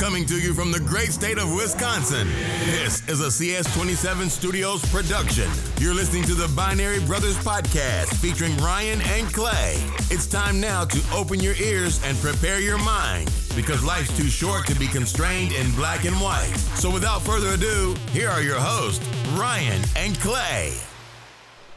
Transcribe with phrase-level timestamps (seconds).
[0.00, 2.26] Coming to you from the great state of Wisconsin,
[2.64, 5.46] this is a CS27 Studios production.
[5.78, 9.74] You're listening to the Binary Brothers Podcast featuring Ryan and Clay.
[10.10, 14.66] It's time now to open your ears and prepare your mind because life's too short
[14.68, 16.56] to be constrained in black and white.
[16.76, 19.06] So without further ado, here are your hosts,
[19.38, 20.80] Ryan and Clay.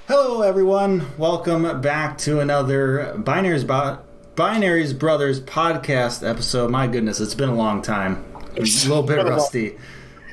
[0.08, 1.06] Hello, everyone.
[1.18, 4.00] Welcome back to another Binaries, Bo-
[4.36, 6.72] Binaries Brothers podcast episode.
[6.72, 8.26] My goodness, it's been a long time.
[8.58, 9.78] A little bit rusty.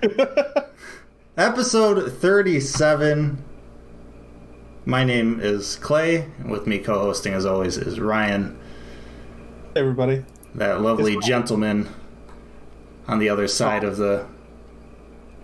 [1.36, 3.44] episode 37.
[4.86, 6.28] My name is Clay.
[6.48, 8.58] With me co hosting, as always, is Ryan,
[9.76, 10.24] everybody.
[10.54, 11.86] that lovely gentleman
[13.06, 14.26] on the other side of the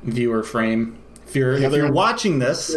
[0.03, 0.97] viewer frame.
[1.27, 2.75] If you're, if you're watching this,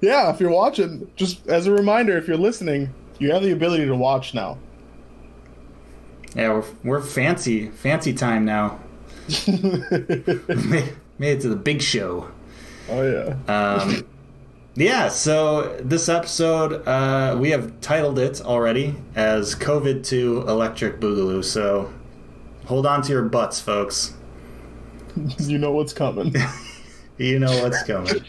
[0.00, 3.86] Yeah, if you're watching, just as a reminder, if you're listening, you have the ability
[3.86, 4.58] to watch now.
[6.34, 8.80] Yeah, we're, we're fancy, fancy time now.
[9.46, 9.90] made,
[11.18, 12.28] made it to the big show.
[12.88, 13.36] Oh yeah.
[13.48, 14.04] Um,
[14.74, 21.44] yeah, so this episode, uh, we have titled it already as COVID to Electric Boogaloo.
[21.44, 21.92] So
[22.66, 24.14] hold on to your butts, folks.
[25.38, 26.34] you know what's coming.
[27.18, 28.24] You know what's coming.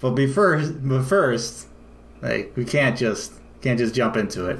[0.00, 1.68] but be first, but first,
[2.20, 4.58] like we can't just can't just jump into it.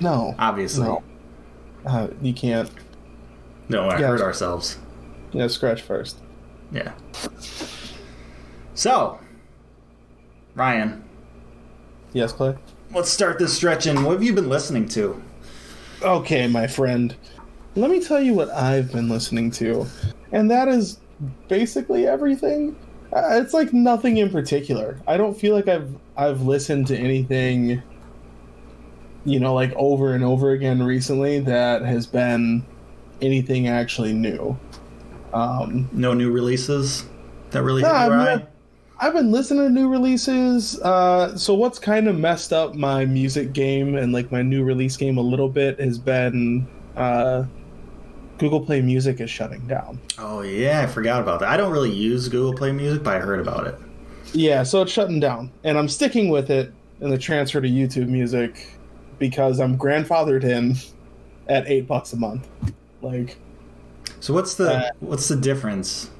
[0.00, 0.34] No.
[0.38, 1.02] Obviously, No.
[1.88, 2.70] Uh, you can't.
[3.70, 4.08] no, I Yeah.
[4.08, 4.78] hurt ourselves.
[5.32, 6.16] Yeah, scratch first.
[6.72, 6.92] Yeah.
[8.74, 9.18] So,
[10.54, 11.02] Ryan,
[12.12, 12.54] Yes, Clay.
[12.94, 13.86] let's start this stretch.
[13.86, 15.20] And what have you been listening to?
[16.02, 17.14] Okay, my friend.
[17.74, 19.86] Let me tell you what I've been listening to,
[20.32, 20.98] and that is
[21.48, 22.76] basically everything.
[23.12, 24.98] Uh, It's like nothing in particular.
[25.06, 27.82] I don't feel like I've I've listened to anything,
[29.28, 32.64] you know, like over and over again recently that has been
[33.20, 34.58] anything actually new.
[35.32, 37.04] Um, No new releases
[37.50, 38.46] that really No, hit your eye?
[39.00, 40.80] I've been listening to new releases.
[40.80, 44.96] Uh, so what's kind of messed up my music game and like my new release
[44.96, 47.44] game a little bit has been uh,
[48.38, 50.00] Google Play Music is shutting down.
[50.18, 51.48] Oh yeah, I forgot about that.
[51.50, 53.76] I don't really use Google Play Music, but I heard about it.
[54.32, 58.08] Yeah, so it's shutting down, and I'm sticking with it in the transfer to YouTube
[58.08, 58.66] Music
[59.18, 60.76] because I'm grandfathered in
[61.48, 62.48] at eight bucks a month.
[63.02, 63.36] Like,
[64.20, 66.10] So what's the Uh, what's the difference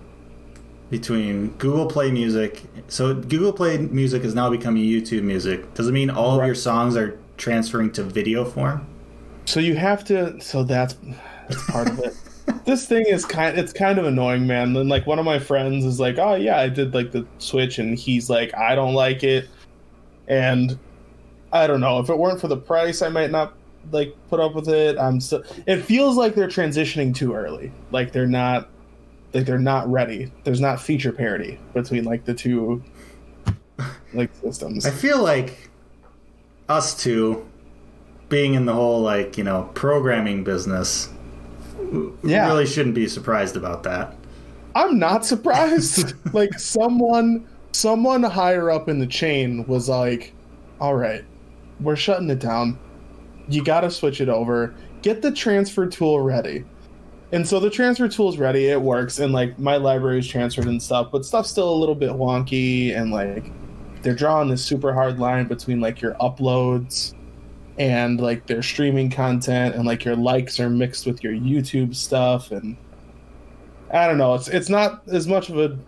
[0.90, 2.62] between Google Play Music?
[2.88, 5.74] So Google Play Music is now becoming YouTube Music.
[5.74, 8.86] Does it mean all of your songs are transferring to video form?
[9.44, 10.38] so you have to.
[10.40, 10.96] So that's
[11.48, 12.14] that's part of it.
[12.64, 15.84] this thing is kind it's kind of annoying man and like one of my friends
[15.84, 19.22] is like oh yeah i did like the switch and he's like i don't like
[19.22, 19.48] it
[20.28, 20.78] and
[21.52, 23.54] i don't know if it weren't for the price i might not
[23.92, 28.12] like put up with it i'm still it feels like they're transitioning too early like
[28.12, 28.68] they're not
[29.32, 32.82] like they're not ready there's not feature parity between like the two
[34.14, 35.68] like systems I feel like
[36.68, 37.46] us two
[38.28, 41.08] being in the whole like, you know, programming business
[42.22, 42.46] Yeah.
[42.48, 44.16] really shouldn't be surprised about that.
[44.74, 46.14] I'm not surprised.
[46.34, 50.32] like someone someone higher up in the chain was like,
[50.80, 51.24] "All right,
[51.80, 52.78] we're shutting it down.
[53.48, 54.74] You got to switch it over.
[55.02, 56.64] Get the transfer tool ready."
[57.30, 60.82] And so the transfer tool's ready, it works and like my library is transferred and
[60.82, 63.52] stuff, but stuff's still a little bit wonky and like
[64.02, 67.14] they're drawing this super hard line between like your uploads
[67.78, 72.50] and like their streaming content and like your likes are mixed with your YouTube stuff
[72.50, 72.76] and
[73.92, 74.34] I don't know.
[74.34, 75.78] It's it's not as much of a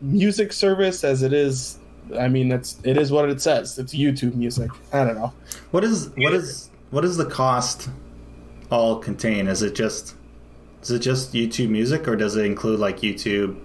[0.00, 1.78] music service as it is.
[2.18, 3.78] I mean, it's it is what it says.
[3.78, 4.70] It's YouTube music.
[4.92, 5.32] I don't know.
[5.70, 7.88] What is what is what does the cost
[8.70, 9.48] all contain?
[9.48, 10.16] Is it just
[10.86, 13.58] is it just YouTube Music or does it include like YouTube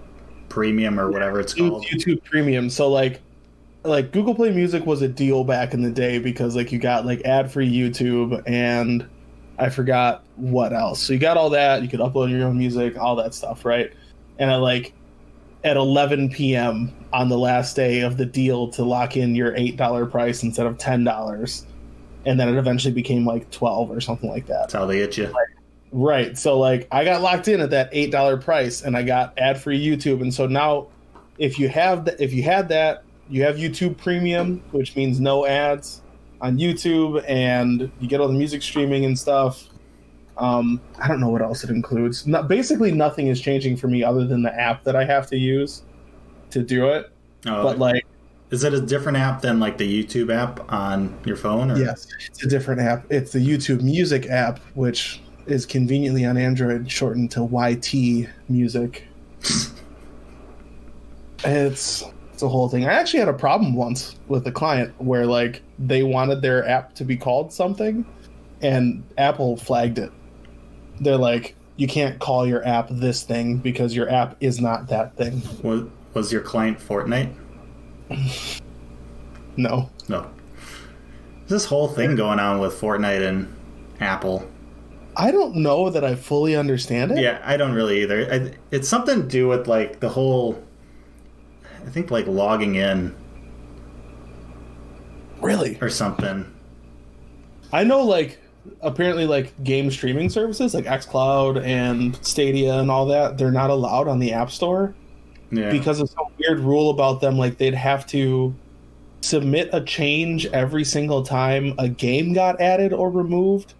[0.48, 1.86] Premium or whatever it's called?
[1.86, 2.68] YouTube Premium.
[2.68, 3.20] So like,
[3.84, 7.06] like Google Play Music was a deal back in the day because like you got
[7.06, 9.08] like ad free YouTube and
[9.56, 11.00] I forgot what else.
[11.00, 11.82] So you got all that.
[11.82, 13.92] You could upload your own music, all that stuff, right?
[14.38, 14.92] And at like
[15.62, 16.92] at 11 p.m.
[17.12, 20.66] on the last day of the deal to lock in your eight dollar price instead
[20.66, 21.66] of ten dollars,
[22.26, 24.60] and then it eventually became like 12 or something like that.
[24.62, 25.32] That's how they hit you.
[25.92, 26.38] Right.
[26.38, 29.60] So like I got locked in at that eight dollar price and I got ad
[29.60, 30.22] free YouTube.
[30.22, 30.88] And so now
[31.38, 35.46] if you have the, if you had that, you have YouTube premium, which means no
[35.46, 36.02] ads
[36.40, 39.68] on YouTube and you get all the music streaming and stuff.
[40.38, 42.26] Um, I don't know what else it includes.
[42.26, 45.36] No, basically nothing is changing for me other than the app that I have to
[45.36, 45.82] use
[46.52, 47.10] to do it.
[47.46, 48.06] Oh, But like
[48.52, 51.70] is it a different app than like the YouTube app on your phone?
[51.70, 51.78] Or?
[51.78, 53.10] Yes, it's a different app.
[53.10, 59.04] It's the YouTube Music app, which is conveniently on Android shortened to YT Music.
[61.44, 62.84] it's it's a whole thing.
[62.84, 66.94] I actually had a problem once with a client where like they wanted their app
[66.96, 68.04] to be called something,
[68.60, 70.12] and Apple flagged it.
[71.00, 75.16] They're like, you can't call your app this thing because your app is not that
[75.16, 75.40] thing.
[75.62, 77.32] Was, was your client Fortnite?
[79.56, 79.90] No.
[80.08, 80.30] No.
[81.48, 83.54] This whole thing going on with Fortnite and
[84.00, 84.48] Apple.
[85.16, 87.18] I don't know that I fully understand it.
[87.18, 88.32] Yeah, I don't really either.
[88.32, 90.62] I, it's something to do with like the whole.
[91.86, 93.14] I think like logging in
[95.40, 95.76] Really?
[95.80, 96.50] or something.
[97.72, 98.38] I know like
[98.80, 104.06] apparently like game streaming services like xCloud and Stadia and all that, they're not allowed
[104.08, 104.94] on the App Store
[105.52, 105.70] Yeah.
[105.70, 108.54] because of some weird rule about them like they'd have to
[109.20, 113.74] submit a change every single time a game got added or removed.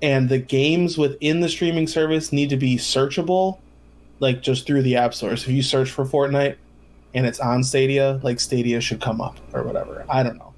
[0.00, 3.58] And the games within the streaming service need to be searchable
[4.20, 5.36] like just through the app store.
[5.36, 6.56] So if you search for fortnite
[7.14, 10.04] and it's on stadia like stadia should come up or whatever.
[10.08, 10.54] I don't know.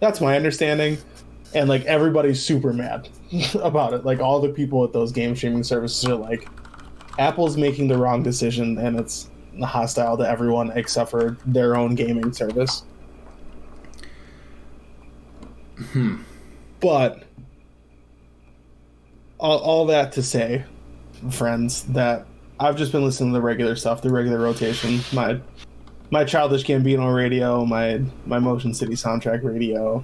[0.00, 0.98] That's my understanding.
[1.54, 3.08] And like everybody's super mad
[3.54, 4.04] about it.
[4.04, 6.48] Like all the people at those game streaming services are like
[7.18, 9.29] apple's making the wrong decision and it's
[9.66, 12.84] hostile to everyone except for their own gaming service.
[16.80, 17.24] But
[19.38, 20.64] all, all that to say
[21.30, 22.26] friends that
[22.60, 25.38] i've just been listening to the regular stuff the regular rotation my
[26.10, 30.02] my childish gambino radio my my motion city soundtrack radio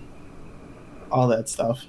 [1.10, 1.86] all that stuff.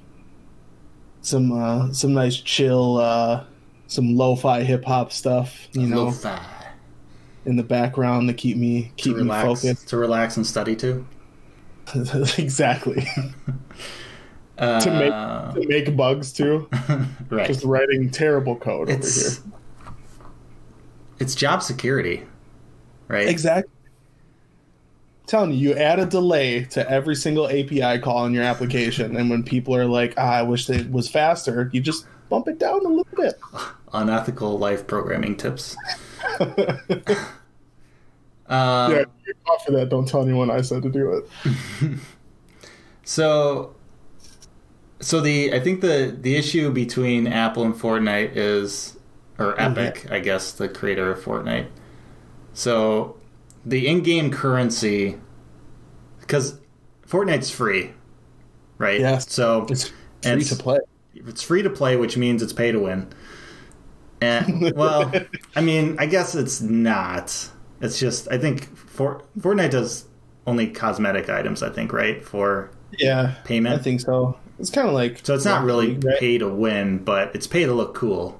[1.22, 3.44] Some uh some nice chill uh
[3.88, 6.06] some lo-fi hip-hop stuff you know?
[6.06, 6.40] Lo-fi.
[7.48, 10.76] In the background to keep me to keep me relax, focused to relax and study
[10.76, 11.06] too.
[12.38, 13.08] exactly
[14.60, 16.68] Uh, to make to make bugs too
[17.30, 17.46] right.
[17.46, 19.94] just writing terrible code It's over here.
[21.20, 22.24] it's job security,
[23.08, 23.28] right?
[23.30, 23.72] exactly
[25.28, 29.30] telling you you add a delay to every single api call in your application and
[29.30, 32.84] when people are like ah, i wish it was faster you just bump it down
[32.84, 33.40] a little bit
[33.94, 35.78] Unethical life programming tips.
[38.50, 42.00] Um, yeah you off for that don't tell anyone i said to do it
[43.08, 43.74] So,
[45.00, 48.98] so the I think the the issue between Apple and Fortnite is,
[49.40, 51.68] or Epic, I guess, the creator of Fortnite.
[52.52, 53.16] So,
[53.66, 55.16] the in-game currency,
[56.20, 56.60] because
[57.08, 57.94] Fortnite's free,
[58.78, 59.00] right?
[59.00, 59.32] Yes.
[59.32, 59.90] So it's
[60.26, 60.80] And free to play
[61.16, 63.08] it's free to play, which means it's pay to win.
[64.22, 65.12] Eh, and well,
[65.56, 67.50] I mean, I guess it's not.
[67.82, 70.06] It's just I think for Fortnite does
[70.46, 71.62] only cosmetic items.
[71.62, 73.78] I think right for yeah payment.
[73.78, 76.20] i think so it's kind of like So it's not really right?
[76.20, 78.40] pay to win, but it's pay to look cool.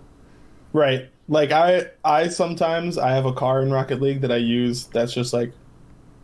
[0.74, 1.10] Right.
[1.28, 5.14] Like I I sometimes I have a car in Rocket League that I use that's
[5.14, 5.52] just like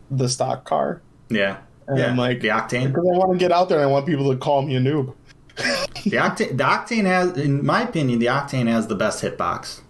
[0.10, 1.02] the stock car.
[1.30, 1.58] Yeah.
[1.88, 2.08] And yeah.
[2.08, 2.88] I'm like the Octane.
[2.88, 4.80] because I want to get out there and I want people to call me a
[4.80, 5.14] noob.
[6.06, 9.82] The Octane the Octane has in my opinion, the Octane has the best hitbox.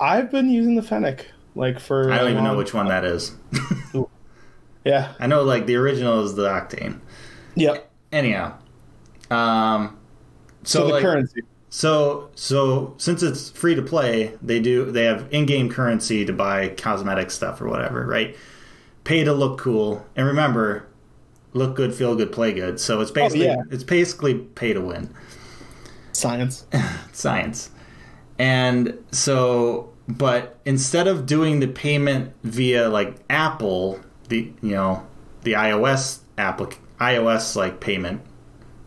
[0.00, 3.34] I've been using the Fennec like for I don't even know which one that is.
[4.84, 5.12] Yeah.
[5.20, 7.00] I know like the original is the Octane.
[7.56, 7.90] Yep.
[8.10, 8.56] Anyhow.
[9.30, 9.98] Um
[10.64, 11.42] So, so, the like, currency.
[11.68, 16.68] So so since it's free to play, they do they have in-game currency to buy
[16.70, 18.34] cosmetic stuff or whatever, right?
[19.04, 20.06] Pay to look cool.
[20.16, 20.87] And remember,
[21.52, 22.78] look good, feel good, play good.
[22.80, 23.62] So it's basically Oh, yeah.
[23.70, 25.10] it's basically pay to win.
[26.12, 26.66] Science.
[27.12, 27.70] Science.
[28.38, 35.06] And so but instead of doing the payment via like Apple, the you know,
[35.42, 38.20] the iOS applic iOS like payment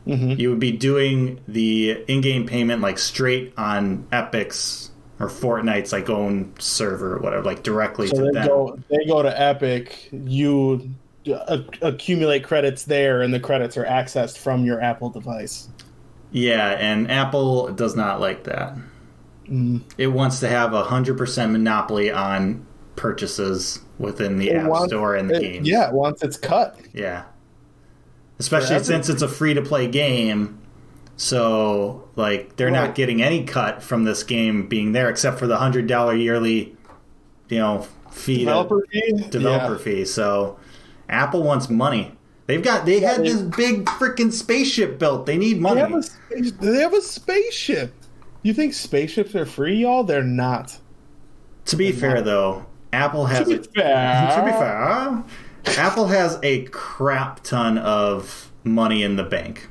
[0.07, 0.39] Mhm.
[0.39, 4.89] you would be doing the in-game payment like straight on Epic's
[5.19, 8.47] or Fortnite's like own server or whatever, like directly So to them.
[8.47, 10.89] go they go to Epic, you
[11.33, 15.67] uh, accumulate credits there and the credits are accessed from your Apple device.
[16.31, 18.75] Yeah, and Apple does not like that.
[19.49, 19.81] Mm.
[19.97, 24.87] It wants to have a hundred percent monopoly on purchases within the It App wants-
[24.93, 25.67] Store and the It- games.
[25.67, 26.77] yeah, once it's cut.
[26.93, 27.23] Yeah.
[28.39, 30.57] Especially since it's a free to play game.
[31.17, 35.45] So, like, they're Well- not getting any cut from this game being there except for
[35.45, 36.75] the $100 yearly,
[37.49, 38.39] you know, fee.
[38.39, 39.25] to- Developer fee?
[39.29, 39.77] developer Yeah.
[39.79, 40.05] fee.
[40.05, 40.57] So,
[41.11, 42.13] Apple wants money.
[42.47, 45.25] They've got, they had they- this big freaking spaceship built.
[45.25, 45.81] They need They money.
[45.81, 47.93] have, a space, they have a spaceship.
[48.43, 50.03] You think spaceships are free, y'all?
[50.03, 50.77] They're not.
[51.65, 55.23] to be fair, though, Apple has To a, be fair, to be fair,
[55.85, 59.69] Apple has a crap ton of money in the bank.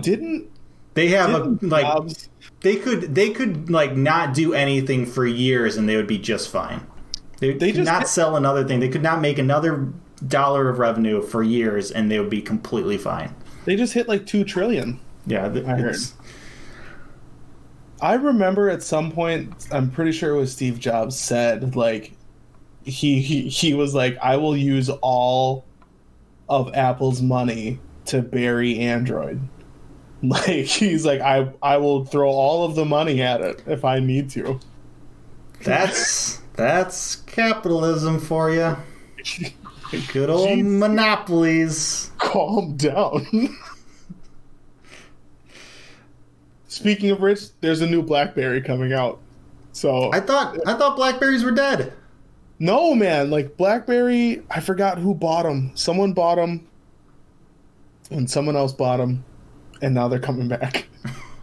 [0.00, 0.48] didn't
[0.94, 2.28] They have a Didn't like Jobs-
[2.60, 6.48] they could they could like not do anything for years and they would be just
[6.50, 6.86] fine.
[7.38, 8.80] They, They could just- not sell another thing.
[8.80, 9.88] They could not make another
[10.26, 13.34] dollar of revenue for years and they would be completely fine.
[13.66, 14.98] they just hit like two trillion.
[15.26, 15.96] Yeah, th- I heard.
[18.00, 22.12] I remember at some point, I'm pretty sure it was Steve Jobs said like
[22.84, 25.64] he he, he was like, I will use all
[26.48, 29.40] of Apple's money to bury Android.
[30.22, 33.98] Like he's like, I I will throw all of the money at it if I
[33.98, 34.58] need to.
[35.62, 38.74] That's that's capitalism for you.
[40.12, 40.78] Good old Jeez.
[40.78, 42.10] monopolies.
[42.18, 43.26] Calm down.
[46.68, 49.20] Speaking of which, there's a new BlackBerry coming out.
[49.72, 51.92] So I thought I thought blackberries were dead.
[52.58, 53.30] No, man.
[53.30, 55.72] Like BlackBerry, I forgot who bought them.
[55.74, 56.66] Someone bought them,
[58.10, 59.24] and someone else bought them,
[59.82, 60.88] and now they're coming back.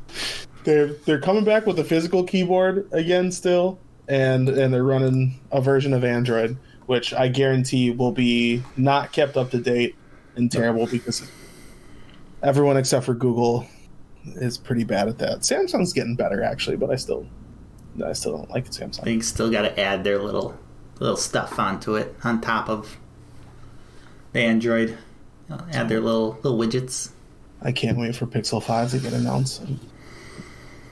[0.63, 5.61] they're they're coming back with a physical keyboard again, still, and and they're running a
[5.61, 9.95] version of Android, which I guarantee will be not kept up to date
[10.35, 11.29] and terrible because
[12.41, 13.65] everyone except for Google
[14.25, 15.39] is pretty bad at that.
[15.39, 17.27] Samsung's getting better actually, but I still
[18.03, 19.03] I still don't like Samsung.
[19.03, 20.57] They still got to add their little
[20.99, 22.97] little stuff onto it on top of
[24.31, 24.97] the Android.
[25.71, 27.11] Add their little little widgets.
[27.61, 29.61] I can't wait for Pixel 5 to get announced.
[29.61, 29.79] I'm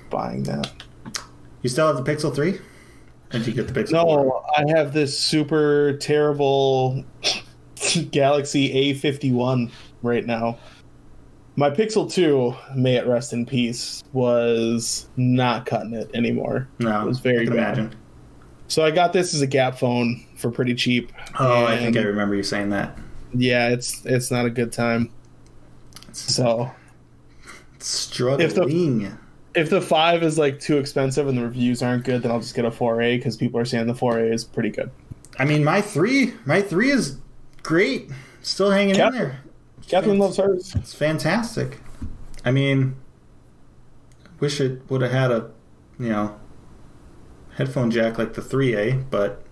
[0.10, 0.72] buying that.
[1.62, 2.60] You still have the Pixel 3?
[3.31, 3.91] Did you get the Pixel?
[3.93, 4.45] No, 4?
[4.57, 7.03] I have this super terrible
[8.11, 9.71] Galaxy A51
[10.03, 10.57] right now.
[11.55, 16.67] My Pixel 2, may it rest in peace, was not cutting it anymore.
[16.79, 17.77] no, it was very bad.
[17.77, 17.95] imagine.
[18.67, 21.11] So I got this as a Gap phone for pretty cheap.
[21.39, 22.97] Oh, I think I remember you saying that.
[23.33, 25.11] yeah, it's it's not a good time.
[26.13, 26.71] So
[27.79, 28.47] Struggling.
[28.47, 28.65] if the
[29.81, 32.72] five is like too expensive and the reviews aren't good, then I'll just get a
[32.72, 34.91] 4A because people are saying the 4A is pretty good.
[35.38, 37.17] I mean, my three, my three is
[37.63, 38.10] great.
[38.41, 39.39] Still hanging Cap- in there.
[39.88, 40.74] Catherine loves hers.
[40.75, 41.79] It's fantastic.
[42.46, 42.96] I mean,
[44.39, 45.51] wish it would have had a,
[46.00, 46.39] you know,
[47.55, 49.43] headphone jack like the 3A, but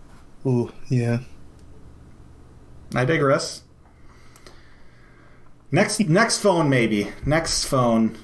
[0.46, 1.20] Ooh, yeah.
[2.96, 3.64] I digress.
[5.72, 7.12] Next, next phone maybe.
[7.26, 8.18] Next phone.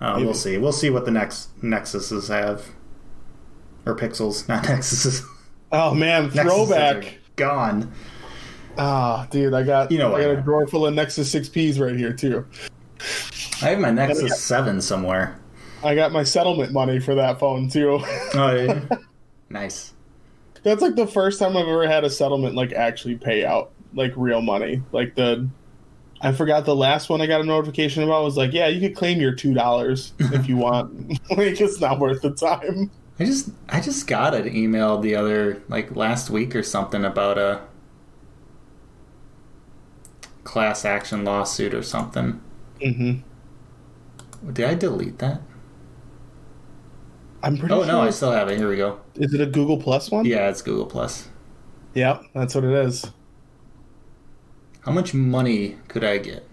[0.00, 0.24] Oh, Maybe.
[0.24, 0.58] we'll see.
[0.58, 2.66] We'll see what the next Nexuses have,
[3.86, 5.22] or Pixels, not Nexuses.
[5.72, 7.18] Oh man, throwback.
[7.36, 7.92] gone.
[8.76, 11.78] Ah, dude, I got You know I got I a drawer full of Nexus 6Ps
[11.80, 12.44] right here too.
[13.62, 15.38] I have my Nexus Seven somewhere.
[15.84, 18.00] I got my settlement money for that phone too.
[18.34, 18.80] Oh, yeah.
[19.48, 19.92] nice.
[20.64, 24.12] That's like the first time I've ever had a settlement like actually pay out like
[24.16, 24.82] real money.
[24.92, 25.48] Like the
[26.20, 28.96] I forgot the last one I got a notification about was like, yeah, you could
[28.96, 31.10] claim your two dollars if you want.
[31.30, 32.90] like it's not worth the time.
[33.18, 37.38] I just I just got an email the other like last week or something about
[37.38, 37.62] a
[40.44, 42.40] class action lawsuit or something.
[42.80, 43.24] Mm-hmm.
[44.52, 45.42] Did I delete that?
[47.42, 47.86] I'm pretty Oh sure.
[47.86, 48.56] no, I still have it.
[48.58, 49.00] Here we go.
[49.16, 50.24] Is it a Google Plus one?
[50.24, 51.28] Yeah, it's Google Plus.
[51.94, 53.13] Yeah, that's what it is.
[54.84, 56.46] How much money could I get?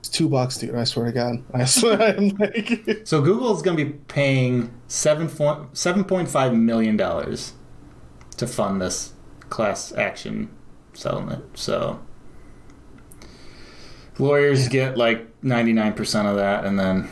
[0.00, 0.74] It's two bucks, dude.
[0.74, 1.42] I swear to God.
[1.52, 5.28] I swear I'm like So Google's going to be paying seven
[5.72, 7.54] seven point five million dollars
[8.36, 9.12] to fund this
[9.48, 10.50] class action
[10.92, 11.58] settlement.
[11.58, 12.00] So
[14.18, 17.08] lawyers get like ninety nine percent of that, and then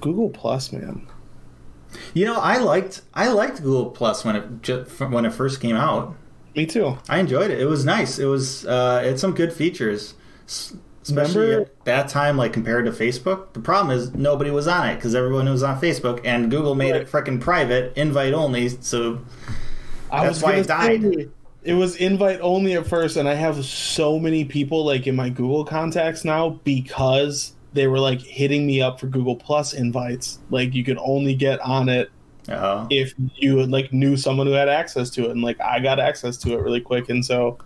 [0.00, 1.06] Google Plus, man.
[2.14, 5.76] you know I liked I liked Google Plus when it just, when it first came
[5.76, 6.14] out.
[6.56, 6.98] Me too.
[7.08, 7.60] I enjoyed it.
[7.60, 8.18] It was nice.
[8.18, 10.14] It was uh, it had some good features,
[11.02, 13.52] especially Remember- at that time, like compared to Facebook.
[13.52, 16.94] The problem is nobody was on it because everyone was on Facebook, and Google made
[16.96, 18.68] it freaking private, invite only.
[18.68, 19.20] So
[20.10, 21.02] I That's was why it died.
[21.02, 21.28] say,
[21.64, 25.28] It was invite only at first, and I have so many people like in my
[25.28, 30.38] Google contacts now because they were like hitting me up for Google Plus invites.
[30.50, 32.10] Like you could only get on it
[32.48, 36.00] uh, if you like knew someone who had access to it, and like I got
[36.00, 37.58] access to it really quick, and so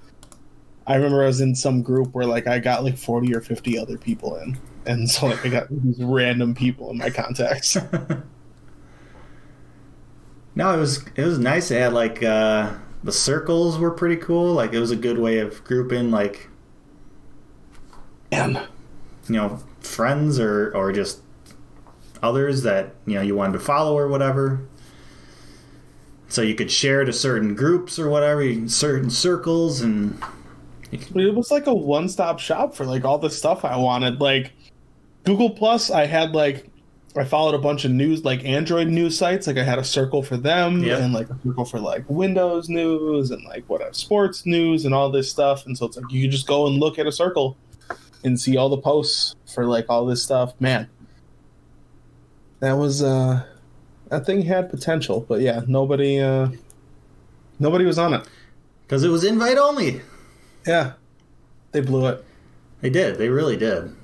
[0.86, 3.78] I remember I was in some group where like I got like forty or fifty
[3.78, 7.76] other people in, and so like I got these random people in my contacts.
[10.54, 11.70] no, it was it was nice.
[11.70, 12.72] It had like uh,
[13.04, 14.52] the circles were pretty cool.
[14.52, 16.48] Like it was a good way of grouping like
[18.32, 18.56] and
[19.28, 21.20] you know friends or or just
[22.22, 24.66] others that you know you wanted to follow or whatever.
[26.32, 30.18] So you could share to certain groups or whatever, certain circles, and
[31.12, 34.18] But it was like a one-stop shop for like all the stuff I wanted.
[34.18, 34.52] Like
[35.24, 36.70] Google Plus, I had like
[37.14, 39.46] I followed a bunch of news like Android news sites.
[39.46, 43.30] Like I had a circle for them and like a circle for like Windows news
[43.30, 45.66] and like whatever sports news and all this stuff.
[45.66, 47.58] And so it's like you just go and look at a circle
[48.24, 50.58] and see all the posts for like all this stuff.
[50.58, 50.88] Man,
[52.60, 53.44] that was uh
[54.12, 56.48] that thing had potential, but yeah, nobody uh
[57.58, 58.28] nobody was on it.
[58.82, 60.02] Because it was invite only.
[60.66, 60.92] Yeah,
[61.72, 62.22] they blew it.
[62.82, 63.16] They did.
[63.16, 63.96] They really did.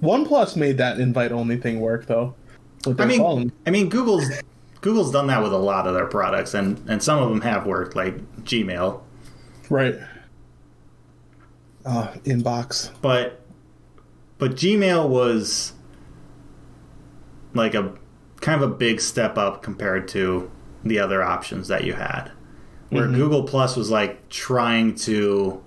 [0.00, 2.34] OnePlus made that invite only thing work though.
[2.86, 3.52] With I mean, phone.
[3.66, 4.24] I mean, Google's
[4.80, 7.66] Google's done that with a lot of their products, and and some of them have
[7.66, 9.02] worked, like Gmail.
[9.68, 9.96] right?
[11.84, 12.90] Uh, inbox.
[13.02, 13.42] But
[14.38, 15.74] but Gmail was
[17.54, 17.92] like a
[18.42, 20.50] kind of a big step up compared to
[20.84, 22.30] the other options that you had.
[22.90, 23.14] Where Mhm.
[23.14, 25.62] Google Plus was like trying to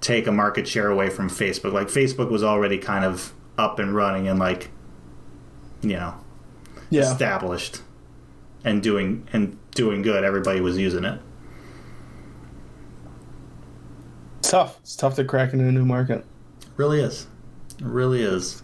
[0.00, 1.72] take a market share away from Facebook.
[1.72, 4.70] Like Facebook was already kind of up and running and like
[5.82, 6.14] you know,
[6.90, 7.80] Yeah, established
[8.64, 10.24] and doing and doing good.
[10.24, 11.20] Everybody was using it.
[14.38, 14.78] it's tough.
[14.82, 16.24] It's tough to crack into a new market.
[16.76, 17.26] really is.
[17.78, 18.62] It really is.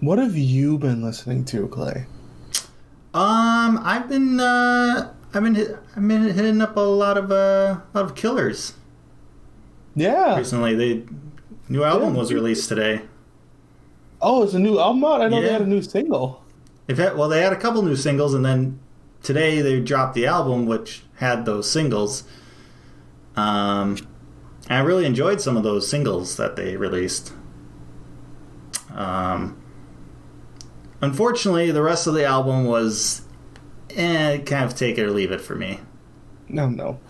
[0.00, 2.06] What have you been listening to, Clay?
[3.14, 7.34] Um, I've been uh, I've been hit, I've been hitting up a lot of uh,
[7.34, 8.74] a lot of killers
[9.96, 10.36] Yeah.
[10.36, 10.74] recently.
[10.74, 11.04] The
[11.68, 13.02] new album was released today.
[14.20, 15.20] Oh, it's a new album out.
[15.22, 16.42] I know they had a new single.
[16.86, 18.80] They've had, well, they had a couple new singles, and then
[19.22, 22.24] today they dropped the album, which had those singles.
[23.36, 23.96] Um,
[24.68, 27.32] I really enjoyed some of those singles that they released.
[28.94, 29.60] Um,
[31.00, 33.22] unfortunately, the rest of the album was,
[33.90, 35.80] eh, kind of take it or leave it for me.
[36.48, 37.00] No, no.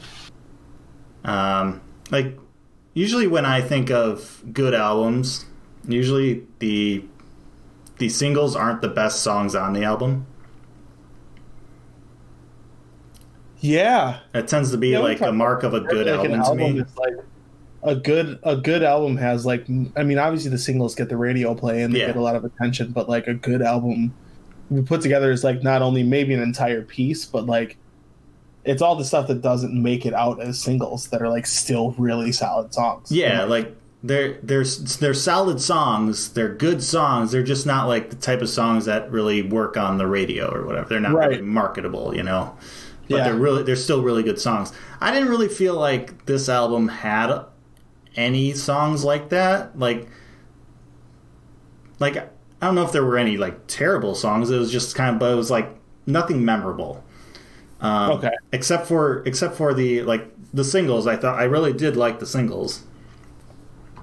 [1.25, 1.81] Um,
[2.11, 2.39] like
[2.95, 5.45] usually when I think of good albums,
[5.87, 7.05] usually the
[7.99, 10.27] the singles aren't the best songs on the album.
[13.61, 14.21] Yeah.
[14.35, 16.85] It tends to be Yeah, like a mark of a good Like album to me.
[16.97, 17.15] like
[17.83, 19.65] a good a good album has like
[19.97, 22.07] I mean obviously the singles get the radio play and they Yeah.
[22.09, 24.13] get a lot of attention, but like a good album
[24.71, 27.77] we put together is like not only maybe an entire piece, but like
[28.65, 31.95] it's all the stuff that doesn't make it out as singles that are like still
[31.99, 33.11] really solid songs.
[33.11, 34.65] Yeah, like they're they're
[35.01, 36.33] they're solid songs.
[36.33, 37.33] They're good songs.
[37.33, 40.67] They're just not like the type of songs that really work on the radio or
[40.67, 40.89] whatever.
[40.89, 41.29] They're not Right.
[41.31, 42.53] really marketable, you know.
[43.09, 43.25] But Yeah.
[43.25, 44.73] they're really they're still really good songs.
[45.01, 47.41] I didn't really feel like this album had
[48.19, 49.79] any songs like that.
[49.79, 50.09] Like
[51.99, 54.51] like I don't know if there were any like terrible songs.
[54.51, 55.69] It was just kind of but it was like
[56.07, 57.05] nothing memorable.
[57.81, 58.31] Um, Okay.
[58.53, 62.27] Except for except for the like the singles, I thought I really did like the
[62.27, 62.85] singles.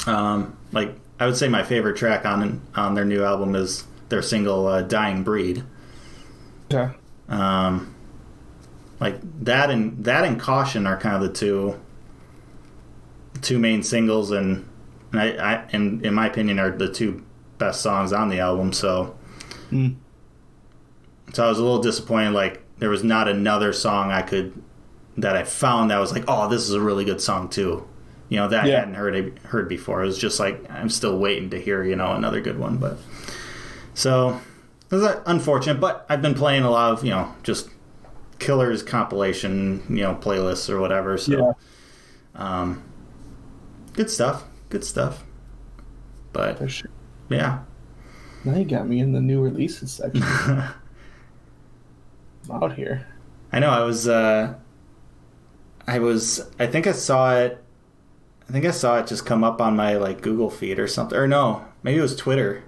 [0.07, 4.21] Um, like I would say my favorite track on on their new album is their
[4.21, 5.63] single uh, "Dying Breed."
[6.71, 6.95] Okay.
[7.27, 7.95] Um,
[8.99, 11.79] like that and that and "Caution" are kind of the two
[13.41, 14.67] two main singles, and,
[15.11, 17.23] and I, I and in my opinion are the two
[17.57, 18.73] best songs on the album.
[18.73, 19.15] So,
[19.71, 19.95] Mm.
[21.33, 22.31] so I was a little disappointed.
[22.33, 24.61] Like there was not another song I could
[25.17, 27.87] that I found that was like, oh, this is a really good song too.
[28.29, 30.03] You know that I hadn't heard heard before.
[30.03, 32.77] It was just like I'm still waiting to hear you know another good one.
[32.77, 32.97] But
[33.93, 34.39] so
[34.91, 35.79] it was unfortunate.
[35.79, 37.69] But I've been playing a lot of you know just
[38.39, 41.17] killers compilation you know playlists or whatever.
[41.17, 41.51] So Yeah.
[42.61, 42.83] um,
[43.95, 44.43] good stuff.
[44.69, 45.23] Good stuff.
[46.33, 46.89] But For sure.
[47.29, 47.59] yeah.
[48.43, 50.21] Now you got me in the new releases section.
[50.23, 50.73] I'm
[52.51, 53.07] out here.
[53.51, 53.69] I know.
[53.69, 54.07] I was.
[54.07, 54.53] Uh,
[55.87, 56.47] I was.
[56.59, 57.63] I think I saw it.
[58.47, 61.17] I think I saw it just come up on my like Google feed or something.
[61.17, 62.63] Or no, maybe it was Twitter.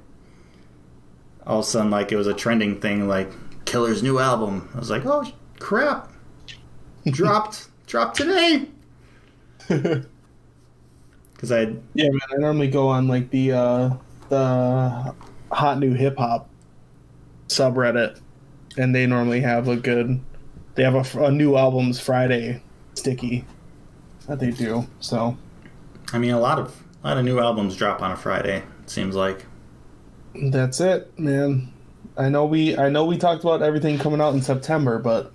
[1.45, 3.31] All of a sudden, like it was a trending thing, like
[3.65, 4.69] Killer's new album.
[4.73, 5.25] I was like, oh
[5.59, 6.11] crap!
[7.05, 8.67] dropped, dropped today.
[11.37, 11.61] Because I,
[11.93, 12.19] Yeah, man.
[12.33, 13.89] I normally go on like the uh
[14.29, 15.13] the
[15.51, 16.49] hot new hip hop
[17.47, 18.19] subreddit,
[18.75, 20.19] and they normally have a good.
[20.75, 22.61] They have a, a new albums Friday
[22.95, 23.45] sticky
[24.27, 24.87] that they do.
[24.99, 25.37] So
[26.11, 28.63] I mean, a lot of a lot of new albums drop on a Friday.
[28.83, 29.45] It seems like.
[30.51, 31.71] that's it, man.
[32.17, 35.31] I know we I know we talked about everything coming out in September, but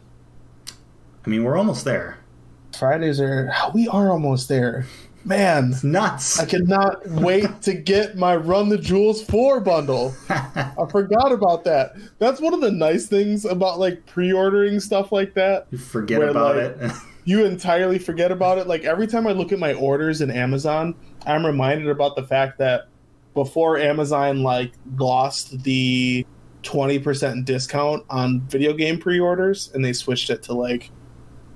[1.25, 2.19] I mean, we're almost there.
[2.77, 4.87] Fridays are we are almost there.
[5.25, 6.41] Man, It's nuts.
[6.41, 10.15] I cannot wait to get my Run the Jewels 4 bundle.
[10.29, 11.95] I forgot about that.
[12.19, 15.67] That's one of the nice things about like pre-ordering stuff like that.
[15.71, 16.97] you forget Where, about like, it.
[17.25, 18.67] You entirely forget about it.
[18.67, 22.59] Like every time I look at my orders in Amazon, I'm reminded about the fact
[22.59, 22.89] that
[23.35, 26.27] before Amazon like lost the
[26.65, 30.91] 20% discount on video game pre-orders and they switched it to like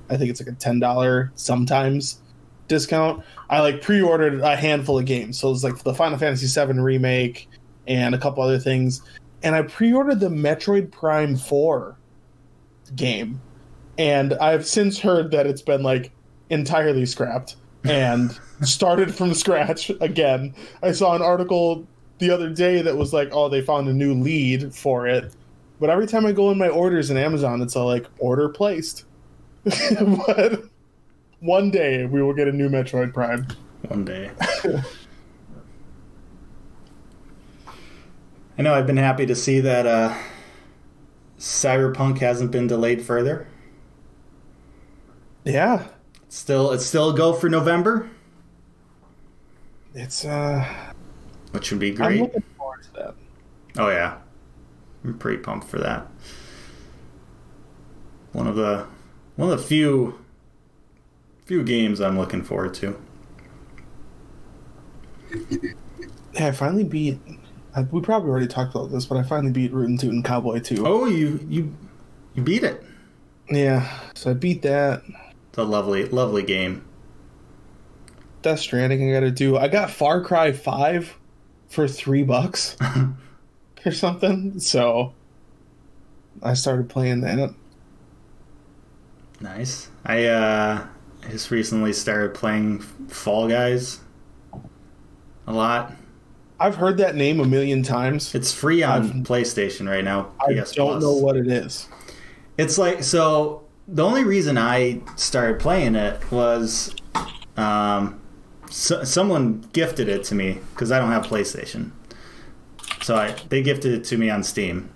[0.09, 2.23] I think it's like a $10 sometimes
[2.69, 3.23] discount.
[3.51, 5.39] I like pre-ordered a handful of games.
[5.39, 7.49] So it was like the Final Fantasy 7 remake
[7.87, 9.03] and a couple other things.
[9.43, 11.97] And I pre-ordered the Metroid Prime 4
[12.95, 13.41] game.
[13.99, 16.13] And I've since heard that it's been like
[16.51, 20.55] entirely scrapped and started from scratch again.
[20.83, 21.87] I saw an article
[22.19, 25.35] the other day that was like, oh, they found a new lead for it.
[25.79, 29.05] But every time I go in my orders in Amazon, it's all like order placed.
[29.65, 30.65] but
[31.41, 33.47] one day we will get a new Metroid Prime.
[33.89, 34.31] One day.
[38.59, 40.17] I know I've been happy to see that uh,
[41.39, 43.47] Cyberpunk hasn't been delayed further.
[45.45, 45.87] Yeah,
[46.25, 48.11] It's still it's still a go for November,
[49.95, 50.67] it's uh
[51.53, 52.21] which would be I'm great.
[52.23, 53.15] looking forward to that.
[53.79, 54.19] Oh yeah,
[55.05, 56.09] I'm pretty pumped for that.
[58.33, 58.87] One of the
[59.37, 60.19] one of the few
[61.47, 63.01] few games I'm looking forward to.
[66.33, 67.19] Yeah, I finally beat.
[67.91, 70.87] We probably already talked about this, but I finally beat Rootin' Tootin' Cowboy 2.
[70.87, 71.75] Oh, you you
[72.35, 72.83] you beat it.
[73.49, 75.03] Yeah, so I beat that.
[75.51, 76.85] It's a lovely lovely game.
[78.43, 79.57] Death Stranding I gotta do.
[79.57, 81.17] I got Far Cry 5
[81.69, 82.77] for three bucks
[83.87, 85.15] or something, so
[86.43, 87.55] I started playing that.
[89.41, 89.91] Nice.
[90.05, 90.87] I uh
[91.31, 94.01] just recently started playing Fall Guys
[95.47, 95.93] a lot.
[96.59, 98.35] I've heard that name a million times.
[98.35, 100.33] It's free on I've- PlayStation right now.
[100.41, 101.03] I PS don't Plus.
[101.03, 101.89] know what it is.
[102.59, 103.63] It's like so.
[103.89, 106.93] The only reason I started playing it was,
[107.57, 108.19] um,
[108.69, 111.91] so, someone gifted it to me because I don't have PlayStation.
[113.03, 114.89] So I they gifted it to me on Steam.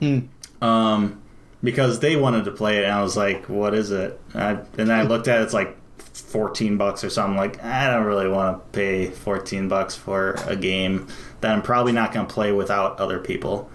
[0.00, 0.18] Hmm.
[0.62, 1.19] Um,
[1.62, 4.92] because they wanted to play it, and I was like, "What is it?" I, and
[4.92, 5.76] I looked at it, it's like
[6.12, 7.36] fourteen bucks or something.
[7.36, 11.08] Like I don't really want to pay fourteen bucks for a game
[11.40, 13.70] that I'm probably not going to play without other people.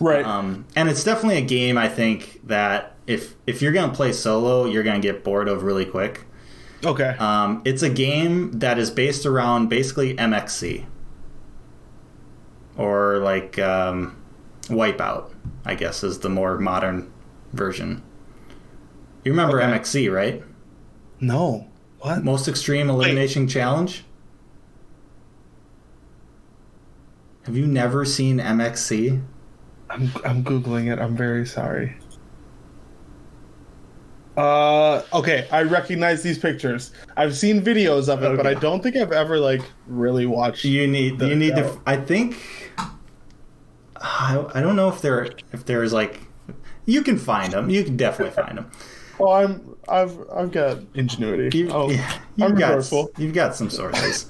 [0.00, 0.24] Right.
[0.24, 4.64] Um, and it's definitely a game I think that if if you're gonna play solo,
[4.64, 6.24] you're gonna get bored of really quick.
[6.84, 7.10] okay.
[7.18, 10.84] Um, it's a game that is based around basically MXC
[12.76, 14.16] or like um,
[14.62, 15.30] Wipeout.
[15.64, 17.11] I guess is the more modern
[17.52, 18.02] version.
[19.24, 19.70] You remember Okay.
[19.78, 20.42] MXC, right?
[21.20, 21.68] no.
[22.00, 22.24] What?
[22.24, 24.02] Most Extreme Elimination Challenge.
[27.44, 29.22] Have you never seen MXC?
[29.90, 30.98] I'm I'm googling it.
[30.98, 31.96] I'm very sorry.
[34.36, 35.46] Uh, okay.
[35.52, 36.92] I recognize these pictures.
[37.16, 40.64] I've seen videos of it, but I don't think I've ever like really watched.
[40.64, 41.62] You need The- you need no.
[41.74, 41.80] to.
[41.86, 42.36] I think.
[43.96, 46.20] I, I don't know if there if there's like
[46.86, 47.70] you can find them.
[47.70, 48.70] You can definitely find them.
[49.20, 51.56] Oh, I'm I've I've got ingenuity.
[51.58, 53.10] You, oh, yeah, got resourceful.
[53.18, 54.26] you've got some sources.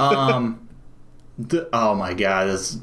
[0.00, 0.66] um,
[1.38, 2.78] the, oh my god, it's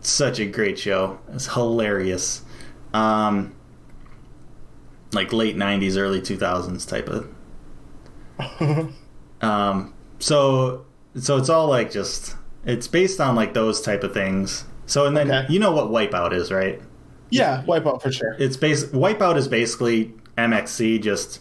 [0.00, 1.18] such a great show.
[1.32, 2.42] It's hilarious.
[2.92, 3.54] Um,
[5.12, 7.28] like late '90s, early 2000s type of.
[9.42, 10.84] Um, so
[11.16, 14.64] so it's all like just it's based on like those type of things.
[14.84, 15.50] So and then Okay.
[15.52, 16.80] you know what Wipeout is, right?
[17.30, 18.36] Yeah, Wipeout for sure.
[18.38, 21.40] It's base Wipeout is basically MXC just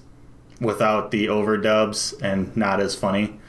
[0.62, 3.40] without the overdubs and not as funny.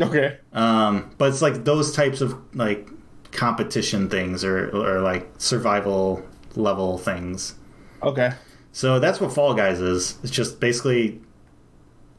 [0.00, 0.38] Okay.
[0.52, 2.88] Um, but it's like those types of like
[3.32, 6.24] competition things or or like survival
[6.56, 7.54] level things.
[8.02, 8.32] Okay.
[8.72, 10.18] So that's what Fall Guys is.
[10.22, 11.20] It's just basically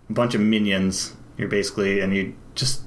[0.09, 1.13] a bunch of minions.
[1.38, 2.81] You're basically and you just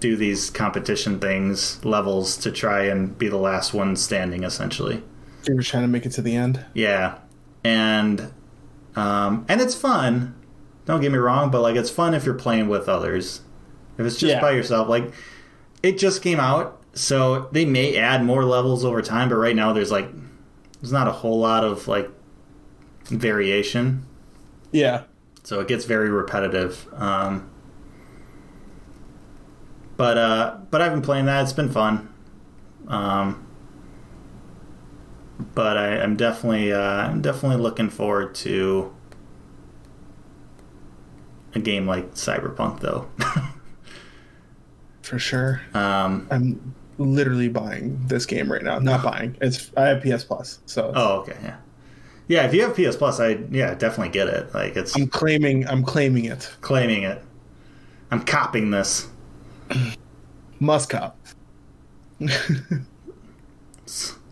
[0.00, 5.02] do these competition things, levels to try and be the last one standing essentially.
[5.48, 6.64] You were trying to make it to the end.
[6.74, 7.18] Yeah,
[7.64, 8.32] and
[8.94, 10.34] um, and it's fun.
[10.84, 13.40] Don't get me wrong, but like it's fun if you're playing with others.
[13.96, 14.40] If it's just Yeah.
[14.40, 15.12] by yourself, like
[15.82, 19.28] it just came out, so they may add more levels over time.
[19.30, 20.10] But right now, there's like
[20.80, 22.10] there's not a whole lot of like
[23.04, 24.04] variation,
[24.70, 25.02] Yeah.
[25.44, 26.86] so it gets very repetitive.
[26.94, 27.48] Um,
[29.96, 31.42] but uh, but I've been playing that.
[31.42, 32.12] It's been fun.
[32.86, 33.46] Um,
[35.38, 38.94] but I, I'm definitely uh, I'm definitely looking forward to
[41.54, 43.08] a game like Cyberpunk, though.
[45.02, 45.62] For sure.
[45.74, 48.78] um, I'm literally buying this game right now.
[48.78, 49.36] Not buying.
[49.40, 51.56] It's I have PS Plus, so oh, okay, yeah,
[52.26, 52.46] yeah.
[52.46, 54.52] If you have PS Plus, I yeah definitely get it.
[54.52, 56.50] Like it's I'm claiming I'm claiming it.
[56.60, 57.22] claiming it.
[58.10, 59.08] I'm copying this.
[60.60, 61.18] Must cop.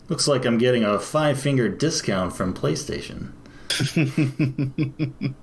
[0.09, 3.33] Looks like I'm getting a five finger discount from PlayStation.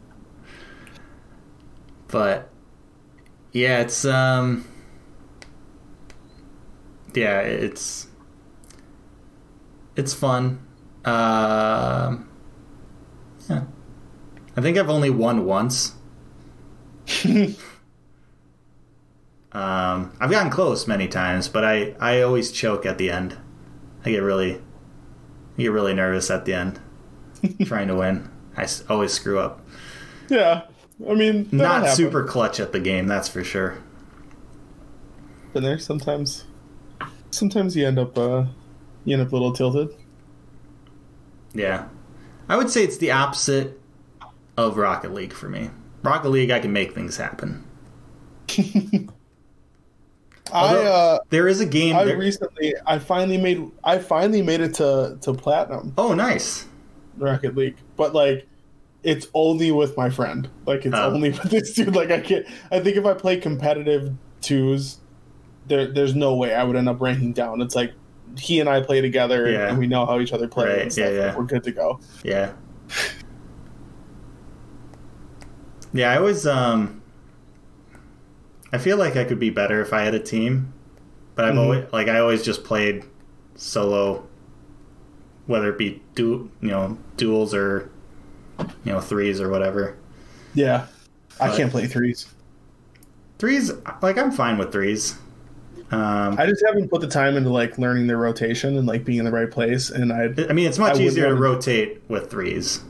[2.09, 2.51] but
[3.53, 4.65] yeah, it's um
[7.15, 8.09] yeah, it's
[9.97, 10.67] it's fun.
[11.05, 12.29] Um
[13.49, 13.65] yeah.
[14.57, 15.95] I think I've only won once.
[17.25, 17.57] um,
[19.53, 23.37] I've gotten close many times, but I, I always choke at the end.
[24.05, 26.81] I get really, I get really nervous at the end,
[27.65, 28.31] trying to win.
[28.57, 29.67] I always screw up.
[30.29, 30.63] Yeah,
[31.09, 33.79] I mean, Not super clutch at the game, that's for sure.
[35.53, 36.45] Been there sometimes.
[37.31, 38.45] Sometimes you end up, uh,
[39.05, 39.91] you end up a little tilted.
[41.53, 41.89] Yeah,
[42.49, 43.81] I would say it's the opposite
[44.57, 45.71] of Rocket League for me.
[46.03, 47.65] Rocket League, I can make things happen.
[50.53, 51.97] I uh, There is a game.
[51.97, 56.67] I there- recently, I finally made, I finally made it to to platinum oh, nice.
[57.17, 58.47] Rocket League, but like,
[59.03, 60.49] it's only with my friend.
[60.67, 61.13] Like, it's Oh.
[61.13, 61.95] only with this dude.
[61.95, 62.47] Like, I can't.
[62.71, 64.99] I think if I play competitive twos,
[65.67, 67.61] there, there's no way I would end up ranking down.
[67.63, 67.93] It's like
[68.39, 69.69] he and I play together, Yeah.
[69.69, 70.83] and we know how each other play.
[70.83, 71.37] Right, yeah, yeah.
[71.37, 72.01] We're good to go.
[72.25, 72.53] Yeah.
[75.93, 77.01] Yeah, I was um
[78.75, 80.73] I feel like I could be better if I had a team.
[81.37, 81.59] But I've Mhm.
[81.59, 83.05] always like I always just played
[83.55, 84.25] solo
[85.47, 87.89] whether it be du- you know, duels or
[88.85, 89.95] you know, threes or whatever.
[90.55, 90.87] Yeah,
[91.41, 92.27] I But- can't play threes.
[93.39, 93.71] Threes
[94.03, 95.15] like I'm fine with threes.
[95.93, 99.19] Um I just haven't put the time into like learning their rotation and like being
[99.19, 99.91] in the right place.
[99.91, 102.81] And I, I mean, it's much I easier to rotate with threes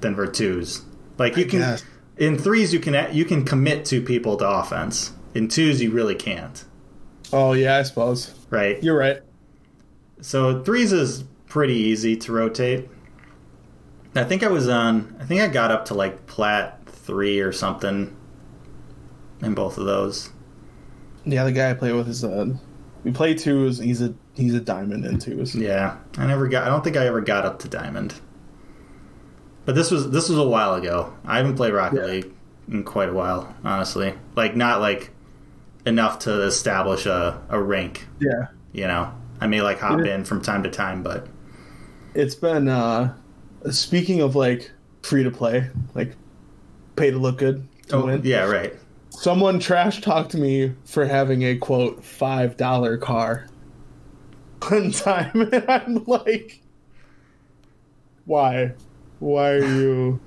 [0.00, 0.82] than for twos.
[1.18, 1.84] Like you can guess.
[2.16, 5.12] In threes, you can you can commit two people to offense.
[5.34, 6.64] In twos, you really can't,
[7.32, 8.82] oh yeah, I suppose right?
[8.82, 9.20] you're right.
[10.20, 12.88] So threes is pretty easy to rotate.
[14.14, 15.14] I think I was on.
[15.20, 18.16] I think I got up to like plat three or something
[19.42, 20.30] in both of those.
[21.24, 22.46] Yeah, the guy I play with is uh,
[23.04, 23.78] we play twos.
[23.78, 25.54] He's a he's a diamond in twos.
[25.54, 26.64] Yeah, I never got.
[26.64, 28.14] I don't think I ever got up to diamond.
[29.66, 31.12] But this was this was a while ago.
[31.26, 32.06] I haven't played Rocket Yeah.
[32.06, 32.32] League
[32.68, 34.14] in quite a while, honestly.
[34.34, 35.10] Like not like
[35.84, 38.06] enough to establish a, a rank.
[38.20, 41.26] Yeah, You know, I may like hop It in from time to time, but
[42.14, 42.68] it's been.
[42.68, 43.14] uh
[43.70, 44.70] Speaking of like
[45.02, 46.14] free to play, like
[46.94, 48.20] pay to look good to oh win.
[48.24, 48.74] yeah, right.
[49.10, 53.46] Someone trash talked me for having a quote five dollar car
[54.68, 56.60] one time, and I'm like,
[58.24, 58.74] why?
[59.18, 60.20] Why are you?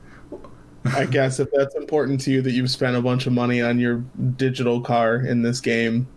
[0.85, 3.79] I guess if that's important to you that you've spent a bunch of money on
[3.79, 3.97] your
[4.37, 6.07] digital car in this game.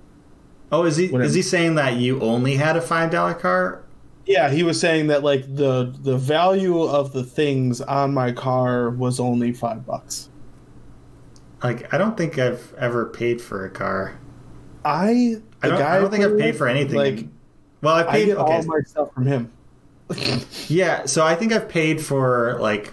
[0.71, 1.27] Oh, is he Whatever.
[1.27, 3.83] is he saying that you only had a five dollar car?
[4.25, 8.89] Yeah, he was saying that like the the value of the things on my car
[8.91, 10.31] was only five bucks.
[11.63, 14.19] Like I don't think I've ever paid for a car.
[14.85, 16.97] I I don't, I don't think I've paid for anything.
[16.97, 17.29] Like
[17.83, 18.27] well, I I paid.
[18.27, 19.53] get okay, all my stuff from him.
[20.69, 22.93] Yeah, so I think I've paid for like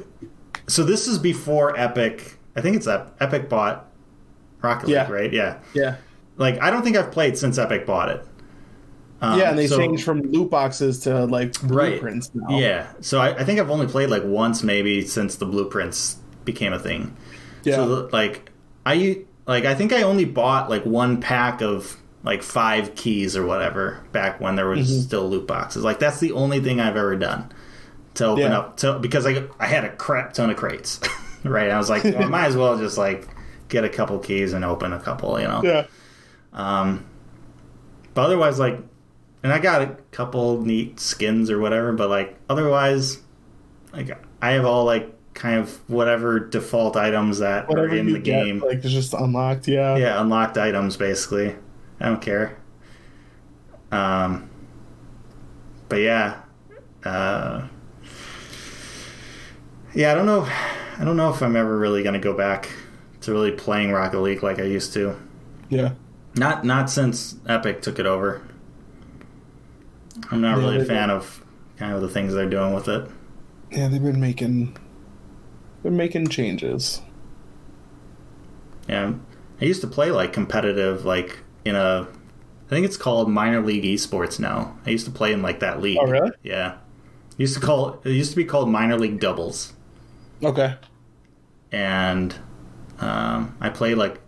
[0.68, 2.38] so this is before Epic.
[2.56, 3.86] I think it's Ep- Epic bought
[4.62, 5.12] Rocket League, Yeah.
[5.12, 5.32] right?
[5.34, 5.60] Yeah.
[5.74, 5.96] Yeah.
[6.38, 8.26] Like I don't think I've played since Epic bought it.
[9.22, 11.92] Um, yeah, and they so- changed from loot boxes to like Right.
[11.92, 12.58] blueprints now.
[12.58, 12.88] Yeah.
[13.02, 16.80] So I, I think I've only played like once maybe since the blueprints became a
[16.80, 17.16] thing.
[17.64, 17.76] yeah.
[17.76, 18.50] So like
[18.86, 23.46] I like I think I only bought like one pack of like five keys or
[23.46, 25.02] whatever back when there was Mm-hmm.
[25.02, 25.84] still loot boxes.
[25.84, 27.52] Like that's the only thing I've ever done
[28.16, 28.58] to open Yeah.
[28.60, 31.00] up to because I I had a crap ton of crates.
[31.44, 31.70] right.
[31.70, 33.28] I was like, well, I might as well just like
[33.70, 35.62] get a couple keys and open a couple, you know.
[35.64, 35.86] yeah.
[36.54, 37.06] Um
[38.14, 38.80] but otherwise like
[39.44, 43.20] and I got a couple neat skins or whatever, but like otherwise
[43.94, 44.10] like
[44.42, 48.44] I have all like kind of whatever default items that Whatever are in the get,
[48.44, 48.60] game.
[48.60, 49.70] like it's just unlocked.
[49.70, 49.96] Yeah.
[49.96, 51.56] yeah, unlocked items basically.
[52.00, 52.58] I don't care.
[53.92, 54.50] Um
[55.88, 56.42] but yeah.
[57.04, 57.68] Uh
[59.94, 60.42] Yeah, I don't know
[60.98, 62.70] I don't know if I'm ever really gonna go back
[63.22, 65.16] to really playing Rocket League like I used to.
[65.70, 65.94] Yeah.
[66.36, 68.42] Not not since Epic took it over.
[70.32, 71.44] I'm not Yeah, really a fan of
[71.78, 73.10] kind of the things they're doing with it.
[73.72, 74.78] Yeah, they've been making
[75.84, 77.02] been making changes.
[78.88, 79.14] Yeah,
[79.62, 82.08] I used to play like competitive, like in a,
[82.68, 84.78] I think it's called minor league esports now.
[84.86, 85.98] I used to play in like that league.
[86.00, 86.32] Oh, really?
[86.44, 86.78] Yeah,
[87.38, 89.74] used to call it used to be called minor league doubles,
[90.44, 90.76] Okay.
[91.72, 92.36] and
[93.00, 94.20] um, I played like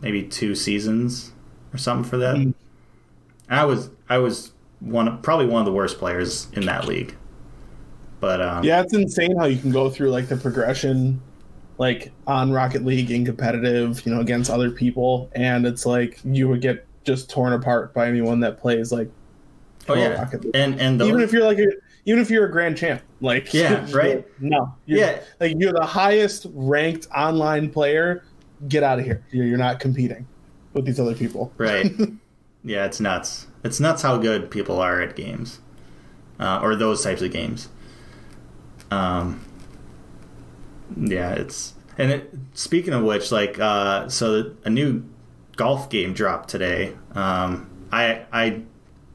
[0.00, 1.32] maybe two seasons
[1.72, 2.36] or something for that.
[2.36, 2.54] Mm.
[3.48, 7.14] I was I was one of- probably one of the worst players in that league.
[8.20, 11.20] But um, Yeah, it's insane how you can go through like the progression,
[11.78, 16.48] like on Rocket League in competitive, you know, against other people, and it's like you
[16.48, 19.10] would get just torn apart by anyone that plays like
[19.88, 20.54] oh yeah, Rocket League.
[20.56, 21.66] and and the, even if you're like a,
[22.04, 24.24] even if you're a grand champ, like Yeah, right?
[24.40, 25.20] No, you're, Yeah.
[25.40, 28.24] like you're the highest ranked online player.
[28.68, 29.24] Get out of here.
[29.32, 30.26] You're, you're not competing
[30.72, 31.52] with these other people.
[31.58, 31.90] right,
[32.64, 33.48] yeah, it's nuts.
[33.64, 35.58] It's nuts how good people are at games,
[36.38, 37.68] uh, or those types of games.
[38.90, 39.44] Um,
[40.96, 45.04] yeah, it's and it, speaking of which, like, uh, so a new
[45.56, 46.94] golf game dropped today.
[47.14, 48.62] Um, I I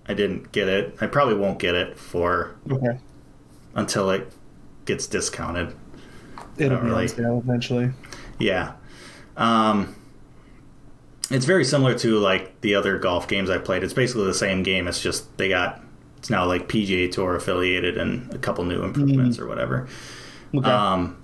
[0.07, 0.95] I didn't get it.
[1.01, 2.99] I probably won't get it for Okay,
[3.75, 4.31] until it
[4.85, 5.75] gets discounted.
[6.57, 7.03] it'll be really.
[7.03, 7.91] on sale eventually.
[8.39, 8.73] Yeah.
[9.35, 9.95] Um,
[11.29, 13.83] it's very similar to like the other golf games I played.
[13.83, 14.87] It's basically the same game.
[14.87, 15.81] It's just they got
[16.17, 19.87] it's now like PGA Tour affiliated and a couple new improvements or whatever.
[20.55, 20.69] Okay.
[20.69, 21.17] Um,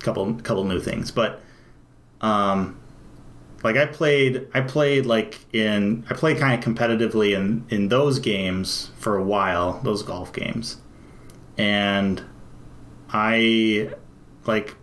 [0.00, 1.40] couple couple new things, but
[2.20, 2.78] um,
[3.62, 8.18] like I played I played like in I played kind of competitively in in those
[8.18, 10.78] games for a while, those golf games,
[11.56, 12.22] and
[13.10, 13.90] I
[14.46, 14.76] like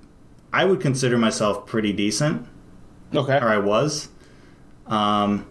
[0.52, 2.48] I would consider myself pretty decent,
[3.14, 3.38] okay.
[3.38, 4.10] or I was.
[4.88, 5.48] Um,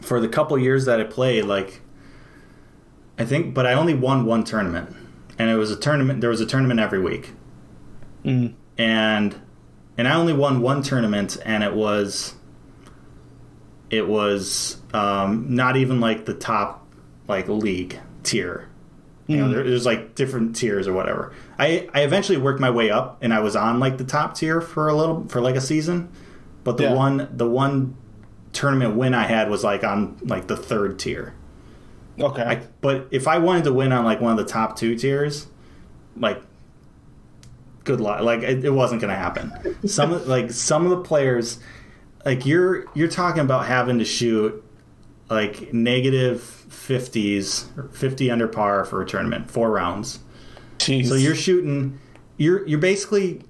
[0.00, 1.80] for the couple years that I played, like
[3.18, 4.94] I think, but I only won one tournament,
[5.38, 6.20] and it was a tournament.
[6.20, 7.32] There was a tournament every week,
[8.24, 8.54] Mm.
[8.78, 9.34] and
[9.98, 12.34] and I only won one tournament, and it was
[13.90, 16.86] it was um, not even like the top
[17.28, 18.68] like league tier.
[19.26, 19.52] You know, Mhm.
[19.54, 21.32] there, there's like different tiers or whatever.
[21.58, 24.60] I I eventually worked my way up, and I was on like the top tier
[24.60, 26.08] for a little for like a season,
[26.64, 26.94] but the Yeah.
[26.94, 27.94] one the one
[28.52, 31.34] tournament win I had was like on like the third tier.
[32.20, 32.42] Okay.
[32.42, 35.46] I, but if I wanted to win on like one of the top two tiers,
[36.18, 36.40] like
[37.84, 38.20] good luck.
[38.22, 39.52] Like it, it wasn't going to happen.
[39.88, 41.58] Some of- like some of the players,
[42.24, 44.62] like you're you're talking about having to shoot
[45.30, 50.18] like negative fifties, fifty under par for a tournament, four rounds.
[50.78, 51.06] Jeez.
[51.08, 51.98] So you're shooting.
[52.36, 53.42] You're you're basically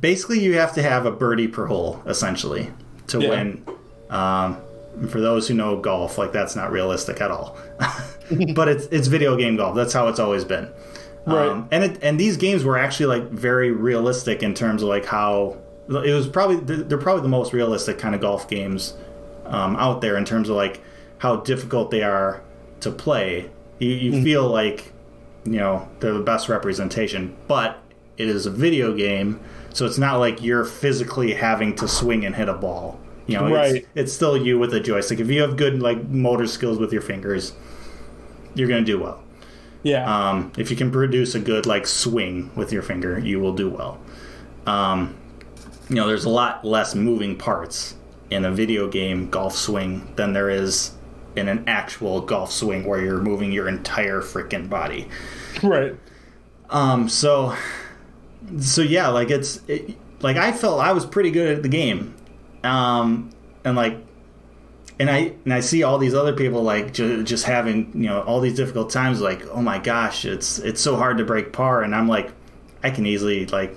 [0.00, 2.70] basically you have to have a birdie per hole essentially
[3.08, 3.28] to Yeah.
[3.30, 3.66] win.
[4.10, 4.58] Um,
[5.08, 7.56] for those who know golf, like that's not realistic at all.
[8.54, 9.74] but it's it's video game golf.
[9.74, 10.68] That's how it's always been.
[11.26, 11.48] Right.
[11.48, 15.04] Um, and it, and these games were actually like very realistic in terms of like
[15.04, 15.56] how
[15.88, 18.94] it was probably they're probably the most realistic kind of golf games
[19.46, 20.80] um, out there in terms of like
[21.18, 22.42] how difficult they are
[22.80, 23.50] to play.
[23.78, 24.92] You, you feel like
[25.44, 27.78] you know they're the best representation, but
[28.16, 29.40] it is a video game,
[29.72, 32.98] so it's not like you're physically having to swing and hit a ball.
[33.26, 33.76] You know, Right.
[33.76, 35.20] it's, it's still you with a joystick.
[35.20, 37.52] If you have good like motor skills with your fingers,
[38.54, 39.21] you're gonna do well.
[39.82, 40.30] Yeah.
[40.30, 43.68] Um, if you can produce a good like swing with your finger, you will do
[43.68, 44.00] well.
[44.66, 45.16] Um,
[45.88, 47.96] you know, there's a lot less moving parts
[48.30, 50.92] in a video game golf swing than there is
[51.36, 55.08] in an actual golf swing where you're moving your entire freaking body.
[55.62, 55.96] right.
[56.70, 57.54] Um, so,
[58.60, 62.14] so yeah, like it's it, like I felt I was pretty good at the game,
[62.64, 63.30] um,
[63.64, 63.98] and like,
[64.98, 68.22] and I and I see all these other people like ju- just having you know
[68.22, 69.20] all these difficult times.
[69.20, 72.32] Like, oh my gosh, it's it's so hard to break par, and I'm like,
[72.82, 73.76] I can easily like,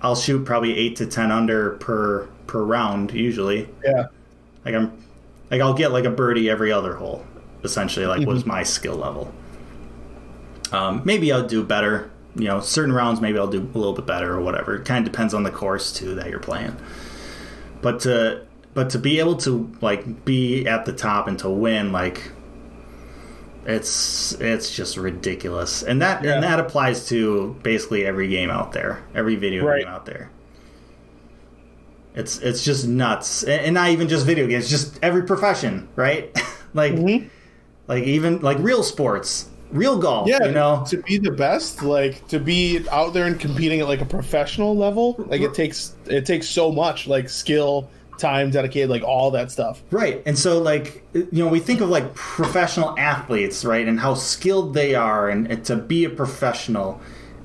[0.00, 3.68] I'll shoot probably eight to ten under per per round usually.
[3.84, 4.06] Yeah.
[4.64, 4.92] Like I'm,
[5.50, 7.24] like I'll get like a birdie every other hole.
[7.64, 9.32] Essentially, like was my skill level.
[10.72, 12.10] Um, maybe I'll do better.
[12.34, 14.76] You know, certain rounds maybe I'll do a little bit better or whatever.
[14.76, 16.76] It kind of depends on the course too that you're playing.
[17.82, 21.92] But to but to be able to like be at the top and to win
[21.92, 22.30] like
[23.64, 25.82] it's it's just ridiculous.
[25.82, 26.34] And that Yeah.
[26.34, 29.84] and that applies to basically every game out there, every video Right.
[29.84, 30.30] game out there.
[32.14, 36.30] It's it's just nuts, and and not even just video games, just every profession, right?
[36.74, 37.28] like Mhm.
[37.88, 40.28] like even like real sports, real golf.
[40.28, 43.86] Yeah, you know, to be the best, like to be out there and competing at
[43.88, 47.88] like a professional level, like it takes it takes so much, like skill,
[48.22, 49.82] time, dedicated, like all that stuff.
[49.90, 50.22] Right.
[50.24, 54.72] And so, like, you know, we think of like professional athletes, right, and how skilled
[54.72, 57.00] they are, and, and to be a professional.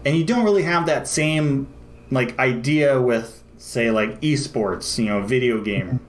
[0.05, 1.67] And you don't really have that same,
[2.11, 5.99] like, idea with, say, like esports, you know, video game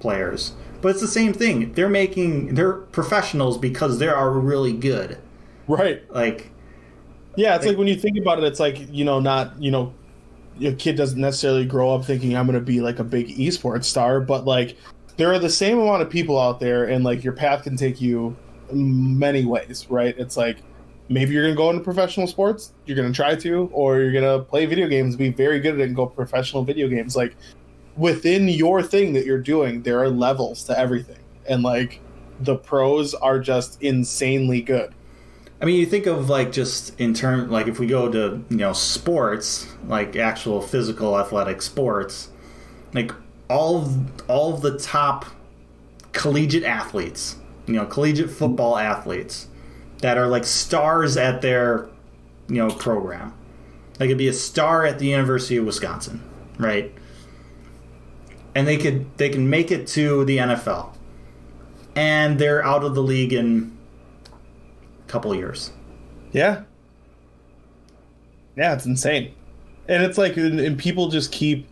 [0.00, 0.54] players.
[0.80, 1.72] But it's the same thing.
[1.74, 5.18] They're making, they're professionals because they are really good.
[5.68, 6.02] Right.
[6.10, 6.50] Like,
[7.36, 9.92] Yeah, it's like when you think about it, it's like you know, not you know,
[10.58, 13.84] your kid doesn't necessarily grow up thinking I'm going to be like a big esports
[13.84, 14.76] star, but like
[15.16, 18.00] there are the same amount of people out there, and like your path can take
[18.00, 18.36] you
[18.72, 20.14] many ways, right?
[20.18, 20.58] It's like
[21.08, 24.66] maybe you're gonna go into professional sports, you're gonna try to, or you're gonna play
[24.66, 27.14] video games, be very good at it, and go professional video games.
[27.14, 27.36] Like
[27.96, 32.00] within your thing that you're doing, there are levels to everything, and like
[32.40, 34.92] the pros are just insanely good.
[35.64, 38.56] I mean, you think of like just in term like if we go to you
[38.58, 42.28] know sports, like actual physical athletic sports,
[42.92, 43.12] like
[43.48, 45.24] all of, all of the top
[46.12, 47.36] collegiate athletes,
[47.66, 49.48] you know, collegiate football athletes
[50.02, 51.88] that are like stars at their
[52.46, 53.32] you know program.
[53.96, 56.22] They could be a star at the University of Wisconsin,
[56.58, 56.92] right?
[58.54, 60.94] And they could they can make it to the NFL,
[61.96, 63.73] and they're out of the league in
[65.14, 65.70] couple years.
[66.32, 66.62] Yeah.
[68.56, 69.32] Yeah, it's insane.
[69.88, 71.68] And it's like and, and people just keep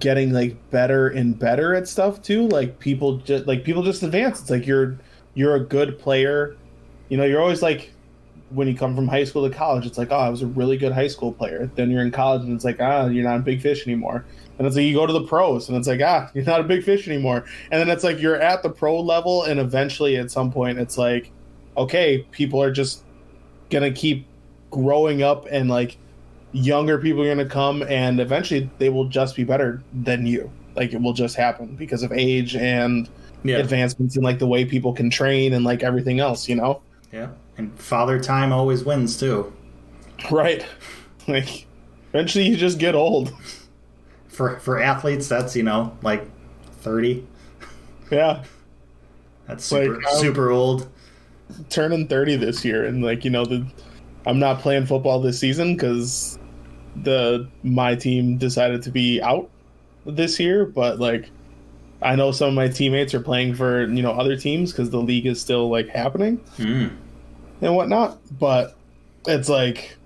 [0.00, 2.48] getting like better and better at stuff too.
[2.48, 4.40] Like people just like people just advance.
[4.40, 4.98] It's like you're
[5.34, 6.56] you're a good player.
[7.10, 7.92] You know, you're always like
[8.50, 10.78] when you come from high school to college, it's like, oh, I was a really
[10.78, 11.70] good high school player.
[11.74, 14.24] Then you're in college and it's like, ah, you're not a big fish anymore.
[14.56, 16.64] And it's like you go to the pros and it's like, ah, you're not a
[16.64, 17.44] big fish anymore.
[17.70, 20.96] And then it's like you're at the pro level and eventually at some point it's
[20.96, 21.30] like,
[21.78, 23.04] okay, people are just
[23.70, 24.26] gonna keep
[24.70, 25.96] growing up and like
[26.52, 30.50] younger people are gonna come and eventually they will just be better than you.
[30.74, 33.08] Like it will just happen because of age and
[33.44, 33.58] Yeah.
[33.58, 36.82] advancements in like the way people can train and like everything else, you know?
[37.12, 37.28] Yeah.
[37.56, 39.52] And father time always wins too.
[40.30, 40.66] Right.
[41.28, 41.66] Like
[42.12, 43.32] eventually you just get old.
[44.28, 46.24] For for athletes that's, you know, like
[46.80, 47.26] 30.
[48.10, 48.42] Yeah.
[49.46, 50.88] That's super Like, um, super old.
[51.70, 53.66] Turning 30 this year and like, you know, the
[54.26, 56.38] I'm not playing football this season cuz
[57.02, 59.48] the my team decided to be out
[60.04, 61.30] this year, but like
[62.02, 65.00] I know some of my teammates are playing for, you know, other teams cuz the
[65.00, 66.40] league is still like happening.
[66.58, 66.90] Mm.
[67.60, 68.18] and whatnot.
[68.38, 68.76] But
[69.26, 69.96] it's like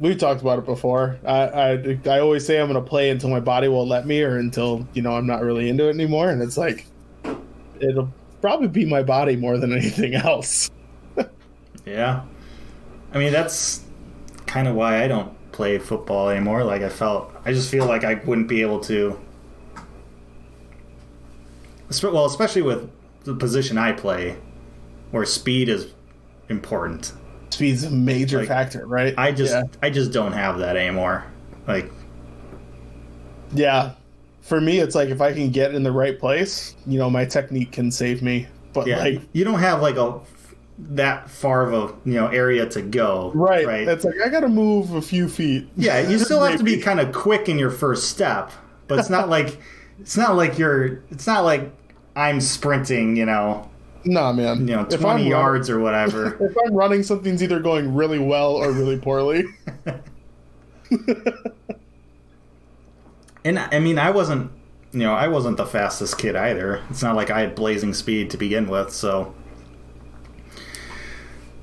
[0.00, 1.18] we've talked about it before.
[1.24, 4.38] I, I I always say I'm gonna play until my body will let me, or
[4.38, 6.30] until you know I'm not really into it anymore.
[6.30, 6.86] And it's like
[7.80, 8.12] it'll
[8.44, 10.70] probably be my body more than anything else.
[11.86, 12.24] Yeah.
[13.14, 13.82] I mean, that's
[14.44, 16.62] kind of why I don't play football anymore.
[16.62, 19.18] Like I felt I just feel like I wouldn't be able to
[22.02, 22.90] well, especially with
[23.22, 24.36] the position I play
[25.10, 25.94] where speed is
[26.50, 27.14] important.
[27.48, 29.14] Speed's a major Like, factor, right?
[29.16, 29.62] I just yeah.
[29.82, 31.24] I just don't have that anymore.
[31.66, 31.90] Like
[33.54, 33.92] yeah.
[34.44, 37.24] For me, it's like if I can get in the right place, you know, my
[37.24, 38.46] technique can save me.
[38.74, 40.20] But yeah, like you don't have like a
[40.90, 43.30] that far of a, you know, area to go.
[43.34, 43.88] right, Right.
[43.88, 45.68] it's like I got to move a few feet.
[45.76, 48.50] Yeah, you still have to be kind of quick in your first step,
[48.88, 49.58] but it's not like
[50.00, 51.72] it's not like you're it's not like
[52.16, 53.70] I'm sprinting, you know,
[54.04, 54.68] Nah, man.
[54.68, 56.34] you know, If 20 I'm yards or whatever.
[56.44, 59.44] If I'm running, something's either going really well or really poorly.
[63.44, 64.50] And I mean, I wasn't,
[64.92, 66.82] you know, I wasn't the fastest kid either.
[66.90, 69.34] It's not like I had blazing speed to begin with, so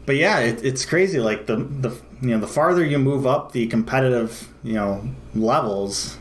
[0.06, 1.90] But yeah, it, it's crazy like the the
[2.22, 5.04] you know, the farther you move up the competitive, you know,
[5.34, 6.18] levels,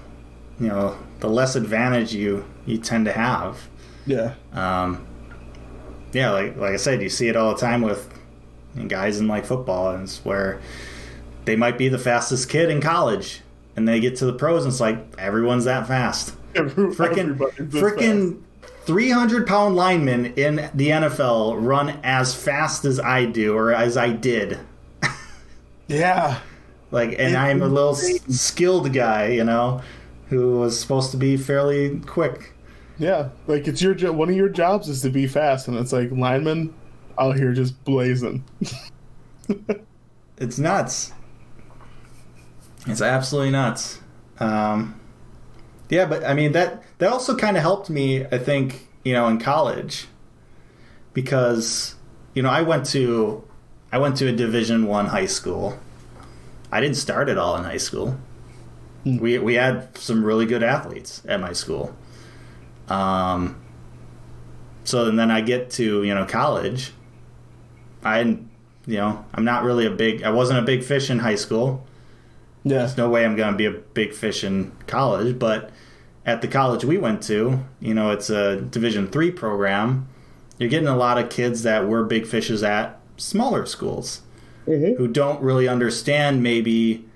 [0.59, 3.69] you know, the less advantage you you tend to have.
[4.07, 4.35] yeah.
[4.53, 5.07] Um,
[6.13, 8.09] yeah, like like I said, you see it all the time with
[8.89, 10.61] guys in like football, and it's where
[11.45, 13.43] they might be the fastest kid in college,
[13.77, 16.35] and they get to the pros, and it's like everyone's that fast.
[16.55, 18.43] Frickin' Everybody's this frickin'
[18.85, 23.97] three hundred pound linemen in the NFL run as fast as I do, or as
[23.97, 24.59] I did.
[25.89, 26.39] Yeah.
[26.93, 28.21] Like, and It's I'm a little insane.
[28.31, 29.81] skilled guy, you know,
[30.29, 32.53] who was supposed to be fairly quick.
[32.99, 33.31] Yeah.
[33.49, 36.73] Like it's your one of your jobs is to be fast, and it's like linemen
[37.19, 38.45] out here just blazing.
[40.39, 41.13] It's nuts.
[42.87, 44.01] It's absolutely nuts.
[44.39, 45.01] Um,
[45.89, 49.29] yeah, but I mean that that also kind of helped me, I think, you know,
[49.29, 50.07] in college,
[51.13, 51.95] because
[52.35, 53.45] you know I went to
[53.93, 55.79] I went to a Division One high school.
[56.73, 58.17] I didn't start it all in high school.
[59.05, 59.19] Hmm.
[59.19, 61.95] We we had some really good athletes at my school.
[62.89, 63.61] Um,
[64.85, 66.93] so and then I get to you know college.
[68.05, 71.35] I you know I'm not really a big I wasn't a big fish in high
[71.35, 71.85] school.
[72.65, 72.79] Yeah.
[72.79, 75.71] There's no way I'm going to be a big fish in college, but
[76.27, 80.09] at the college we went to, you know, it's a Division three program.
[80.59, 84.21] You're getting a lot of kids that were big fishes at smaller schools
[84.69, 84.99] Mhm.
[84.99, 87.07] who don't really understand maybe.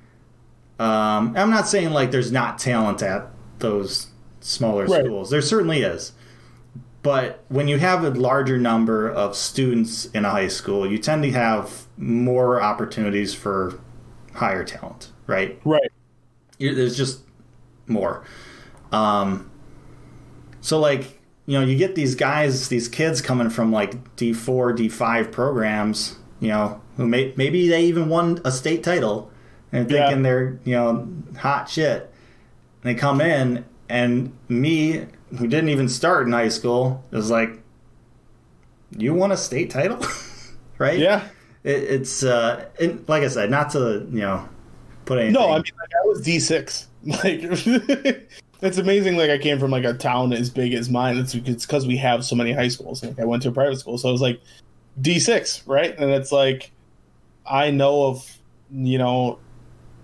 [0.79, 3.29] Um, I'm not saying like there's not talent at
[3.59, 4.09] those
[4.41, 5.05] smaller Right.
[5.05, 5.31] schools.
[5.31, 6.13] There certainly is,
[7.03, 11.23] but when you have a larger number of students in a high school, you tend
[11.25, 13.75] to have more opportunities for
[14.35, 15.61] higher talent, right?
[15.65, 15.91] Right.
[16.59, 17.23] There's just
[17.87, 18.25] more.
[18.93, 19.51] Um,
[20.61, 24.73] so like you know, you get these guys, these kids coming from like D four,
[24.73, 29.31] D five programs, you know, who may, maybe they even won a state title,
[29.73, 30.07] and Yeah.
[30.07, 31.09] thinking they're you know
[31.39, 32.11] hot shit.
[32.83, 35.07] And they come in, and me,
[35.39, 37.59] who didn't even start in high school, is like,
[38.97, 39.99] "You won a state title,
[40.79, 41.29] right?" Yeah.
[41.63, 44.49] It, it's uh, it, like I said, not to you know
[45.05, 45.35] put anything.
[45.35, 46.89] No, I mean like I was D six.
[47.05, 47.41] Like
[48.63, 49.19] it's amazing.
[49.19, 51.19] Like I came from like a town as big as mine.
[51.19, 53.05] It's it's because we have so many high schools.
[53.05, 54.41] Like I went to a private school, so I was like
[55.01, 55.95] D six, right?
[55.99, 56.71] And it's like
[57.47, 58.39] I know of
[58.73, 59.39] you know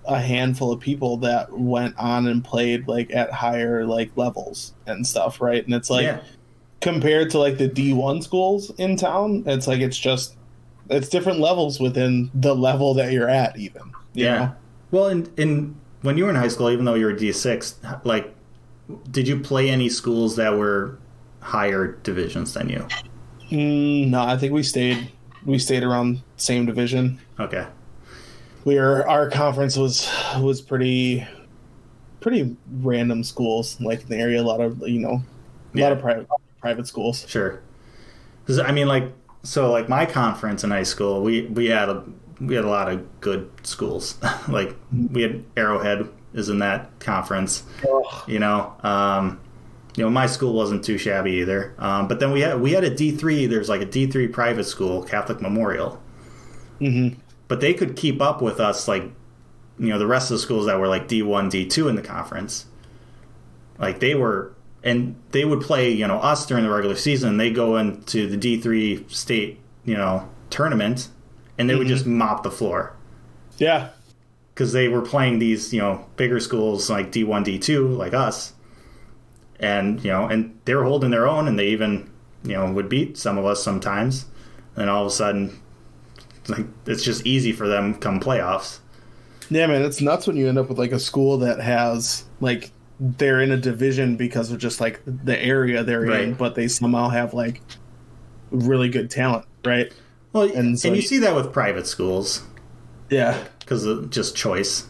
[0.06, 5.06] a handful of people that went on and played like at higher like levels and
[5.06, 5.64] stuff, right?
[5.64, 6.20] And it's like yeah.
[6.82, 10.36] compared to like the D one schools in town, it's like it's just
[10.90, 13.82] it's different levels within the level that you're at, even.
[14.12, 14.38] you Yeah.
[14.38, 14.54] know?
[14.90, 17.76] Well, in in when you were in high school, even though you were D six,
[18.04, 18.34] like,
[19.10, 20.98] did you play any schools that were
[21.40, 22.86] higher divisions than you?
[23.50, 25.10] Mm, no, I think we stayed
[25.44, 27.20] we stayed around same division.
[27.38, 27.66] Okay.
[28.64, 31.26] We were our conference was was pretty
[32.20, 34.40] pretty random schools like in the area.
[34.40, 35.22] A lot of you know
[35.74, 35.84] a Yeah.
[35.88, 36.26] lot of private
[36.60, 37.24] private schools.
[37.28, 37.60] Sure.
[38.42, 39.12] Because I mean, like,
[39.42, 42.04] so like my conference in high school, we we had a
[42.40, 44.16] we had a lot of good schools.
[44.48, 44.76] like
[45.12, 47.64] we had Arrowhead is in that conference.
[48.26, 49.40] You know, um,
[49.96, 51.74] you know, my school wasn't too shabby either.
[51.78, 53.46] Um, but then we had we had a D three.
[53.46, 56.00] There's like a D three private school, Catholic Memorial.
[56.78, 57.08] hmm
[57.48, 59.02] but they could keep up with us like
[59.76, 62.66] you know the rest of the schools that were like D1 D2 in the conference
[63.78, 67.50] like they were and they would play you know us during the regular season they
[67.50, 71.08] go into the D3 state you know tournament
[71.60, 71.94] and they would mm-hmm.
[71.94, 72.96] just mop the floor.
[73.58, 73.90] Yeah,
[74.54, 78.54] because they were playing these you know bigger schools like D1 D2 like us.
[79.58, 82.10] And you know and they were holding their own and they even
[82.42, 84.24] you know would beat some of us sometimes.
[84.74, 85.60] And all of a sudden
[86.48, 88.78] like it's just easy for them come playoffs.
[89.50, 92.70] Yeah, man, it's nuts when you end up with like a school that has like
[92.98, 97.08] they're in a division because of just like the area they're in, but they somehow
[97.08, 97.60] have like
[98.50, 99.92] really good talent, right?
[100.32, 102.42] Well And and, you you- see that with private schools.
[103.08, 104.86] Yeah, because of just choice.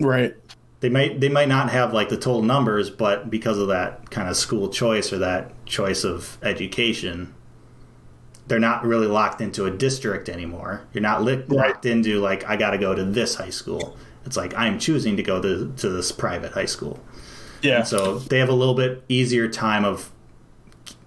[0.00, 0.34] Right.
[0.80, 4.28] they might they might not have like the total numbers but because of that kind
[4.28, 7.34] of school choice or that choice of education
[8.46, 10.82] they're not really locked into a district anymore.
[10.94, 13.96] You're not li- locked into like i got to go to this high school.
[14.24, 17.00] It's like i'm choosing to go to, to this private high school.
[17.62, 20.12] Yeah, so they have a little bit easier time of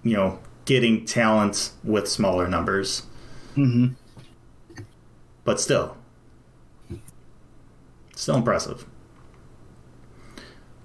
[0.02, 3.04] you know getting talent with smaller numbers
[3.54, 3.88] hmm
[5.44, 5.96] but still.
[8.14, 8.86] Still impressive.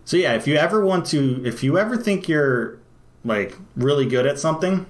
[0.05, 2.79] So yeah if you ever want to if you ever think you're
[3.23, 4.85] like really good at something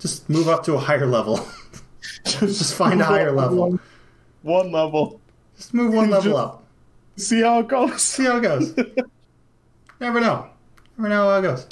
[0.00, 1.46] just move up to a higher level.
[2.24, 3.70] Just find a higher level.
[3.70, 3.80] One,
[4.42, 5.20] one level.
[5.56, 6.64] just move one level Just- up.
[7.16, 8.02] See how it goes.
[8.02, 8.74] see how it goes.
[10.00, 10.48] Never know.
[10.98, 11.66] Never know how it goes.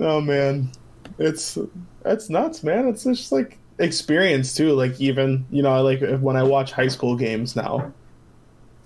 [0.00, 0.70] Oh man,
[1.18, 1.56] it's
[2.04, 2.88] it's nuts, man.
[2.88, 4.72] It's just like experience too.
[4.72, 7.92] Like even you know, I like when I watch high school games now.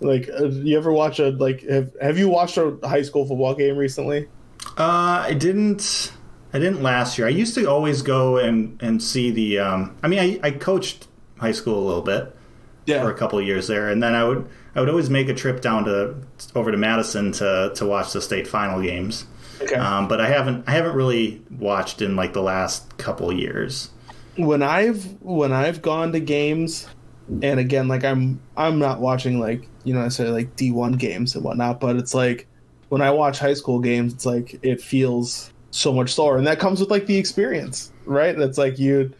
[0.00, 1.62] Like, uh, you ever watch a like?
[1.62, 4.28] Have Have you watched a high school football game recently?
[4.76, 6.12] Uh, I didn't.
[6.52, 7.26] I didn't last year.
[7.26, 9.60] I used to always go and and see the.
[9.60, 11.06] Um, I mean, I, I coached
[11.38, 12.34] high school a little bit
[12.86, 13.02] yeah.
[13.02, 15.34] for a couple of years there, and then I would I would always make a
[15.34, 16.16] trip down to
[16.54, 19.26] over to Madison to to watch the state final games.
[19.60, 19.76] Okay.
[19.76, 23.90] Um, but I haven't I haven't really watched in like the last couple of years.
[24.36, 26.88] When I've when I've gone to games,
[27.42, 31.34] and again, like I'm I'm not watching like you know say like D one games
[31.34, 32.46] and whatnot, but it's like
[32.88, 36.58] when I watch high school games, it's like it feels so much slower, and that
[36.58, 38.36] comes with like the experience, right?
[38.36, 39.12] That's like you,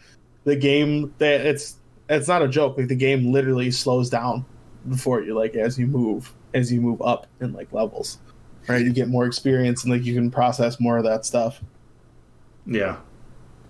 [0.45, 1.77] the game that it's
[2.09, 2.77] it's not a joke.
[2.79, 4.45] Like the game literally slows down
[4.89, 8.19] before you, like as you move as you move up in like levels,
[8.69, 8.85] right?
[8.85, 11.61] You get more experience and like you can process more of that stuff.
[12.67, 12.97] Yeah,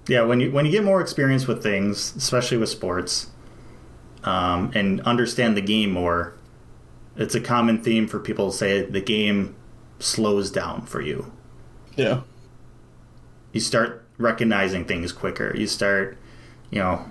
[0.07, 0.23] yeah.
[0.23, 3.31] When you when you get more experience with things, especially with sports,
[4.25, 6.35] um, and understand the game more,
[7.17, 9.55] it's a common theme for people to say the game
[9.99, 11.33] slows down for you.
[11.97, 12.23] Yeah.
[13.53, 15.55] You start recognizing things quicker.
[15.57, 16.17] You start,
[16.71, 17.05] you know,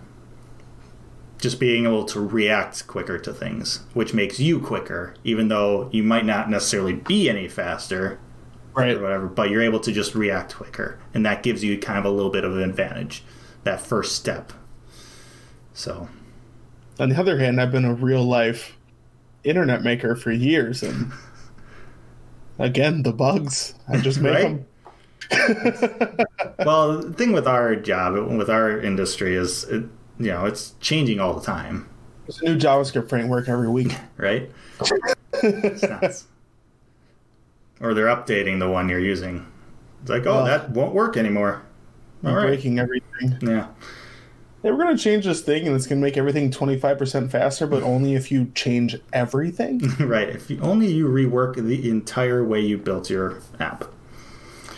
[1.40, 6.04] just being able to react quicker to things, which makes you quicker, even though you
[6.04, 8.20] might not necessarily be any faster.
[8.74, 8.96] Right.
[8.96, 12.06] or whatever, but you're able to just react quicker, and that gives you kind of
[12.06, 13.24] a little bit of an advantage.
[13.64, 14.54] That first step.
[15.74, 16.08] So
[17.00, 18.78] On the other hand, I've been a real life
[19.44, 21.12] internet maker for years, and
[22.60, 23.74] again, the bugs.
[23.88, 24.44] I just make Right?
[24.44, 24.66] them.
[26.66, 29.84] well, the thing with our job, with our industry, is it,
[30.20, 31.88] you know it's changing all the time,
[32.26, 33.96] There's a new JavaScript framework every week.
[34.18, 34.50] right?
[35.44, 36.28] It's nuts.
[37.82, 39.46] Or they're updating the one you're using.
[40.02, 41.64] It's like, oh, Well- that won't work anymore.
[42.24, 42.46] All right.
[42.48, 43.38] breaking everything.
[43.42, 43.68] Yeah.
[44.62, 47.66] They were going to change this thing, and it's going to make everything 25% faster,
[47.66, 49.80] but only if you change everything.
[50.00, 50.30] right.
[50.30, 53.86] If you, only you rework the entire way you built your app.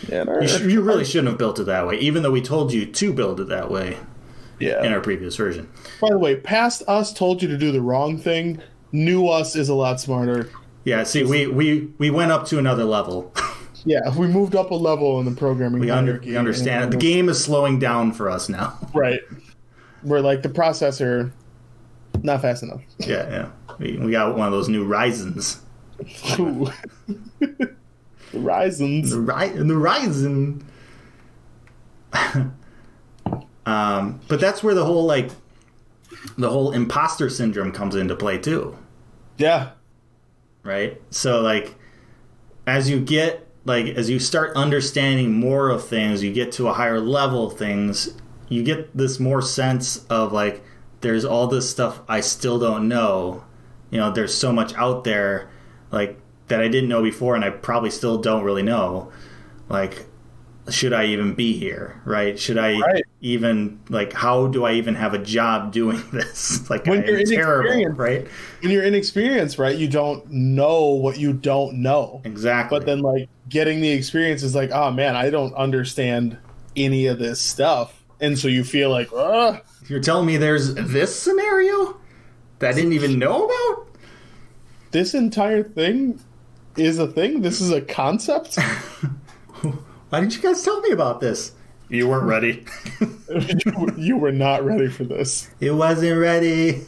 [0.08, 2.72] Yeah, You, sh- you really shouldn't have built it that way, even though we told
[2.72, 3.98] you to build it that way
[4.58, 4.82] yeah.
[4.82, 5.70] in our previous version.
[6.00, 8.62] By the way, past us told you to do the wrong thing.
[8.92, 10.48] New us is a lot smarter.
[10.84, 11.02] Yeah.
[11.04, 13.32] See, we we we went up to another level.
[13.86, 15.80] Yeah, we moved up a level in the programming.
[15.80, 18.78] we, under, we understand The game is slowing down for us now.
[18.94, 19.20] Right.
[20.02, 21.32] We're like the processor,
[22.22, 22.82] not fast enough.
[22.98, 23.28] yeah.
[23.28, 23.50] Yeah.
[23.78, 25.60] We, we got one of those new Ryzen's.
[26.38, 26.70] Ooh.
[27.40, 27.74] the
[28.32, 29.10] Ryzen's.
[29.10, 30.62] The the Ryzen.
[33.66, 35.30] um, but that's where the whole like
[36.38, 38.76] the whole imposter syndrome comes into play too.
[39.36, 39.70] Yeah.
[40.64, 41.00] Right?
[41.10, 41.76] So like
[42.66, 46.72] as you get like as you start understanding more of things, you get to a
[46.72, 48.14] higher level of things,
[48.48, 50.62] you get this more sense of like
[51.00, 53.44] there's all this stuff I still don't know.
[53.90, 55.50] You know, there's so much out there
[55.92, 59.12] like that I didn't know before and I probably still don't really know.
[59.68, 60.06] Like
[60.70, 62.38] should I even be here, right?
[62.38, 63.04] Should I Right.
[63.20, 66.68] even like how do I even have a job doing this?
[66.70, 67.98] like When I you're terrible, inexperienced.
[67.98, 68.26] right?
[68.62, 72.22] When you're inexperienced, right, you don't know what you don't know.
[72.24, 72.78] Exactly.
[72.78, 76.38] But then, like, getting the experience is like, oh man, I don't understand
[76.76, 78.02] any of this stuff.
[78.20, 81.96] And so you feel like, ah, You're telling me there's this scenario
[82.60, 83.86] that I didn't even know about?
[84.92, 86.20] this entire thing
[86.76, 87.42] is a thing?
[87.42, 88.56] This is a concept?
[90.10, 91.52] Why didn't you guys tell me about this?
[91.88, 92.64] You weren't ready.
[93.28, 95.50] you, you were not ready for this.
[95.60, 96.82] it wasn't ready.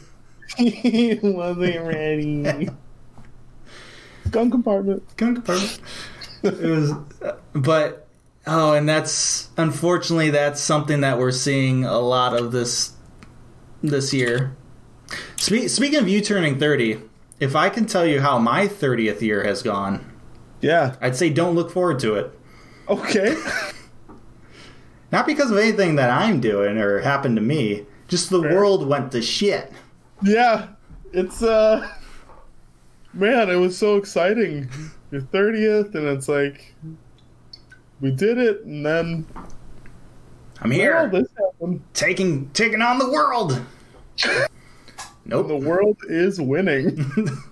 [0.57, 2.69] he wasn't ready.
[4.31, 5.03] Gun compartment.
[5.17, 5.79] Gun compartment.
[6.43, 6.91] it was,
[7.21, 8.07] uh, but
[8.45, 12.93] oh, and that's unfortunately that's something that we're seeing a lot of this
[13.81, 14.55] this year.
[15.37, 16.99] Spe- speaking of you turning thirty,
[17.39, 20.05] if I can tell you how my thirtieth year has gone,
[20.61, 20.95] Yeah.
[21.01, 22.36] I'd say don't look forward to it.
[22.89, 23.35] Okay.
[25.11, 27.85] Not because of anything that I'm doing or happened to me.
[28.07, 29.71] Just the world went to shit.
[30.21, 30.69] Yeah.
[31.13, 31.89] It's uh
[33.13, 34.69] man, it was so exciting.
[35.11, 36.73] Your 30th and it's like
[38.01, 39.25] we did it and then
[40.61, 41.11] I'm here,
[41.93, 43.61] taking taking on the world.
[45.29, 46.95] Nope, The world is winning.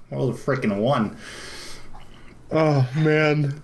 [0.10, 1.18] world freaking won.
[2.52, 3.62] oh man.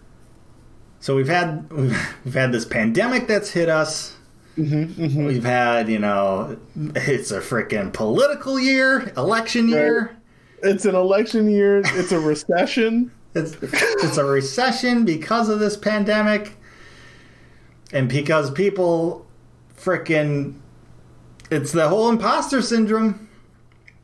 [1.02, 1.70] So we've had
[2.24, 4.16] we've had this pandemic that's hit us.
[4.58, 6.58] Mm-hmm, We've had you know
[6.96, 10.16] it's a freaking political year, election year.
[10.64, 13.12] It's an election year, it's a recession.
[13.34, 16.58] It's it's a recession because of this pandemic,
[17.94, 19.26] and because people
[19.76, 20.56] freaking
[21.50, 23.28] it's the whole imposter syndrome.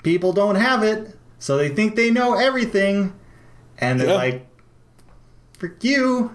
[0.01, 3.13] People don't have it, so they think they know everything,
[3.79, 4.13] and they're Yeah.
[4.15, 4.47] like,
[5.59, 6.33] "Frick you,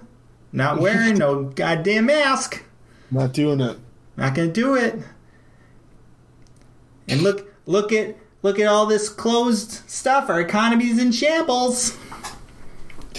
[0.53, 2.63] not wearing no goddamn mask,
[3.11, 3.79] Not doing it.
[4.17, 4.99] not gonna do it."
[7.09, 10.29] And look, look at look at all this closed stuff.
[10.29, 11.97] Our economy's in shambles.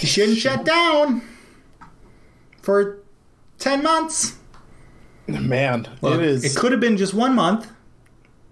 [0.00, 1.22] You shouldn't shut down
[2.62, 2.98] for
[3.58, 4.34] 10 months.
[5.26, 7.70] Man, Look, it is It could have been just one month.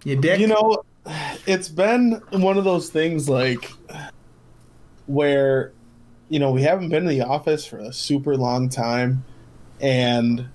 [0.05, 0.41] You dick.
[0.41, 0.83] You know,
[1.47, 3.70] it's been one of those things like
[5.07, 5.72] where
[6.33, 9.22] you know we haven't been in the office for a super long time,
[9.83, 10.49] and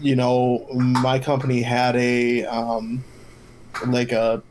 [0.00, 3.04] you know my company had a um,
[3.86, 4.42] like a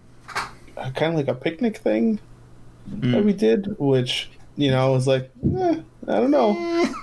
[0.95, 2.17] kind of like a picnic thing
[2.87, 6.93] that we did, which you know I was like eh, I don't know,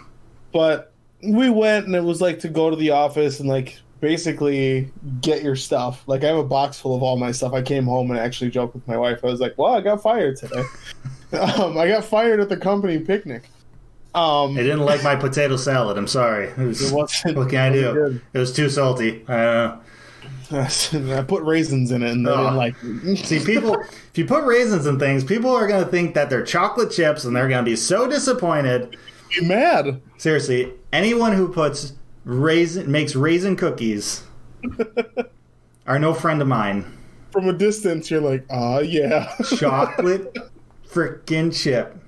[0.54, 4.90] but we went and it was like to go to the office and like basically
[5.20, 6.02] get your stuff.
[6.06, 7.52] Like I have a box full of all my stuff.
[7.52, 9.22] I came home and actually joked with my wife.
[9.22, 10.64] I was like, "Well, I got fired today.
[11.38, 13.50] um, I got fired at the company picnic."
[14.16, 15.98] Um, I didn't like my potato salad.
[15.98, 16.46] I'm sorry.
[16.48, 17.86] It was, It wasn't- what can I do?
[18.00, 19.24] wasn't It was too salty.
[19.28, 19.80] I know.
[20.52, 22.38] I put raisins in it, and they Ugh.
[22.38, 22.74] didn't like.
[22.82, 23.18] it.
[23.26, 26.44] See, people, if you put raisins in things, people are going to think that they're
[26.44, 28.96] chocolate chips and they're going to be so disappointed.
[29.38, 30.00] be mad.
[30.18, 31.92] Seriously, anyone who puts
[32.24, 34.22] raisin makes raisin cookies
[35.86, 36.92] are no friend of mine.
[37.32, 39.34] From a distance, you're like, ah, yeah.
[39.58, 40.34] Chocolate
[40.88, 41.98] frickin' chip.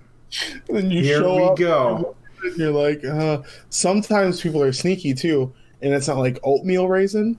[0.68, 2.16] Then you Here show we up, go.
[2.44, 5.52] and You're like, uh, sometimes people are sneaky too,
[5.82, 7.38] and it's not like oatmeal raisin,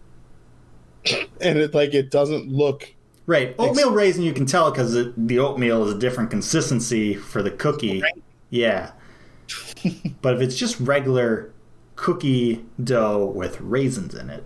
[1.42, 2.94] and it like it doesn't look.
[3.26, 7.52] Right, oatmeal raisin you can tell because the oatmeal is a different consistency for the
[7.52, 8.02] cookie.
[8.50, 8.92] Yeah,
[10.22, 11.52] but if it's just regular
[11.96, 14.44] cookie dough with raisins in it,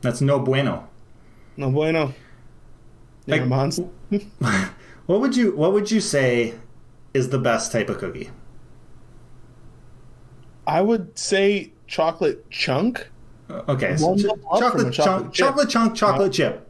[0.00, 0.88] that's no bueno.
[1.56, 2.14] No bueno.
[3.26, 3.88] Yeah, Like- monster.
[5.06, 6.54] What would you What would you say
[7.14, 8.30] is the best type of cookie?
[10.66, 13.08] I would say chocolate chunk.
[13.50, 14.22] Uh, okay, so ch-
[14.58, 15.46] chocolate, chunk, chocolate chip.
[15.46, 16.68] chocolate chunk, chocolate chip.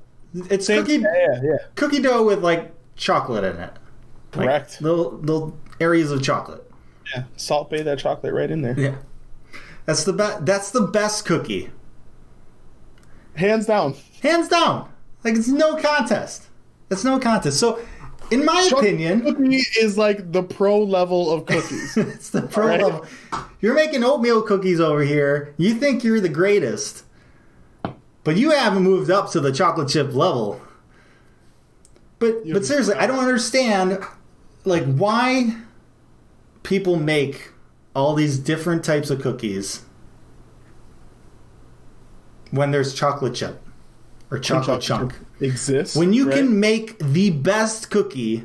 [0.51, 3.73] It's Same- cookie Yeah, yeah, cookie dough with like chocolate in it.
[4.35, 4.81] Like, Correct.
[4.81, 6.69] Little little areas of chocolate.
[7.15, 7.25] yeah.
[7.37, 8.79] Salt Bae that chocolate right in there.
[8.79, 8.95] Yeah,
[9.85, 10.47] that's the best.
[10.47, 11.71] That's the best cookie,
[13.35, 13.95] Hands down.
[14.23, 14.91] hands down.
[15.23, 16.49] Like it's no contest.
[16.91, 17.59] It's no contest.
[17.61, 17.79] So,
[18.31, 21.97] in my opinion, cookie is like the pro level of cookies.
[21.97, 22.83] it's the pro Right.
[22.83, 23.07] level.
[23.61, 25.55] You're making oatmeal cookies over here.
[25.57, 27.05] You think you're the greatest,
[28.25, 30.61] but you haven't moved up to the chocolate chip level.
[32.19, 33.99] But but seriously, I don't understand
[34.65, 35.57] like why
[36.63, 37.51] people make
[37.95, 39.83] all these different types of cookies
[42.51, 43.61] when there's chocolate chip
[44.31, 45.15] or chocolate chunk.
[45.43, 45.97] Exists.
[45.97, 46.37] When you right?
[46.39, 48.45] can make the best cookie,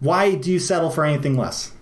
[0.00, 1.72] why do you settle for anything less?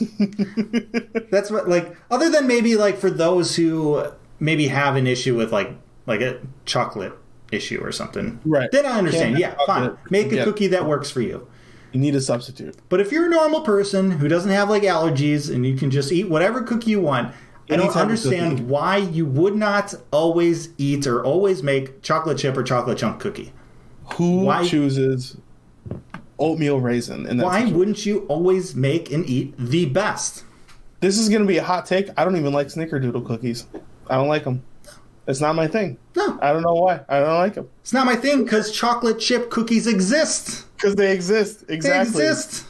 [1.30, 4.04] That's what like other than maybe like for those who
[4.38, 5.70] maybe have an issue with like
[6.06, 7.12] like a chocolate
[7.50, 8.40] issue or something.
[8.44, 8.70] Right.
[8.70, 9.38] Then I understand.
[9.38, 9.96] Yeah, fine.
[10.10, 10.44] Make a Yeah.
[10.44, 11.46] cookie that works for you.
[11.92, 12.76] you need a substitute.
[12.90, 16.12] But if you're a normal person who doesn't have like allergies and you can just
[16.12, 17.34] eat whatever cookie you want,
[17.70, 22.62] I don't understand why you would not always eat or always make chocolate chip or
[22.62, 23.52] chocolate chunk cookie.
[24.14, 25.36] Who Why- chooses
[26.38, 27.26] oatmeal raisin?
[27.26, 30.44] And Why wouldn't you always make and eat the best?
[31.00, 32.08] This is going to be a hot take.
[32.16, 33.66] I don't even like snickerdoodle cookies.
[34.08, 34.62] I don't like them.
[35.26, 35.98] It's not my thing.
[36.16, 37.00] No, I don't know why.
[37.08, 40.64] I don't like them it's not my thing because chocolate chip cookies exist.
[40.76, 41.66] because they exist.
[41.68, 42.22] They Exactly.
[42.24, 42.64] exist.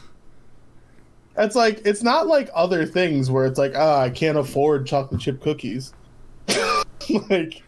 [1.39, 5.21] It's like it's not like other things where it's like, ah, I can't afford chocolate
[5.21, 5.93] chip cookies.
[7.29, 7.63] like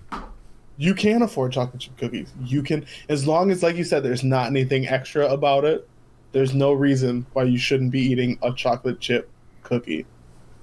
[0.77, 2.33] you can afford chocolate chip cookies.
[2.43, 5.87] You can as long as like you said there's not anything extra about it,
[6.33, 9.29] there's no reason why you shouldn't be eating a chocolate chip
[9.63, 10.05] cookie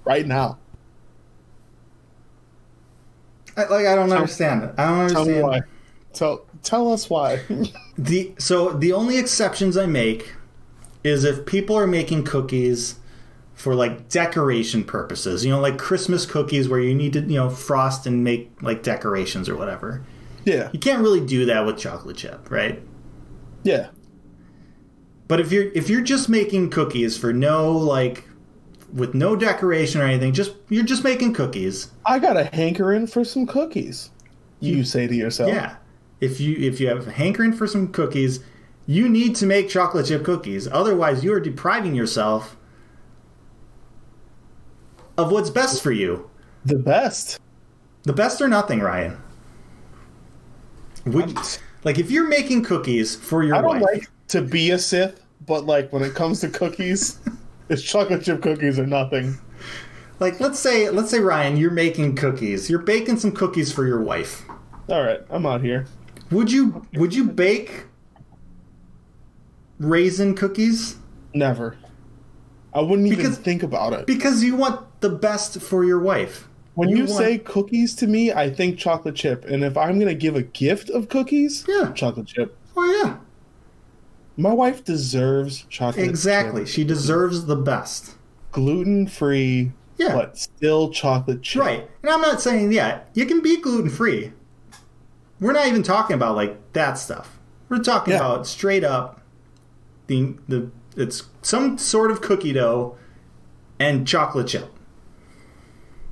[0.04, 0.58] right now.
[3.56, 4.74] I, like I don't understand it.
[4.76, 5.42] I don't Tell understand.
[5.42, 5.60] why.
[6.12, 7.40] Tell tell us why.
[8.00, 10.36] The so the only exceptions I make
[11.02, 12.97] is if people are making cookies
[13.58, 15.44] for like decoration purposes.
[15.44, 18.84] You know, like Christmas cookies where you need to, you know, frost and make like
[18.84, 20.04] decorations or whatever.
[20.44, 20.70] yeah.
[20.72, 22.80] You can't really do that with chocolate chip, right?
[23.64, 23.88] Yeah.
[25.26, 28.24] But if you're if you're just making cookies for no like
[28.92, 31.90] with no decoration or anything, just you're just making cookies.
[32.06, 34.10] I got a hankering for some cookies.
[34.60, 35.50] You say to yourself.
[35.52, 35.76] Yeah.
[36.20, 38.38] If you if you have a hankering for some cookies,
[38.86, 40.68] you need to make chocolate chip cookies.
[40.68, 42.56] Otherwise, you are depriving yourself
[45.18, 46.30] of what's best for you.
[46.64, 47.38] The best.
[48.04, 49.18] The best or nothing, Ryan.
[51.06, 51.36] Would,
[51.84, 55.22] like if you're making cookies for your I don't wife, like to be a Sith,
[55.46, 57.18] but like when it comes to cookies,
[57.68, 59.38] it's chocolate chip cookies or nothing.
[60.20, 62.70] like let's say let's say Ryan, you're making cookies.
[62.70, 64.44] You're baking some cookies for your wife.
[64.88, 65.86] All right, I'm out here.
[66.30, 67.84] Would you would you bake
[69.78, 70.96] raisin cookies
[71.34, 71.76] Never.
[72.74, 74.06] I wouldn't even Because- think about it.
[74.06, 76.48] because you want the best for your wife?
[76.74, 79.44] When you, want- say cookies to me, I think chocolate chip.
[79.46, 81.90] And if I'm gonna give a gift of cookies, Yeah.
[81.92, 82.56] chocolate chip.
[82.76, 83.16] Oh yeah.
[84.36, 86.60] My wife deserves chocolate Exactly.
[86.62, 86.68] chip.
[86.68, 88.14] She deserves the best.
[88.52, 90.14] Gluten free, Yeah.
[90.14, 91.60] but still chocolate chip.
[91.62, 91.90] Right.
[92.02, 94.32] And I'm not saying, yeah, you can be gluten free.
[95.40, 97.38] We're not even talking about like that stuff.
[97.68, 98.20] We're talking Yeah.
[98.20, 99.20] about straight up
[100.06, 100.68] the the
[100.98, 102.96] it's some sort of cookie dough
[103.78, 104.70] and chocolate chip.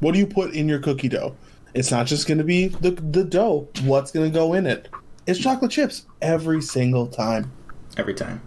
[0.01, 1.37] What do you put in your cookie dough?
[1.75, 3.69] It's not just going to be the the dough.
[3.83, 4.89] What's going to go in it?
[5.27, 7.51] It's chocolate chips every single time.
[7.97, 8.41] every time.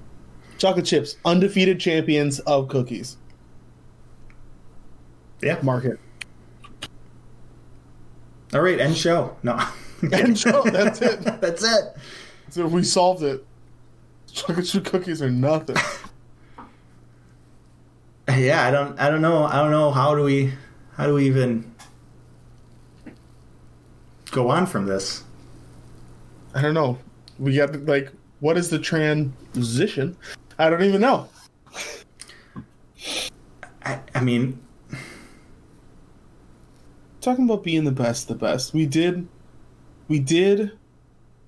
[0.57, 3.17] Chocolate chips, undefeated champions of cookies.
[5.41, 5.59] Yeah.
[5.61, 5.99] Market.
[8.53, 9.35] All right, end show.
[9.43, 9.59] No.
[10.13, 11.19] End show, that's it.
[11.41, 11.97] That's it.
[12.51, 13.45] So we solved it.
[14.31, 15.75] Chocolate chip cookies are nothing.
[18.37, 20.53] yeah, I don't I don't know I don't know how do we
[20.95, 21.73] how do we even
[24.31, 25.23] go on from this?
[26.53, 26.97] I don't know.
[27.37, 30.17] We got like, what is the transition?
[30.57, 31.29] I don't even know.
[33.85, 34.59] I, I mean,
[37.21, 38.73] talking about being the best, the best.
[38.73, 39.27] We did,
[40.07, 40.77] we did,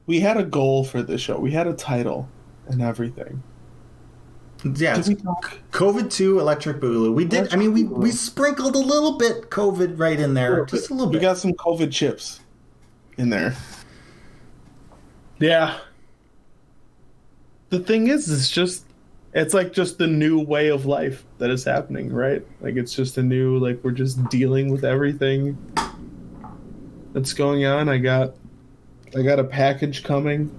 [0.06, 1.38] we had a goal for this show.
[1.38, 2.30] We had a title
[2.68, 3.44] and everything.
[4.64, 5.58] Yeah, Did we talk?
[5.72, 7.14] COVID two Electric Boogaloo.
[7.14, 7.54] We did.
[7.54, 11.12] I mean, we we sprinkled a little bit COVID right in there, just a little
[11.12, 11.20] bit.
[11.20, 12.42] We got some COVID chips
[13.18, 13.56] in there.
[15.40, 15.80] Yeah.
[17.70, 18.86] The thing is, it's just,
[19.34, 22.46] it's like just the new way of life that is happening, right?
[22.60, 25.58] Like it's just a new, like we're just dealing with everything
[27.14, 27.90] that's going on.
[27.90, 28.36] I got,
[29.18, 30.54] I got a package coming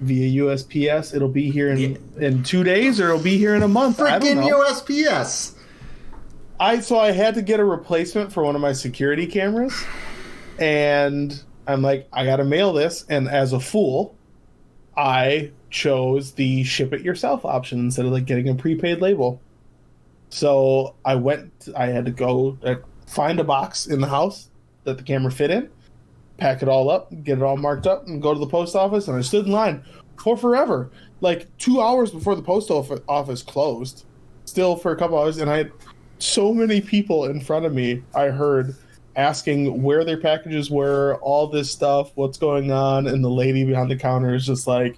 [0.00, 1.14] via USPS.
[1.14, 3.98] It'll be here in in two days, or it'll be here in a month.
[3.98, 4.48] Freaking.
[4.48, 5.54] USPS.
[6.60, 9.84] I so I had to get a replacement for one of my security cameras,
[10.58, 13.04] and I'm like, I gotta mail this.
[13.08, 14.16] And as a fool,
[14.96, 19.40] I chose the ship it yourself option instead of like getting a prepaid label.
[20.30, 21.68] So I went.
[21.76, 22.76] I had to go uh,
[23.06, 24.48] find a box in the house
[24.84, 25.70] that the camera fit in,
[26.38, 29.08] pack it all up, get it all marked up, and go to the post office.
[29.08, 29.84] And I stood in line
[30.16, 34.04] for forever, like two hours before the post office closed.
[34.46, 35.72] Still for a couple hours, and I had
[36.18, 38.02] so many people in front of me.
[38.14, 38.74] I heard
[39.14, 43.90] asking where their packages were, all this stuff, what's going on, and the lady behind
[43.90, 44.96] the counter is just like,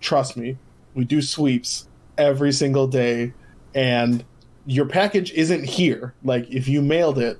[0.00, 0.56] "Trust me,
[0.94, 1.86] we do sweeps
[2.18, 3.32] every single day,
[3.74, 4.24] and
[4.66, 6.14] your package isn't here.
[6.24, 7.38] Like if you mailed it,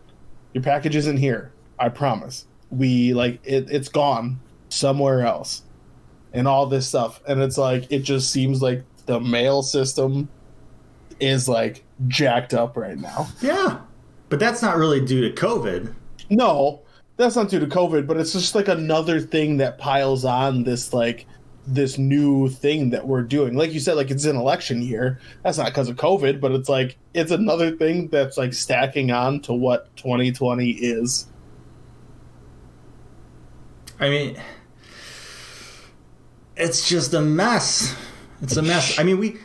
[0.52, 1.52] your package isn't here.
[1.78, 2.46] I promise.
[2.76, 3.68] We like it.
[3.70, 5.62] It's gone somewhere else."
[6.32, 10.28] And all this stuff, and it's like it just seems like the mail system
[11.20, 13.28] is like jacked up right now.
[13.40, 13.80] Yeah,
[14.28, 15.94] but that's not really due to COVID.
[16.30, 16.82] No,
[17.16, 20.92] that's not due to COVID, but it's just like another thing that piles on this
[20.92, 21.26] like
[21.66, 23.54] this new thing that we're doing.
[23.54, 25.18] Like you said, like it's an election year.
[25.42, 29.40] That's not because of COVID, but it's like it's another thing that's like stacking on
[29.42, 31.26] to what 2020 is.
[34.00, 34.40] I mean,
[36.56, 37.96] it's just a mess.
[38.42, 38.98] It's a mess.
[38.98, 39.38] I mean, we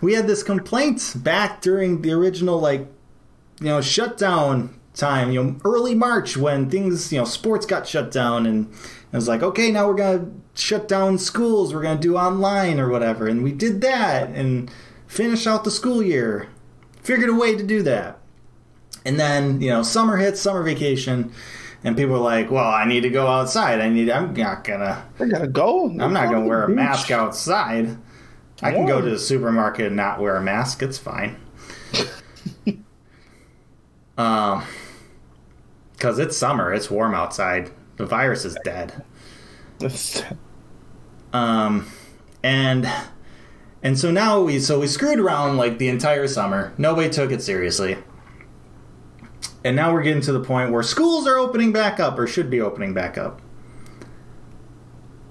[0.00, 2.86] we had this complaint back during the original like
[3.60, 8.10] you know shutdown time, you know, early March when things, you know, sports got shut
[8.10, 11.96] down and it was like, okay, now we're going to shut down schools, we're going
[11.96, 13.26] to do online or whatever.
[13.26, 14.70] And we did that and
[15.06, 16.48] finish out the school year.
[17.02, 18.18] Figured a way to do that.
[19.04, 21.32] And then, you know, summer hits, summer vacation,
[21.84, 23.80] and people are like, "Well, I need to go outside.
[23.80, 24.10] I need.
[24.10, 25.04] I'm not gonna.
[25.18, 25.86] I gotta go.
[25.88, 27.96] I'm not gonna wear a mask outside.
[28.62, 30.82] I can go to the supermarket and not wear a mask.
[30.82, 31.36] It's fine.
[34.16, 34.64] um,
[35.92, 36.72] because it's summer.
[36.72, 37.70] It's warm outside.
[37.96, 39.04] The virus is dead.
[41.32, 41.86] Um,
[42.42, 42.86] and
[43.82, 46.72] and so now we so we screwed around like the entire summer.
[46.76, 47.96] Nobody took it seriously.
[49.64, 52.50] And now we're getting to the point where schools are opening back up or should
[52.50, 53.40] be opening back up.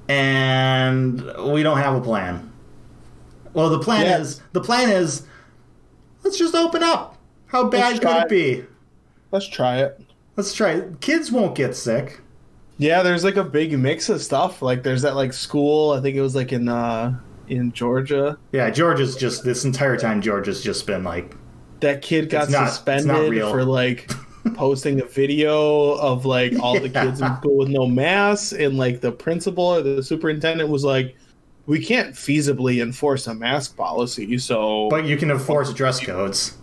[0.08, 1.22] And
[1.52, 2.52] we don't have a plan.
[3.54, 4.20] Well, the plan Yeah.
[4.20, 5.24] is the plan is
[6.24, 7.18] let's just open up.
[7.48, 8.22] How bad could try.
[8.22, 8.66] it be?
[9.32, 10.00] Let's try it.
[10.38, 11.02] Let's try it.
[11.02, 12.22] Kids won't get sick.
[12.78, 14.62] Yeah, there's like a big mix of stuff.
[14.62, 15.92] Like there's that like school.
[15.92, 17.18] I think it was like in uh
[17.48, 18.38] in Georgia.
[18.52, 21.36] Yeah, Georgia's just this entire time Georgia's just been like
[21.82, 24.10] That kid got not- suspended for like
[24.56, 27.06] posting a video of like all the Yeah.
[27.06, 31.16] kids in school with no masks, and like the principal or the superintendent was like,
[31.66, 36.58] "We can't feasibly enforce a mask policy." So but you can enforce dress codes.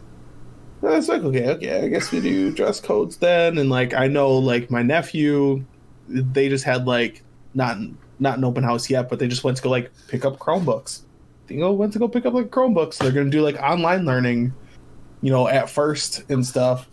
[0.83, 1.83] It's like okay, okay.
[1.85, 5.64] I guess we do dress codes then, and like I know, like my nephew,
[6.09, 7.23] they just had like
[7.55, 7.79] not
[8.21, 11.03] not an open house yet, but they just went to go like pick up Chromebooks.
[11.49, 12.99] They go went to go pick up like Chromebooks.
[12.99, 14.53] They're gonna do like online learning,
[15.21, 16.89] you know, at first and stuff.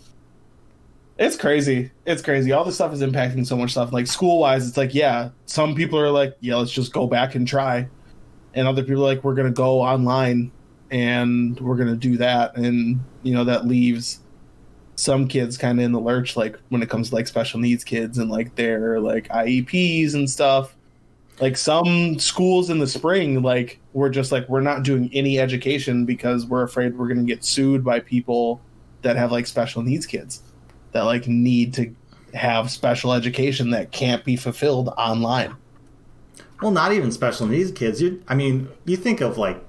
[1.17, 1.91] It's crazy.
[2.05, 2.51] It's crazy.
[2.51, 3.93] All this stuff is impacting so much stuff.
[3.93, 7.35] Like school wise, it's like yeah, some people are like yeah, let's just go back
[7.35, 7.87] and try,
[8.53, 10.51] and other people are like we're gonna go online
[10.91, 14.19] and we're gonna do that and you know that leaves
[14.95, 17.83] some kids kind of in the lurch like when it comes to like special needs
[17.83, 20.74] kids and like their like IEPs and stuff
[21.39, 26.05] like some schools in the spring like we're just like we're not doing any education
[26.05, 28.61] because we're afraid we're going to get sued by people
[29.01, 30.41] that have like special needs kids
[30.93, 31.93] that like need to
[32.33, 35.53] have special education that can't be fulfilled online
[36.61, 38.01] Well, not even special needs kids.
[38.01, 39.61] You, I mean, you think of like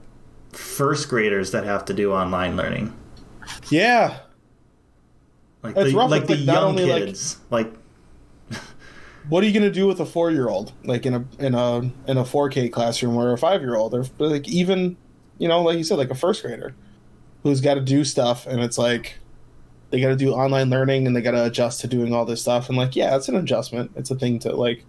[0.52, 2.92] first graders that have to do online learning.
[3.70, 4.18] Yeah,
[5.62, 6.10] Like the, rough.
[6.10, 7.38] like It's the like young only, like- kids.
[7.50, 7.72] Like,
[9.28, 11.78] what are you gonna do with a four year old like in a in a
[12.06, 14.96] in a 4K classroom or a five year old or like even
[15.38, 16.74] you know like you said like a first grader
[17.42, 19.18] who's got to do stuff and it's like
[19.90, 22.42] they got to do online learning and they got to adjust to doing all this
[22.42, 22.68] stuff.
[22.68, 23.92] And like yeah it's an adjustment.
[23.94, 24.84] It's a thing to like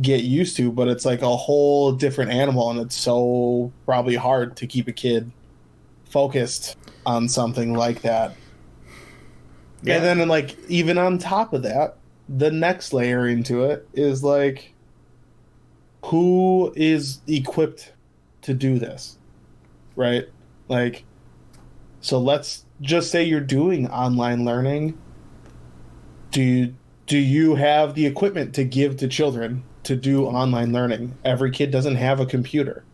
[0.00, 4.56] get used to but it's like a whole different animal and it's so probably hard
[4.56, 5.30] to keep a kid
[6.04, 6.76] focused
[7.06, 8.34] on something like that.
[9.82, 9.96] Yeah.
[9.96, 11.98] and then like even on top of that
[12.28, 14.72] the next layer into it is like
[16.04, 17.92] who is equipped
[18.42, 19.18] to do this
[19.96, 20.28] right?
[20.68, 21.04] Like
[22.00, 24.98] so let's just say you're doing online learning.
[26.30, 26.74] Do you
[27.06, 31.16] do you have the equipment to give to children to do online learning?
[31.24, 32.84] Every kid doesn't have a computer.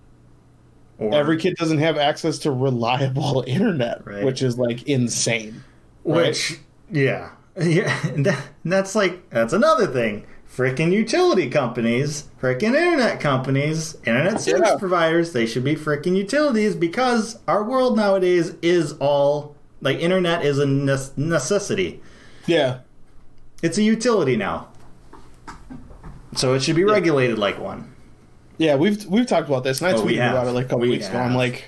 [0.99, 4.23] Or, every kid doesn't have access to reliable internet Right.
[4.23, 5.65] which is like insane
[6.03, 6.59] which,
[6.91, 10.25] yeah, yeah, that, and that's like that's another thing.
[10.51, 14.77] Freaking utility companies, freaking internet companies, internet service Yeah.
[14.79, 20.59] providers, they should be freaking utilities because our world nowadays is all like internet is
[20.59, 22.03] a necessity.
[22.47, 22.79] yeah
[23.63, 24.69] It's a utility now.
[26.37, 27.93] So it should be regulated like one.
[28.59, 30.33] Yeah, we've we've talked about this, and I Oh, we tweeted have.
[30.33, 31.19] about it like a couple We weeks ago.
[31.19, 31.65] I'm like,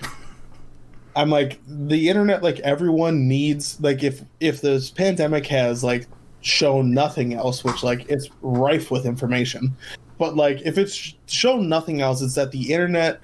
[1.16, 6.06] I'm like, the internet, like everyone needs, like if if this pandemic has like
[6.42, 9.74] shown nothing else, which like it's rife with information,
[10.18, 13.20] but like if it's sh- shown nothing else, it's that the internet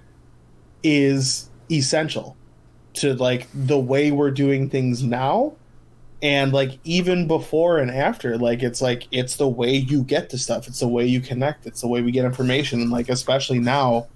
[0.83, 2.37] is essential
[2.95, 5.55] to like the way we're doing things now.
[6.21, 10.39] And like even before and after like it's like it's the way you get to
[10.39, 10.67] stuff.
[10.67, 11.67] It's the way you connect.
[11.67, 12.81] It's the way we get information.
[12.81, 14.09] And like especially now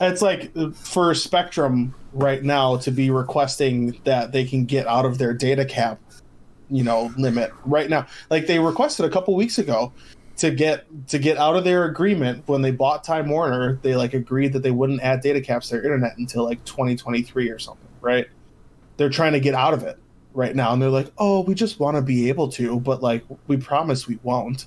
[0.00, 5.18] it's like for spectrum right now to be requesting that they can get out of
[5.18, 5.98] their data cap
[6.70, 8.06] you know limit right now.
[8.30, 9.92] Like they requested a couple weeks ago
[10.38, 12.44] to get to get out of their agreement.
[12.46, 15.76] When they bought time warner they like agreed that they wouldn't add data caps to
[15.76, 18.28] their internet until like 2023 or something right?
[18.96, 19.98] They're trying to get out of it
[20.32, 20.72] right now.
[20.72, 24.06] And they're like oh we just want to be able to but like we promise
[24.06, 24.66] we won't.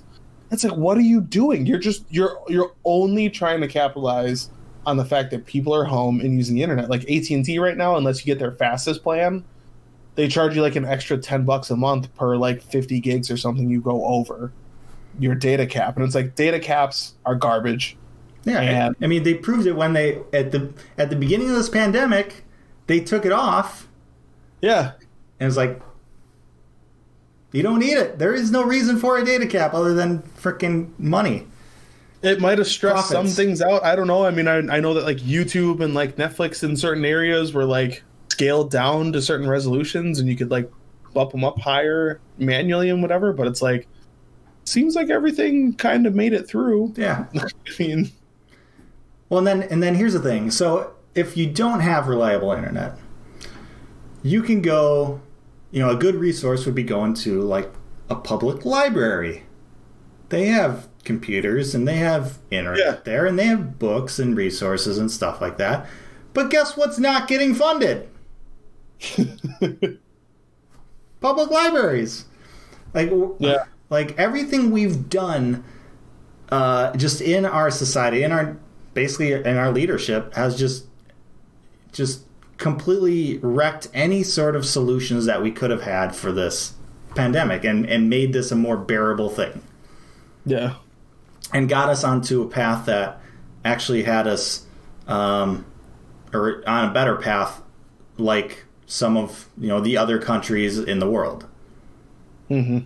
[0.50, 1.66] It's like what are you doing?
[1.66, 4.50] You're just you're you're only trying to capitalize
[4.86, 6.90] on the fact that people are home and using the internet.
[6.90, 9.44] Like AT&T right now unless you get their fastest plan
[10.16, 13.36] they charge you like an extra 10 bucks a month per like 50 gigs or
[13.36, 14.52] something you go over
[15.18, 15.96] your data cap.
[15.96, 17.96] And it's like data caps are garbage.
[18.44, 21.56] Yeah, And- I mean they proved it when they at the at the beginning of
[21.56, 22.44] this pandemic,
[22.86, 23.88] they took it off.
[24.60, 24.92] Yeah.
[25.40, 25.80] And it's like
[27.52, 28.18] you don't need it.
[28.18, 31.46] There is no reason for a data cap other than freaking money.
[32.22, 33.84] it might have stressed some things out.
[33.84, 34.24] I don't know.
[34.24, 37.64] I mean I, I know that like youtube and like netflix in certain areas were
[37.64, 40.70] like scaled down to certain resolutions and you could like
[41.12, 43.86] bump them up higher manually and whatever but it's like
[44.64, 47.26] seems like everything kind of made it through Yeah.
[47.36, 47.46] i
[47.78, 48.10] mean
[49.28, 50.50] Well, and then and then here's the thing.
[50.50, 52.98] So if you don't have reliable internet,
[54.22, 55.20] you can go.
[55.70, 57.68] You know, a good resource would be going to like
[58.08, 59.42] a public library.
[60.28, 62.96] They have computers and they have internet Yeah.
[63.04, 65.86] there, and they have books and resources and stuff like that.
[66.32, 68.08] But guess what's not getting funded?
[71.20, 72.24] Public libraries.
[72.92, 73.64] Like Yeah.
[73.90, 75.64] like everything we've done
[76.50, 78.56] uh, just in our society in our
[78.92, 80.86] basically in our leadership has just
[81.92, 82.22] just
[82.58, 86.74] completely wrecked any sort of solutions that we could have had for this
[87.14, 89.62] pandemic and and made this a more bearable thing
[90.44, 90.74] yeah
[91.52, 93.20] and got us onto a path that
[93.64, 94.66] actually had us
[95.08, 95.64] um,
[96.32, 97.62] or on a better path
[98.18, 101.46] like some of you know the other countries in the world.
[102.48, 102.80] Hmm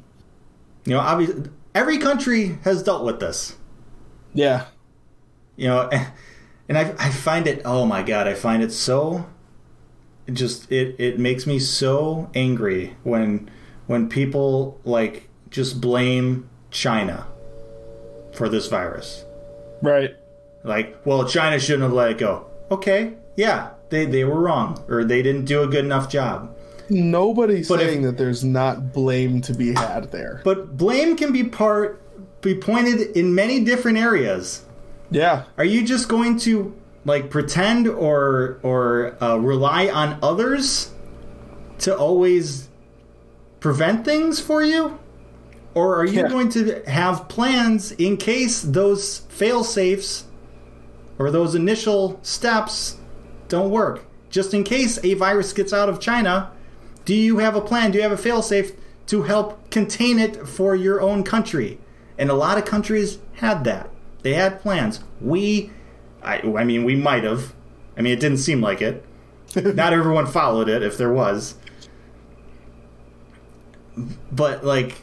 [0.88, 3.56] you know obviously every country has dealt with this.
[4.32, 4.66] Yeah.
[5.56, 5.90] You know
[6.68, 9.26] and I, I find it oh my god i find it so
[10.26, 13.50] it just it, it makes me so angry when
[13.86, 17.26] when people like just blame china
[18.32, 19.24] for this virus.
[19.82, 20.16] Right.
[20.64, 22.46] Like well china shouldn't have let it go.
[22.70, 26.54] Okay yeah they, they were wrong or they didn't do a good enough job
[26.90, 31.32] nobody's But if- saying that there's not blame to be had there but blame can
[31.32, 32.00] be part
[32.40, 34.64] be pointed in many different areas
[35.10, 36.74] yeah Are you just going to
[37.04, 40.90] like pretend or or uh, rely on others
[41.78, 42.68] to always
[43.60, 44.98] prevent things for you?
[45.74, 46.28] Or are you Yeah.
[46.28, 50.24] going to have plans in case those fail safes
[51.18, 52.97] or those initial steps
[53.48, 54.04] don't work.
[54.30, 56.50] Just in case a virus gets out of China,
[57.04, 57.90] do you have a plan?
[57.90, 58.76] Do you have a failsafe
[59.06, 61.78] to help contain it for your own country?
[62.18, 63.88] And a lot of countries had that.
[64.22, 65.00] They had plans.
[65.20, 65.70] We,
[66.22, 67.54] I, I mean, we might have.
[67.96, 69.04] I mean, it didn't seem like it.
[69.56, 71.54] Not everyone followed it, if there was.
[74.30, 74.96] But like,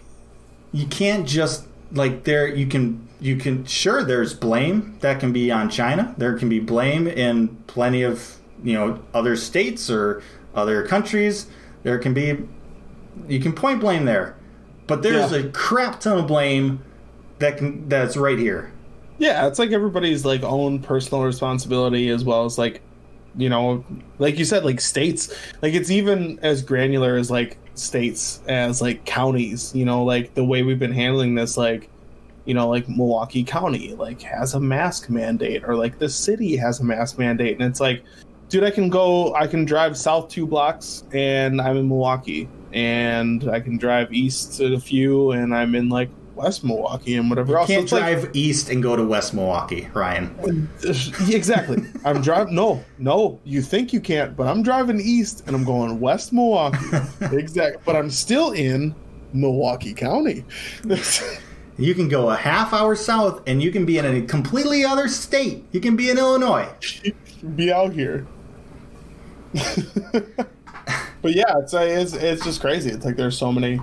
[0.72, 2.48] you can't just like there.
[2.48, 6.14] You can you can sure there's blame that can be on China.
[6.18, 10.22] There can be blame in plenty of you know other states or
[10.54, 11.48] other countries.
[11.84, 12.38] There can be
[13.28, 14.36] you can point blame there,
[14.86, 15.40] but there's Yeah.
[15.40, 16.82] a crap ton of blame
[17.40, 18.72] that can that's right here.
[19.18, 22.82] Yeah, it's like everybody's like own personal responsibility as well as like
[23.38, 23.84] you know,
[24.20, 25.34] like you said, like states.
[25.62, 30.44] Like it's even as granular as like states as like counties, you know, like the
[30.46, 31.90] way we've been handling this, like
[32.46, 36.80] you know, like Milwaukee County like has a mask mandate or like the city has
[36.80, 38.04] a mask mandate and it's like
[38.50, 43.50] dude I can go I can drive south two blocks and I'm in Milwaukee and
[43.50, 47.58] I can drive east a few and I'm in like West Milwaukee and whatever You
[47.60, 47.68] else.
[47.68, 50.70] Can't like- drive east and go to West Milwaukee, Ryan.
[51.30, 51.82] exactly.
[52.04, 52.54] I'm driving.
[52.54, 56.78] No, no, you think you can't, but I'm driving east and I'm going west Milwaukee.
[57.32, 57.82] exactly.
[57.86, 58.94] But I'm still in
[59.34, 60.44] Milwaukee County.
[61.78, 65.08] You can go a half hour south and you can be in a completely other
[65.08, 65.66] state.
[65.72, 66.70] You can be in Illinois.
[67.56, 68.26] Be out here.
[70.14, 72.90] but yeah, it's, uh, it's it's just crazy.
[72.92, 73.80] It's like there's so many,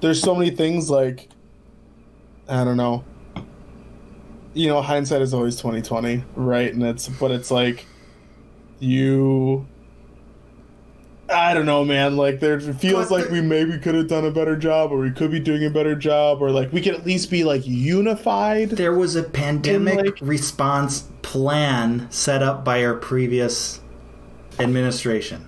[0.00, 1.28] there's so many things like,
[2.48, 3.04] I don't know.
[4.54, 6.72] You know, hindsight is always twenty twenty, right?
[6.72, 7.86] And it's but it's like,
[8.80, 9.66] you.
[11.30, 12.16] I don't know, man.
[12.16, 15.10] Like there it feels like we maybe could have done a better job, or we
[15.10, 18.70] could be doing a better job, or like we could at least be like unified.
[18.70, 23.80] There was a pandemic like- response plan set up by our previous
[24.58, 25.46] administration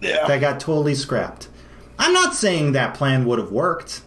[0.00, 1.48] Yeah, that got totally scrapped.
[1.98, 4.02] I'm not saying that plan would have worked,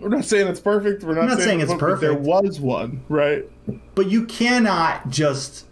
[0.00, 1.04] we're not saying it's perfect.
[1.04, 2.00] We're not, not saying it's perfect.
[2.00, 3.48] There was one, right?
[3.94, 5.66] but you cannot just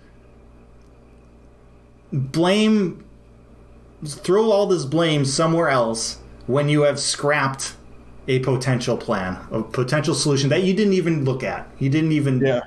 [2.12, 3.04] blame
[4.04, 7.74] throw all this blame somewhere else when you have scrapped
[8.28, 11.68] a potential plan, a potential solution that you didn't even look at.
[11.78, 12.60] You didn't even Yeah.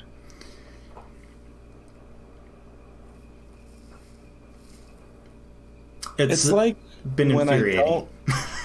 [6.18, 6.76] It's, It's like
[7.16, 8.08] been when I don't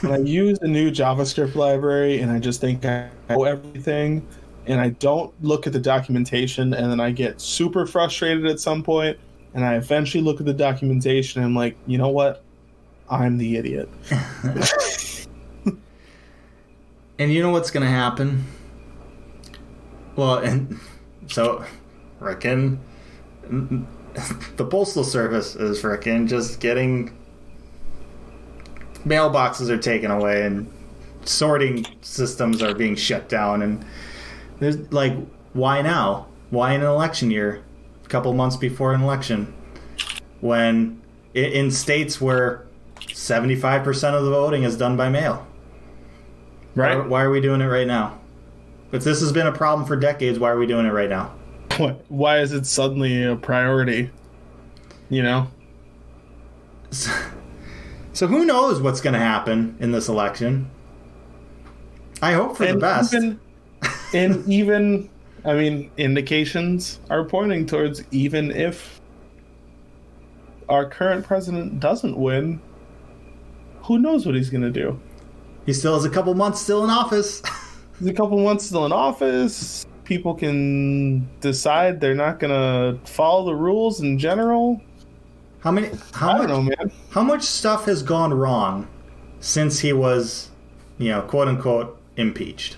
[0.00, 4.26] when I use a new JavaScript library and I just think I know everything
[4.66, 8.82] and I don't look at the documentation and then I get super frustrated at some
[8.82, 9.18] point
[9.54, 12.42] and I eventually look at the documentation and I'm like, you know what?
[13.08, 13.88] I'm the idiot.
[17.18, 18.44] And you know what's going to happen?
[20.16, 20.78] Well, and
[21.28, 21.64] so,
[22.20, 22.78] frickin'
[24.56, 27.16] the postal service is frickin' just getting
[29.06, 30.70] mailboxes are taken away and
[31.24, 33.84] sorting systems are being shut down and
[34.58, 35.12] there's like
[35.52, 37.62] why now why in an election year
[38.04, 39.52] a couple months before an election
[40.40, 41.00] when
[41.34, 42.66] in states where
[43.16, 45.46] 75% of the voting is done by mail
[46.74, 48.18] why, why are we doing it right now
[48.92, 51.34] if this has been a problem for decades why are we doing it right now
[51.78, 52.04] What?
[52.08, 54.10] Why is it suddenly a priority?
[55.08, 55.48] You know?
[58.12, 60.70] so who knows what's going to happen in this election
[62.22, 63.40] i hope for the best Even,
[64.14, 65.08] and even,
[65.44, 69.00] I mean, indications are pointing towards even if
[70.68, 72.60] our current president doesn't win,
[73.86, 74.98] who knows what he's going to do?
[75.64, 77.42] he still has a couple months still in office
[77.98, 79.86] He's a couple months still in office.
[80.04, 84.82] People can decide they're not going to follow the rules in general.
[85.60, 86.92] how many how I much don't know, man.
[87.10, 88.86] how much stuff has gone wrong
[89.40, 90.50] since he was
[90.98, 92.76] you know quote unquote impeached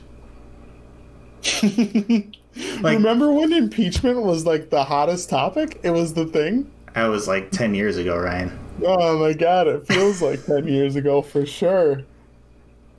[1.63, 5.81] like Remember when impeachment was like the hottest topic?
[5.83, 6.71] It was the thing.
[6.95, 10.97] that was like 10 years ago ryan Oh my god, it feels like 10 years
[10.97, 12.05] ago for sure.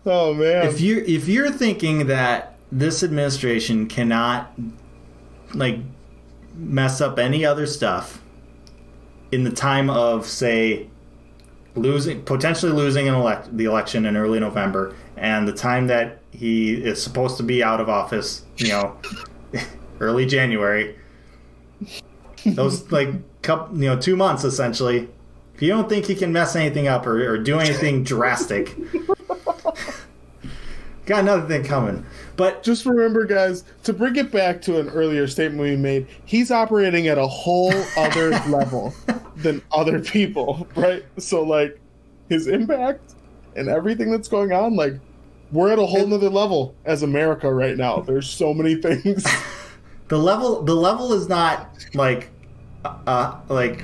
[0.06, 0.65] Oh man.
[0.68, 4.53] if you if you're thinking that this administration cannot
[5.53, 5.80] like
[6.56, 8.22] mess up any other stuff
[9.31, 10.88] in the time of say
[11.76, 16.73] losing potentially losing an elect the election in early November and the time that he
[16.73, 18.95] is supposed to be out of office, you know,
[19.99, 20.95] early January.
[22.45, 23.10] Those like
[23.41, 25.10] couple, you know, 2 months essentially.
[25.60, 28.77] If you don't think he can mess anything up or, or do anything drastic,
[31.06, 32.06] got another thing coming.
[32.38, 36.49] But Just remember, guys, to bring it back to an earlier statement we made, he's
[36.49, 38.94] operating at a whole other level
[39.36, 41.03] than other people, right?
[41.18, 41.77] So, like,
[42.30, 43.15] his impact
[43.57, 44.94] and everything that's going on, like,
[45.52, 47.99] we're at a whole nother level as America right now.
[47.99, 49.27] There's so many things.
[50.07, 52.30] the level the level is not like
[52.86, 53.84] uh like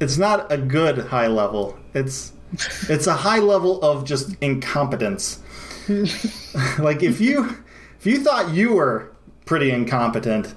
[0.00, 1.78] it's not a good high level.
[1.94, 2.32] It's
[2.88, 5.40] it's a high level of just incompetence.
[6.78, 7.56] like if you
[7.98, 9.12] if you thought you were
[9.44, 10.54] pretty incompetent,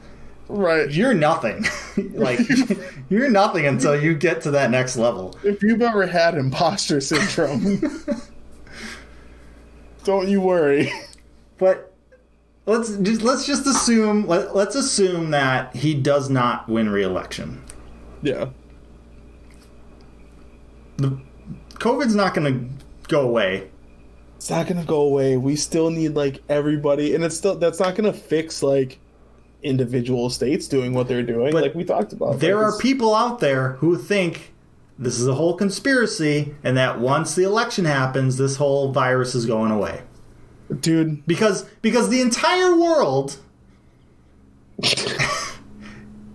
[0.47, 0.89] right.
[0.91, 1.65] you're nothing.
[2.13, 2.39] like
[3.09, 5.37] you're nothing until you get to that next level.
[5.43, 7.81] If you've ever had imposter syndrome,
[10.03, 10.91] don't you worry.
[11.57, 11.93] But
[12.65, 17.63] let's just let's just assume let, let's assume that he does not win re-election.
[18.21, 18.49] Yeah.
[20.99, 21.17] The
[21.75, 23.69] COVID's not going to go away.
[24.35, 25.35] It's not gonna go away.
[25.35, 28.97] We still need like everybody, and it's still that's not gonna fix like
[29.63, 32.39] individual states doing what they're doing, But like we talked about.
[32.39, 34.53] There Like, are people out there who think
[34.97, 39.45] this is a whole conspiracy and that once the election happens, this whole virus is
[39.45, 40.03] going away.
[40.79, 41.25] dude.
[41.27, 43.39] Because because the entire world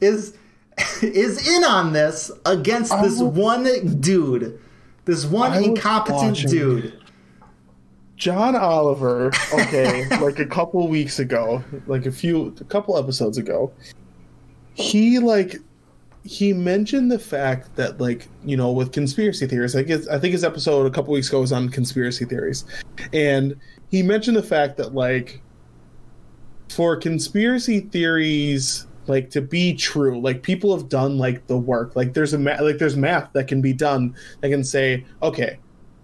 [0.03, 0.37] is
[1.03, 4.61] is in on this against I this was- one dude.
[5.05, 6.99] This one I incompetent dude.
[8.17, 13.73] John Oliver, okay, like a couple weeks ago, like a few, a couple episodes ago,
[14.75, 15.57] he like
[16.25, 20.33] he mentioned the fact that like you know with conspiracy theories, I guess I think
[20.33, 22.65] his episode a couple weeks ago was on conspiracy theories,
[23.13, 23.57] and
[23.91, 25.43] he mentioned the fact that like
[26.71, 32.15] for conspiracy theories like to be true like people have done like the work like
[32.15, 35.59] there's a ma- like there's math that can be done that can say okay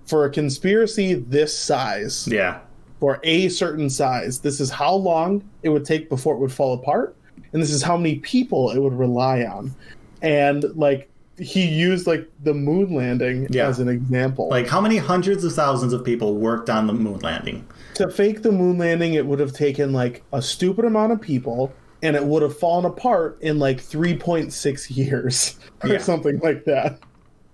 [0.06, 2.60] for a conspiracy this size Yeah.
[2.98, 6.74] for a certain size this is how long it would take before it would fall
[6.74, 7.16] apart
[7.52, 9.74] and this is how many people it would rely on
[10.22, 11.08] and like
[11.38, 13.68] he used like the moon landing Yeah.
[13.68, 17.18] as an example Like how many hundreds of thousands of people worked on the moon
[17.20, 17.66] landing?
[17.94, 21.70] to fake the moon landing, it would have taken like a stupid amount of people,
[22.02, 25.98] and it would have fallen apart in like 3.6 years or Yeah.
[25.98, 26.98] something like that.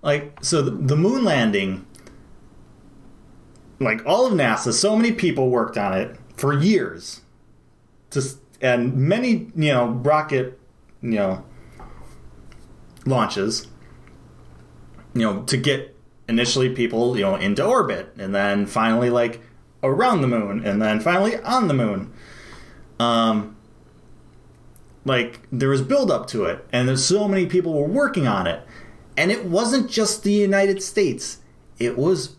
[0.01, 1.85] Like so the, the moon landing
[3.79, 7.21] like all of NASA, so many people worked on it for years.
[8.11, 10.59] Just and many, you know, rocket,
[11.01, 11.43] you know,
[13.05, 13.67] launches
[15.13, 15.95] you know, to get
[16.29, 19.41] initially people, you know, into orbit and then finally like
[19.81, 22.13] around the moon and then finally on the moon.
[22.99, 23.56] Um
[25.07, 28.45] like there was build up to it and there's so many people were working on
[28.45, 28.61] it.
[29.15, 31.39] And it wasn't just the United States.
[31.79, 32.35] It was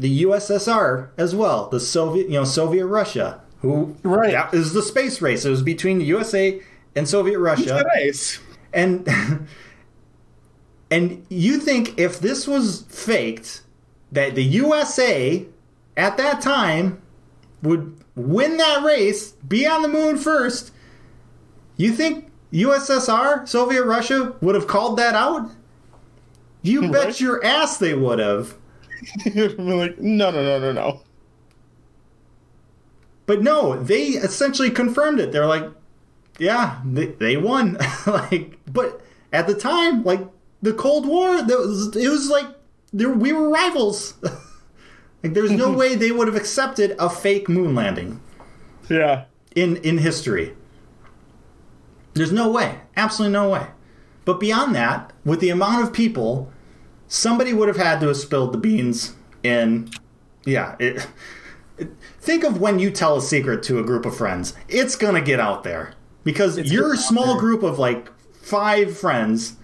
[0.00, 4.32] the USSR as well, the Soviet, you know, Soviet Russia, who Right.
[4.32, 5.44] that is the space race.
[5.44, 6.60] It was between the USA
[6.96, 7.84] and Soviet Russia.
[7.94, 8.40] Nice.
[8.72, 9.08] And
[10.90, 13.62] and you think if this was faked,
[14.10, 15.46] that the USA
[15.96, 17.00] at that time
[17.62, 20.72] would win that race, be on the moon first,
[21.84, 25.50] you think USSR, Soviet Russia, would have called that out?
[26.62, 27.20] You bet Right.
[27.20, 28.54] your ass they would have.
[29.24, 31.00] Like, no, no, no, no, no.
[33.26, 35.32] But no, they essentially confirmed it.
[35.32, 35.64] They're like,
[36.38, 37.78] yeah, they, they won.
[38.06, 39.00] like, but
[39.32, 40.20] at the time, like
[40.62, 42.46] the Cold War, that was, it was like
[42.92, 44.14] there, we were rivals.
[45.22, 48.20] like, there's no way they would have accepted a fake moon landing
[48.88, 49.24] Yeah.
[49.54, 50.54] in in history.
[52.18, 53.66] There's no way, absolutely no way.
[54.24, 56.52] But beyond that, with the amount of people,
[57.06, 59.88] somebody would have had to have spilled the beans in.
[60.44, 61.06] Yeah, it,
[61.78, 61.88] it-
[62.20, 64.52] think of when you tell a secret to a group of friends.
[64.68, 67.40] It's gonna get out there because It's your small there.
[67.40, 69.56] group of like five friends.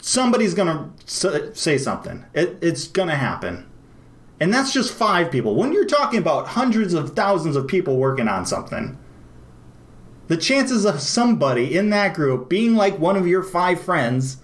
[0.00, 2.24] Somebody's gonna say something.
[2.34, 3.68] It, it's gonna happen.
[4.40, 5.54] And that's just five people.
[5.54, 8.98] When you're talking about hundreds of thousands of people working on something,
[10.28, 14.38] the chances of somebody in that group being like one of your five friends,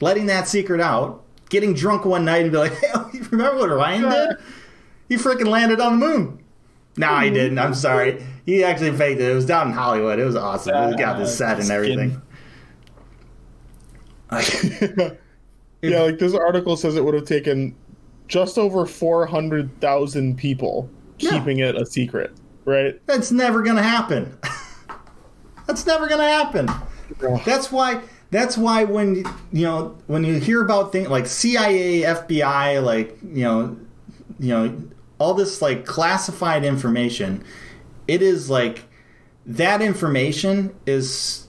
[0.00, 3.70] letting that secret out, getting drunk one night and be like, hey, you remember what
[3.70, 4.36] Ryan did?
[5.08, 6.44] He freaking landed on the moon.
[6.96, 7.34] No, he hmm.
[7.34, 7.58] didn't.
[7.58, 8.24] I'm sorry.
[8.46, 9.30] He actually faked it.
[9.30, 10.18] It was down in Hollywood.
[10.18, 10.90] It was awesome.
[10.90, 12.20] We got the set and everything.
[15.82, 17.74] yeah, like this article says it would have taken
[18.28, 20.88] just over 400,000 people
[21.18, 21.30] Yeah.
[21.30, 22.32] keeping it a secret,
[22.70, 23.06] right?
[23.06, 24.38] That's never gonna happen.
[25.66, 26.70] that's never gonna happen.
[27.44, 28.02] That's why.
[28.30, 29.16] That's why when
[29.52, 33.76] you know when you hear about things like CIA, FBI, like you know,
[34.38, 34.82] you know,
[35.18, 37.44] all this like classified information.
[38.08, 38.84] It is like
[39.46, 41.48] that information is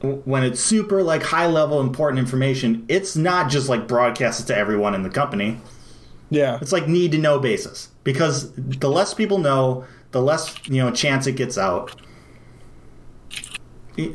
[0.00, 2.84] when it's super like high level important information.
[2.88, 5.60] It's not just like broadcasted to everyone in the company.
[6.30, 6.58] Yeah.
[6.60, 10.90] It's like need to know basis because the less people know, the less you know
[10.90, 11.94] chance it gets out.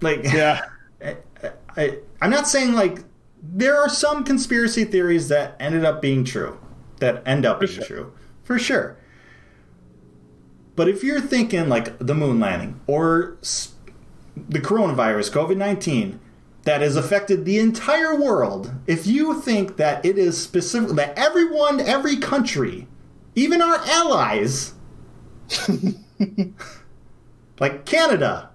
[0.00, 0.66] like Yeah.
[1.02, 1.16] I,
[1.76, 3.04] I, I'm not saying like
[3.42, 6.58] there are some conspiracy theories that ended up being true,
[6.98, 7.84] that end up being sure.
[7.84, 8.12] true,
[8.42, 8.96] for sure.
[10.74, 13.38] But if you're thinking like the moon landing or
[14.36, 16.20] the coronavirus, COVID 19,
[16.66, 21.80] that has affected the entire world, if you think that it is specific, that everyone,
[21.80, 22.88] every country,
[23.36, 24.74] even our allies,
[27.60, 28.50] like Canada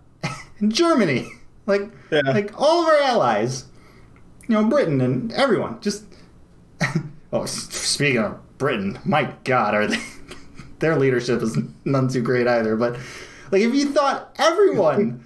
[0.60, 1.28] and Germany,
[1.66, 2.22] like Yeah.
[2.26, 3.66] like all of our allies,
[4.48, 6.04] you know, Britain and everyone, just
[7.34, 10.00] oh, speaking of Britain, my God, are they?
[10.80, 12.76] Their leadership is none too great either.
[12.76, 12.98] But
[13.52, 15.24] like, if you thought everyone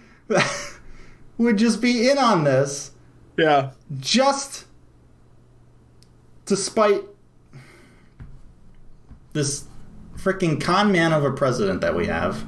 [1.37, 2.91] would just be in on this,
[3.37, 3.71] Yeah.
[3.99, 4.65] just
[6.45, 7.01] despite
[9.33, 9.65] this
[10.17, 12.45] freaking con man of a president that we have.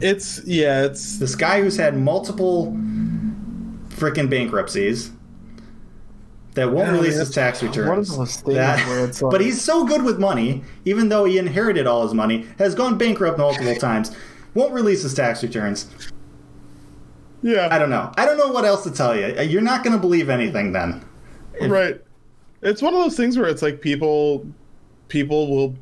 [0.00, 2.72] It's yeah, it's This guy who's had multiple
[3.90, 5.10] freaking bankruptcies
[6.54, 8.16] that won't Yeah, release his tax returns.
[8.44, 12.46] That- like- but he's so good with money, even though he inherited all his money,
[12.58, 14.12] has gone bankrupt multiple times,
[14.54, 15.86] won't release his tax returns.
[17.42, 17.68] Yeah.
[17.70, 18.12] I don't know.
[18.16, 19.40] I don't know what else to tell you.
[19.42, 21.04] You're not going to believe anything then.
[21.54, 22.00] If- right
[22.62, 24.46] it's one of those things where it's like people
[25.08, 25.76] people will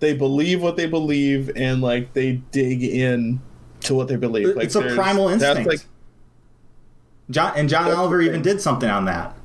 [0.00, 3.40] they believe what they believe and like they dig in
[3.80, 5.68] to what they believe like it's a primal that's, instinct.
[5.68, 5.80] like
[7.30, 9.36] John and John Oliver even did something on that.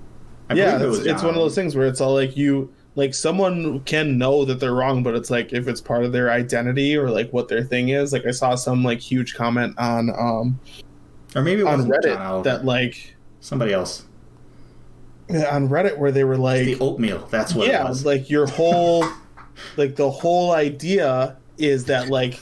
[0.49, 3.13] I yeah it it's, it's one of those things where it's all like you like
[3.13, 6.97] someone can know that they're wrong but it's like if it's part of their identity
[6.97, 10.59] or like what their thing is like i saw some like huge comment on um
[11.37, 14.03] or maybe it on reddit that like somebody else.
[15.29, 17.27] on reddit where they were like The oatmeal.
[17.29, 18.05] That's what yeah it was.
[18.05, 19.05] like your whole
[19.77, 22.39] like the whole idea is that like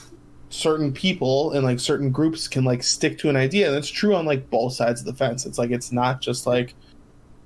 [0.50, 4.16] certain people and like certain groups can like stick to an idea and it's true
[4.16, 6.74] on like both sides of the fence it's like it's not just like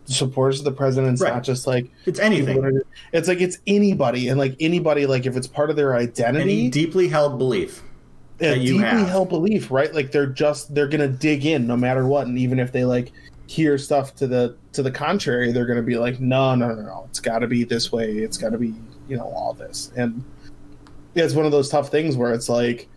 [0.05, 1.33] supporters of the president it's Right.
[1.33, 2.63] not just like it's anything.
[2.63, 6.41] are- it's like it's anybody and like anybody like if it's part of their identity
[6.61, 7.83] Any deeply held belief.
[8.41, 9.07] A that deeply have.
[9.07, 9.93] held belief right?
[9.93, 12.27] Like they're just they're gonna dig in no matter what.
[12.27, 13.11] And even if they like
[13.47, 17.05] hear stuff to the to the contrary they're gonna be like no no no no.
[17.09, 18.17] It's got to be this way.
[18.17, 18.73] It's got to be
[19.07, 19.91] you know all this.
[19.95, 20.23] And
[21.15, 22.87] it's one of those tough things where it's like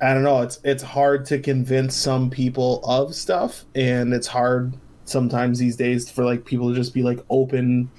[0.00, 0.42] i don't know.
[0.42, 3.64] It's it's hard to convince some people of stuff.
[3.74, 4.74] And it's hard
[5.04, 7.90] sometimes these days for like people to just be like open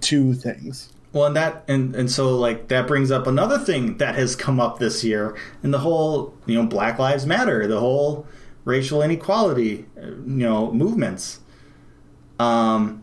[0.00, 4.14] to things Well, and that and and so like that brings up another thing that
[4.14, 8.26] has come up this year, and the whole you know Black Lives Matter, the whole
[8.64, 11.40] racial inequality, you know movements.
[12.38, 13.02] Um,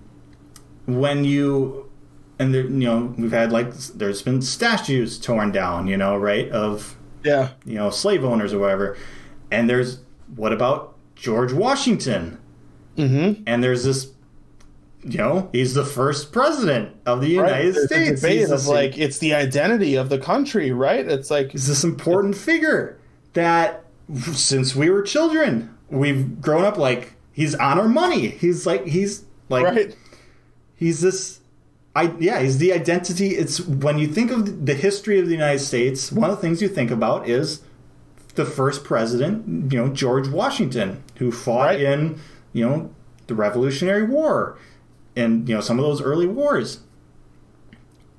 [0.86, 1.90] when you
[2.38, 6.50] and there, you know we've had like there's been statues torn down, you know, right
[6.52, 8.98] of yeah you know slave owners or whatever,
[9.50, 10.00] and there's
[10.36, 12.40] what about George Washington?
[12.98, 14.12] mm-hmm And there's this.
[15.08, 18.22] You know, he's the first president of the United a States.
[18.22, 21.06] debate the of like it's the identity of the country, right?
[21.08, 22.98] It's like is this important figure
[23.34, 23.86] that
[24.34, 29.26] since we were children we've grown up like he's on our money he's like he's
[29.50, 29.96] like right,
[30.76, 31.40] he's this
[31.96, 35.60] i yeah he's the identity it's when you think of the history of the united
[35.60, 37.62] states one of the things you think about is
[38.36, 41.82] the first president you know george washington who fought Right.
[41.82, 42.20] in
[42.54, 42.94] you know
[43.28, 44.58] the revolutionary war
[45.16, 46.80] and you know some of those early wars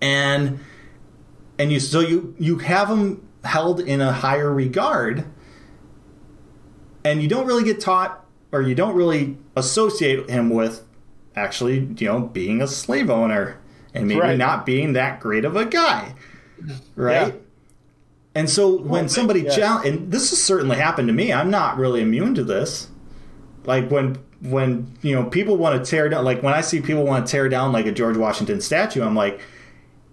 [0.01, 0.59] and
[1.59, 5.25] and you so you you have him held in a higher regard
[7.05, 10.83] and you don't really get taught or you don't really associate him with
[11.35, 13.59] actually you know being a slave owner
[13.95, 14.39] and maybe Right.
[14.39, 16.15] not being that great of a guy
[16.95, 17.41] right Yeah.
[18.35, 19.51] and so when somebody yeah.
[19.57, 22.89] challenge and this has certainly happened to me i'm not really immune to this
[23.65, 27.05] like when when you know people want to tear down like when i see people
[27.05, 29.41] want to tear down like a george washington statue i'm like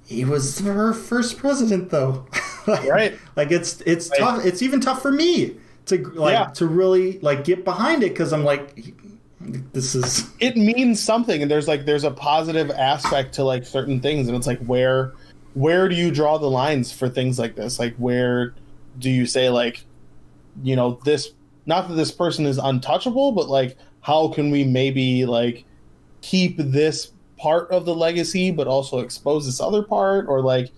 [0.06, 2.26] he was her first president though
[2.68, 3.20] like, Right.
[3.36, 6.46] like it's it's Like- tough it's even tough for me to like Yeah.
[6.54, 8.94] to really like get behind it because i'm like
[9.74, 14.00] this is it means something, and there's like there's a positive aspect to like certain
[14.00, 15.12] things, and it's like where
[15.54, 17.78] where do you draw the lines for things like this?
[17.78, 18.54] Like where
[19.00, 19.84] do you say like
[20.64, 21.32] you know this?
[21.66, 25.66] Not that this person is untouchable, but like how can we maybe like
[26.22, 30.28] keep this part of the legacy but also expose this other part?
[30.28, 30.72] Or like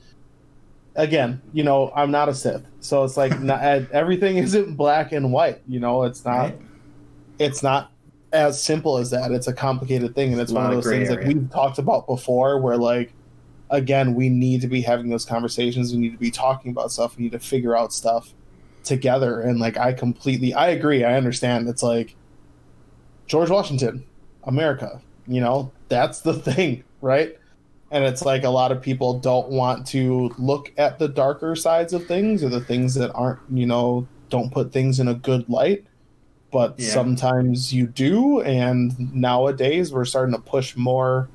[0.98, 5.12] again you know i'm not a sith so it's like not, eh, everything isn't black
[5.12, 6.04] and white you know?
[6.04, 6.62] It's not Right.
[7.38, 7.92] it's not
[8.32, 9.32] as simple as that.
[9.32, 11.28] It's a complicated thing and it's one of those things area.
[11.28, 13.14] we've talked about before where like
[13.70, 15.94] again we need to be having those conversations.
[15.94, 17.18] We need to be talking about stuff.
[17.18, 18.34] We need to figure out stuff
[18.84, 19.42] together.
[19.42, 21.04] And like i completely i agree.
[21.04, 21.68] I understand.
[21.70, 22.16] It's like
[23.28, 24.04] george washington
[24.46, 27.38] america you know that's the thing right
[27.92, 31.94] and it's like a lot of people don't want to look at the darker sides
[31.94, 35.48] of things or the things that aren't you know don't put things in a good
[35.50, 35.86] light
[36.52, 36.90] but Yeah.
[36.90, 41.28] sometimes you do and nowadays we're starting to push more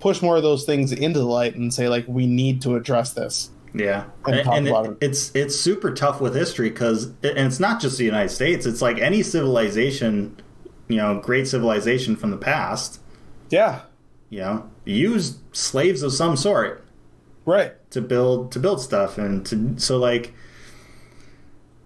[0.00, 3.12] push more of those things into the light and say like we need to address
[3.12, 4.96] this Yeah, And and, it.
[5.00, 8.66] it's it's super tough with history because, and it's not just the United States.
[8.66, 10.36] It's like any civilization,
[10.90, 13.00] you know, great civilization from the past,
[13.48, 13.82] yeah.
[14.28, 16.84] You know, used slaves of some sort
[17.44, 17.72] right.
[17.90, 20.32] to build to build stuff, and to so like,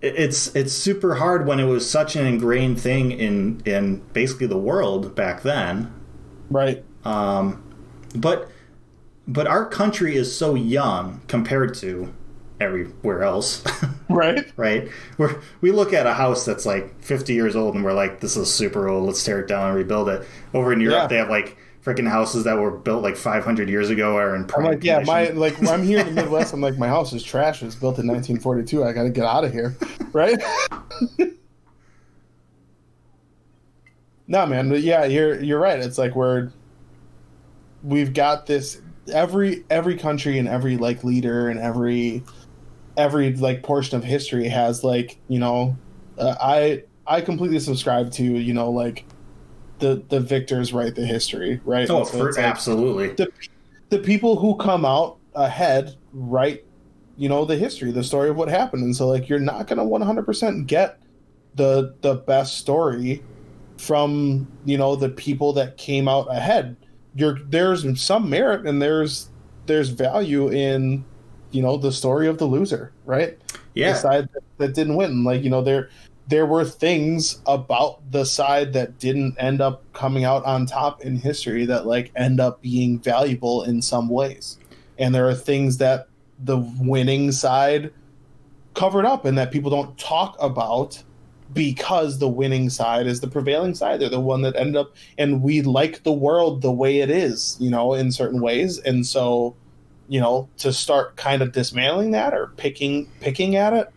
[0.02, 4.58] it's it's super hard when it was such an ingrained thing in in basically the
[4.58, 5.92] world back then.
[6.50, 6.84] right.
[7.04, 7.62] Um,
[8.14, 8.50] but
[9.26, 12.12] but our country is so young compared to
[12.60, 13.64] everywhere else,
[14.08, 14.44] right.
[14.56, 14.88] Right?
[15.18, 18.36] We're, we look at a house that's like 50 years old and we're like, this
[18.36, 19.06] is super old.
[19.06, 20.26] Let's tear it down and rebuild it.
[20.54, 21.06] Over in Europe, Yeah.
[21.08, 24.46] they have like freaking houses that were built like 500 years ago are in i'm
[24.46, 26.54] prime like yeah my like i'm here in the midwest.
[26.54, 27.62] I'm like my house is trash.
[27.62, 29.76] It's built in 1942 i gotta get out of here.
[30.14, 30.38] Right?
[34.26, 34.68] No man.
[34.70, 35.78] But yeah you're you're right.
[35.78, 36.50] It's like we're
[37.82, 38.80] we've got this
[39.12, 42.22] every every country and every like leader and every
[42.96, 45.76] every like portion of history has like you know
[46.18, 49.04] uh, i i completely subscribe to you know like
[49.78, 51.88] the the victors write the history right?
[51.90, 53.08] Oh, so for, like- absolutely.
[53.08, 53.30] the
[53.90, 56.64] the people who come out ahead write
[57.16, 58.82] you know the history the story of what happened.
[58.82, 61.00] And so like you're not going to 100% get
[61.54, 63.22] the the best story
[63.76, 66.76] from you know the people that came out ahead.
[67.14, 69.28] You're there's some merit and there's
[69.66, 71.04] there's value in
[71.54, 73.38] you know the story of the loser right?
[73.74, 73.92] Yeah.
[73.92, 75.24] the side that, that didn't win.
[75.24, 75.90] Like you know there
[76.26, 81.16] there were things about the side that didn't end up coming out on top in
[81.16, 84.58] history that like end up being valuable in some ways.
[84.98, 86.08] And there are things that
[86.38, 87.92] the winning side
[88.74, 91.02] covered up and that people don't talk about
[91.52, 94.00] because the winning side is the prevailing side.
[94.00, 97.56] They're the one that ended up and we like the world the way it is
[97.60, 98.78] you know in certain ways.
[98.78, 99.54] And so
[100.08, 103.90] you know to start kind of dismantling that or picking picking at it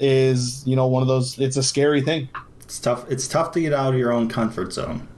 [0.00, 2.28] is you know one of those it's a scary thing
[2.62, 3.10] It's tough.
[3.10, 5.08] It's tough to get out of your own comfort zone.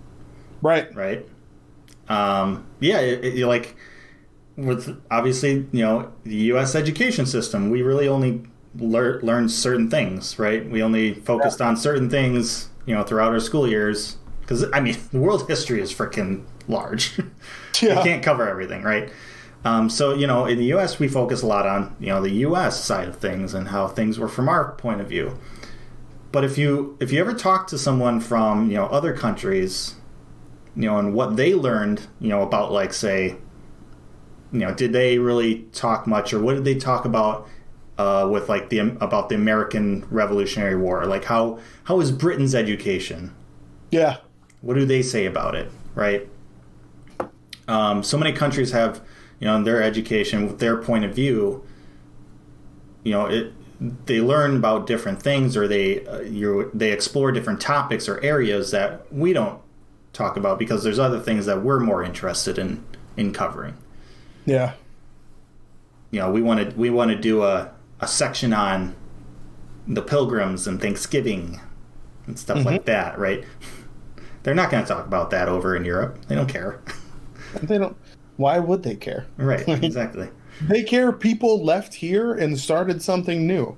[0.62, 1.27] right right?
[2.09, 3.77] Um, yeah, it, like
[4.57, 6.74] with obviously you know the U.S.
[6.74, 8.43] education system, we really only
[8.77, 10.69] lear- learned certain things, right?
[10.69, 14.16] We only focused on certain things, you know, throughout our school years.
[14.40, 17.19] Because I mean, world history is freaking large.
[17.81, 17.98] yeah.
[17.98, 19.11] you can't cover everything, right?
[19.65, 22.31] Um, so you know, in the U.S., we focus a lot on you know the
[22.31, 22.82] U.S.
[22.82, 25.39] side of things and how things were from our point of view.
[26.32, 29.97] But if you if you ever talk to someone from you know other countries,
[30.74, 33.37] you know, and what they learned, you know, about like say,
[34.53, 37.47] you know, did they really talk much, or what did they talk about
[37.99, 41.05] uh, with like the about the American Revolutionary War?
[41.05, 43.35] Like how how is Britain's education?
[43.91, 44.19] yeah
[44.62, 45.70] What do they say about it?
[45.95, 46.28] Right.
[47.69, 49.01] Um, so many countries have,
[49.41, 51.65] you know, in their education with their point of view.
[53.03, 53.53] You know, it
[54.05, 58.71] they learn about different things, or they uh, you they explore different topics or areas
[58.71, 59.61] that we don't
[60.12, 62.85] talk about because there's other things that we're more interested in
[63.17, 63.77] in covering.
[64.45, 64.75] yeah
[66.11, 68.95] You know, we want to we want to do a a section on
[69.87, 71.61] the pilgrims and Thanksgiving
[72.27, 73.45] and stuff like that, right?
[74.43, 76.19] They're not going to talk about that over in Europe.
[76.29, 76.81] They don't care.
[77.62, 77.97] they don't
[78.41, 80.29] why would they care Right, exactly.
[80.62, 83.77] they care people left here and started something new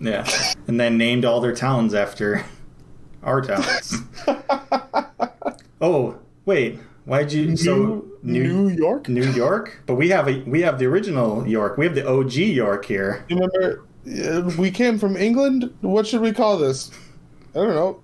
[0.00, 0.26] Yeah.
[0.66, 2.44] And then named all their towns after
[3.22, 4.02] our towns.
[5.80, 6.78] oh, wait.
[7.04, 9.82] Why'd you so new, New York New York?
[9.86, 11.76] But we have a we have the original York.
[11.78, 13.24] We have the OG York here.
[13.30, 15.72] Remember uh, we came from England.
[15.80, 16.90] What should we call this?
[17.54, 18.00] I don't know.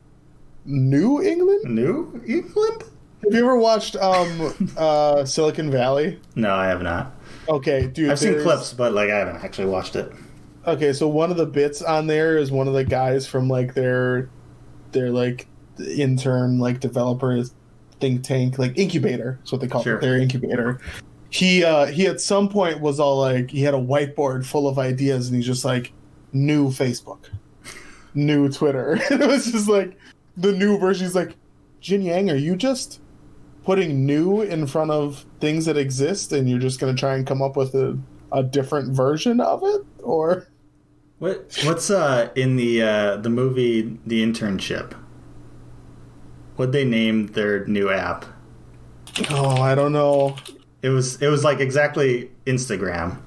[0.64, 1.64] New England?
[1.74, 2.82] New England?
[3.24, 6.20] Have you ever watched um uh Silicon Valley?
[6.34, 7.14] No, I have not.
[7.48, 8.10] Okay, dude.
[8.10, 10.12] I've seen there's- clips, but like I haven't actually watched it.
[10.66, 13.74] Okay, so one of the bits on there is one of the guys from like
[13.74, 14.28] their
[14.92, 17.42] their like intern like developer
[18.00, 19.38] think tank, like incubator.
[19.40, 19.96] That's what they call Sure.
[19.96, 20.00] it.
[20.02, 20.80] Their incubator.
[21.30, 24.78] He uh he at some point was all like he had a whiteboard full of
[24.78, 25.92] ideas and he's just like
[26.32, 27.18] new Facebook,
[28.14, 28.98] new Twitter.
[29.10, 29.96] it was just like
[30.36, 31.06] the new version.
[31.06, 31.34] He's like,
[31.80, 33.00] Jin Yang, are you just
[33.68, 37.42] putting new in front of things that exist and you're just gonna try and come
[37.42, 37.98] up with a,
[38.32, 39.82] a different version of it?
[40.02, 40.46] Or
[41.18, 44.94] What what's uh in the uh the movie The Internship?
[46.56, 48.24] What they named their new app?
[49.28, 50.36] oh I don't know.
[50.80, 53.20] It was it was like exactly Instagram,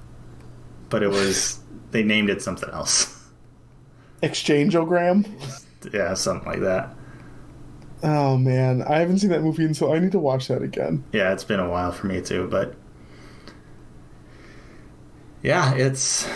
[0.89, 1.59] but it was
[1.91, 3.15] they named it something else.
[4.23, 5.27] Exchangeogram?
[5.93, 6.95] yeah, something like that.
[8.03, 11.03] Oh man, I haven't seen that movie, and so I need to watch that again.
[11.13, 12.75] Yeah, it's been a while for me too, but
[15.43, 16.27] yeah, it's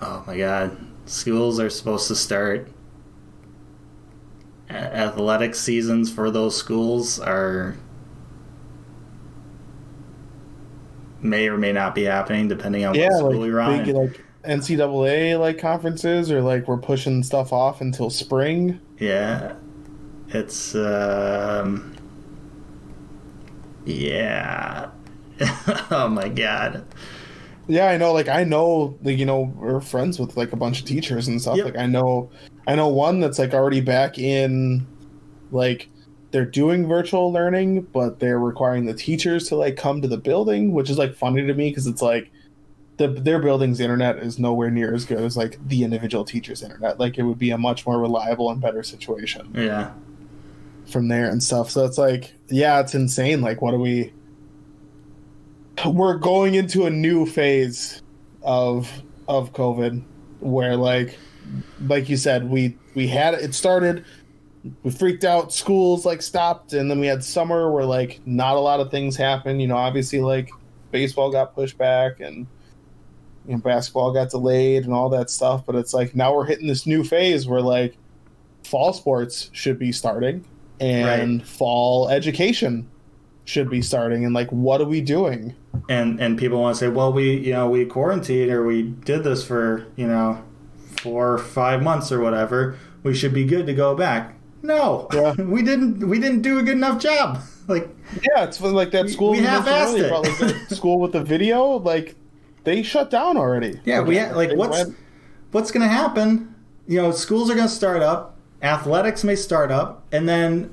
[0.00, 2.68] oh my god, schools are supposed to start.
[4.70, 7.76] A- Athletic seasons for those schools are
[11.20, 13.86] may or may not be happening depending on Yeah, what school like you're on.
[13.92, 18.80] like NCAA like conferences, or like we're pushing stuff off until spring.
[18.98, 19.54] Yeah.
[20.28, 21.94] It's um
[23.84, 24.90] Yeah.
[25.90, 26.84] oh my god.
[27.66, 28.12] Yeah, I know.
[28.12, 31.40] Like I know, like you know, we're friends with like a bunch of teachers and
[31.40, 31.56] stuff.
[31.56, 31.64] Yep.
[31.66, 32.30] Like I know,
[32.66, 34.86] I know one that's like already back in,
[35.50, 35.88] like
[36.30, 40.72] they're doing virtual learning, but they're requiring the teachers to like come to the building,
[40.72, 42.30] which is like funny to me because it's like
[42.96, 47.00] the their building's internet is nowhere near as good as like the individual teacher's internet.
[47.00, 49.90] Like it would be a much more reliable and better situation Yeah.
[50.86, 51.70] from there and stuff.
[51.70, 53.40] So it's like, yeah, it's insane.
[53.40, 54.12] Like, what do we?
[55.84, 58.00] We're going into a new phase
[58.42, 58.90] of
[59.28, 60.02] of COVID,
[60.40, 61.18] where like,
[61.86, 64.04] like you said, we we had it started.
[64.82, 65.52] We freaked out.
[65.52, 69.16] Schools like stopped, and then we had summer where like not a lot of things
[69.16, 69.60] happened.
[69.60, 70.48] You know, obviously like
[70.92, 72.46] baseball got pushed back and
[73.46, 75.64] you know basketball got delayed and all that stuff.
[75.66, 77.96] But it's like now we're hitting this new phase where like
[78.64, 80.44] fall sports should be starting
[80.80, 82.88] and fall education
[83.44, 85.54] should be starting and like what are we doing
[85.88, 89.24] And and people want to say, well, we you know we quarantined or we did
[89.24, 90.42] this for you know
[90.96, 92.78] four or five months or whatever.
[93.02, 94.34] We should be good to go back.
[94.62, 95.34] No, Yeah.
[95.38, 96.08] we didn't.
[96.08, 97.40] We didn't do a good enough job.
[97.66, 97.88] Like
[98.22, 100.70] yeah it's like that school we mentioned half-assed it.
[100.76, 102.14] school with the video like
[102.64, 104.96] they shut down already Yeah, we ha- like They what's went-
[105.52, 106.54] what's going to happen?
[106.86, 110.70] You know, schools are going to start up, athletics may start up, and then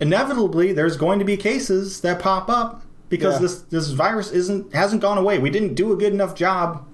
[0.00, 3.40] inevitably there's going to be cases that pop up because Yeah.
[3.40, 5.38] this this virus isn't hasn't gone away.
[5.38, 6.84] We didn't do a good enough job,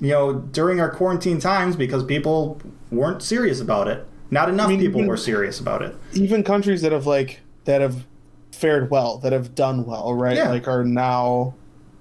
[0.00, 2.58] you know, during our quarantine times because people
[2.90, 4.06] weren't serious about it.
[4.30, 5.94] Not enough mean, people even- were serious about it.
[6.12, 8.04] even countries that have like that have
[8.52, 10.50] fared well that have done well right Yeah.
[10.50, 11.54] like are now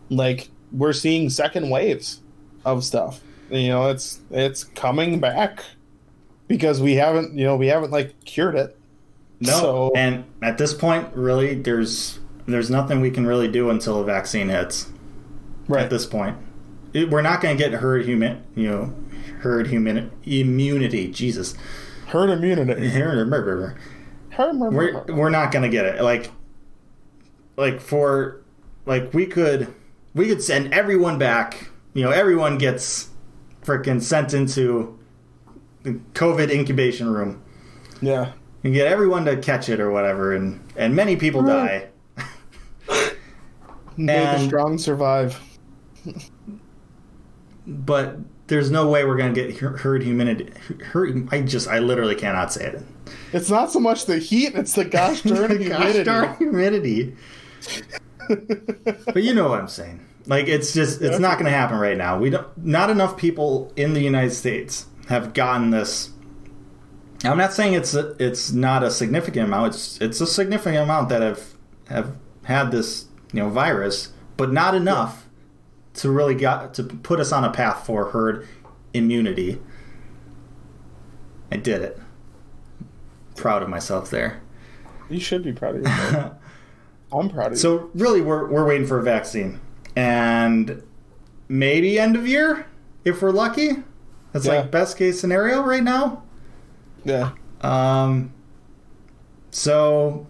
[0.09, 2.21] like we're seeing second waves
[2.65, 5.63] of stuff you know it's it's coming back
[6.47, 8.77] because we haven't you know we haven't like cured it
[9.39, 14.01] No, So- and at this point, really, there's there's nothing we can really do until
[14.01, 14.89] a vaccine hits.
[15.67, 16.35] right at this point.
[16.93, 18.93] It, we're not going to get herd human, you know,
[19.41, 21.07] herd human immunity.
[21.11, 21.53] Jesus,
[22.07, 22.89] herd immunity
[24.73, 26.01] we're Herd- we're not going to get it.
[26.01, 26.31] Like,
[27.55, 28.41] like for
[28.85, 29.73] like we could
[30.19, 31.69] we could send everyone back.
[31.93, 33.09] You know, everyone gets
[33.63, 34.99] freaking sent into
[35.83, 37.41] the COVID incubation room.
[38.01, 38.33] yeah
[38.65, 41.87] And get everyone to catch it or whatever, and and many people die.
[43.97, 45.39] May the strong survive
[47.65, 48.17] but
[48.47, 50.51] there's no way we're going to get her- herd humanity.
[50.85, 52.81] Herd, I just, I literally cannot say it.
[53.31, 57.15] it's not so much the heat it's the gosh darn Gosh humidity darn humidity.
[59.05, 60.03] but you know what I'm saying.
[60.29, 62.17] Like it's just, it's not going to happen right now.
[62.19, 62.47] We don't.
[62.57, 66.11] Not enough people in the United States have gotten this.
[67.25, 69.73] I'm not saying it's a, it's not a significant amount.
[69.73, 71.53] It's it's a significant amount that have
[71.89, 75.27] have had this you know virus, but not enough
[75.95, 78.47] to really got to put us on a path for herd
[78.93, 79.59] immunity.
[81.51, 81.99] I did it.
[83.35, 84.41] Proud of myself there.
[85.09, 86.33] you should be proud of yourself
[87.11, 89.59] i'm proud of you So really, we're we're waiting for a vaccine,
[89.99, 90.81] and
[91.49, 92.65] maybe end of year
[93.03, 93.83] if we're lucky.
[94.31, 94.59] That's Yeah.
[94.61, 96.23] like best case scenario right now.
[97.03, 97.31] yeah
[97.61, 98.31] Um,
[99.51, 100.27] so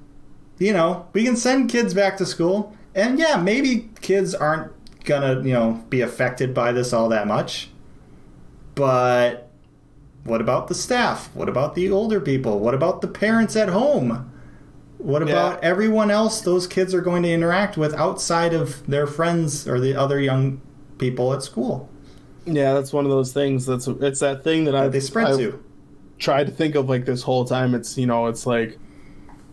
[0.57, 4.71] you know we can send kids back to school, and yeah, maybe kids aren't
[5.05, 7.69] gonna you know be affected by this all that much,
[8.75, 9.49] but
[10.23, 11.29] what about the staff?
[11.33, 12.59] What about the older people?
[12.59, 14.31] What about the parents at home?
[14.99, 15.69] What about Yeah.
[15.69, 19.95] everyone else those kids are going to interact with outside of their friends or the
[19.95, 20.61] other young
[20.97, 21.89] people at school
[22.45, 23.65] Yeah, that's one of those things.
[23.65, 25.63] That's it's that thing that I that they spread I've to?
[26.17, 27.73] tried to think of like this whole time.
[27.75, 28.77] It's you know, it's like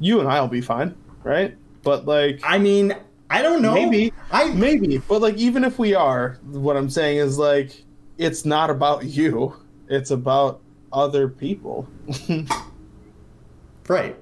[0.01, 1.57] you and I'll be fine, right?
[1.83, 2.95] But like I mean,
[3.31, 3.75] I don't know.
[3.75, 4.13] Maybe.
[4.33, 7.85] I maybe, but like even if we are, what I'm saying is like
[8.19, 9.55] it's not about you.
[9.89, 10.61] It's about
[10.93, 11.87] other people.
[13.89, 14.17] right.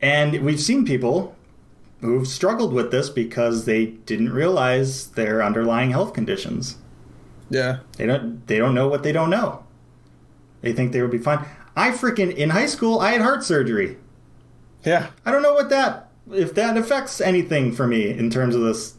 [0.00, 1.36] And we've seen people
[2.00, 6.78] who've struggled with this because they didn't realize their underlying health conditions.
[7.50, 7.80] Yeah.
[7.96, 9.64] They don't they don't know what they don't know.
[10.60, 11.44] They think they would be fine.
[11.76, 13.96] I freaking in high school I had heart surgery.
[14.84, 15.08] Yeah.
[15.24, 18.94] I don't know what that if that affects anything for me in terms of this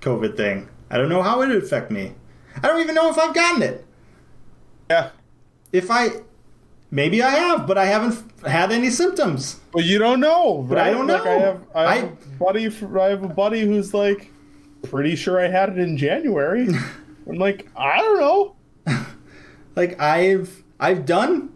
[0.00, 0.68] COVID thing.
[0.90, 2.14] I don't know how it would affect me.
[2.56, 3.86] I don't even know if I've gotten it.
[4.90, 5.10] Yeah.
[5.72, 6.22] If I
[6.90, 9.60] maybe I have, but I haven't had any symptoms.
[9.72, 11.40] But you don't know, But I don't Like, I know.
[11.40, 12.66] have, I have I- a buddy.
[13.00, 14.30] I have a buddy who's like
[14.82, 16.68] pretty sure I had it in January.
[17.28, 18.54] I'm like, I don't know.
[19.76, 21.50] Like I've I've done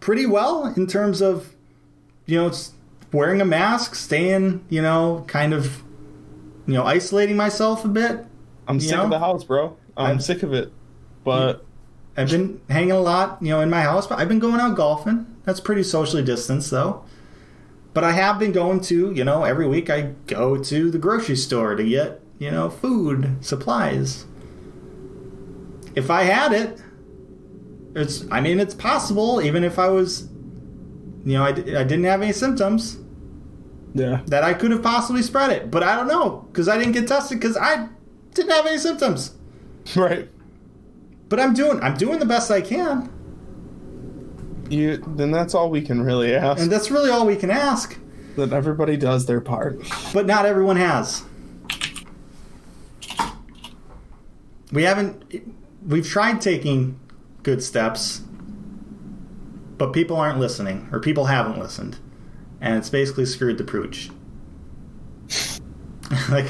[0.00, 1.54] pretty well in terms of
[2.26, 2.52] you know
[3.12, 5.82] wearing a mask, staying, you know, kind of
[6.66, 8.26] you know, isolating myself a bit.
[8.68, 9.04] I'm sick know?
[9.04, 9.76] of the house, bro.
[9.96, 10.72] I'm, I'm- sick of it.
[11.24, 11.64] But
[12.16, 14.76] I've been hanging a lot, you know, in my house, but I've been going out
[14.76, 15.26] golfing.
[15.44, 17.04] That's pretty socially distanced though.
[17.92, 21.36] But I have been going to, you know, every week I go to the grocery
[21.36, 24.26] store to get, you know, food, supplies.
[25.94, 26.82] If I had it,
[27.94, 30.28] it's I mean, it's possible even if I was
[31.24, 32.98] you know, I, I didn't have any symptoms
[33.94, 36.92] yeah, that I could have possibly spread it, but I don't know because I didn't
[36.92, 37.88] get tested because I
[38.32, 39.34] didn't have any symptoms.
[39.96, 40.28] right.
[41.28, 43.12] But I'm doing I'm doing the best I can.
[44.70, 46.60] You then that's all we can really ask.
[46.60, 47.98] And that's really all we can ask.
[48.36, 49.80] that everybody does their part.
[50.12, 51.24] But not everyone has.
[54.72, 55.22] We haven't.
[55.86, 56.98] We've tried taking
[57.42, 58.22] good steps,
[59.78, 61.98] but people aren't listening, or people haven't listened.
[62.60, 64.10] And it's basically screwed the pooch.
[66.30, 66.48] like,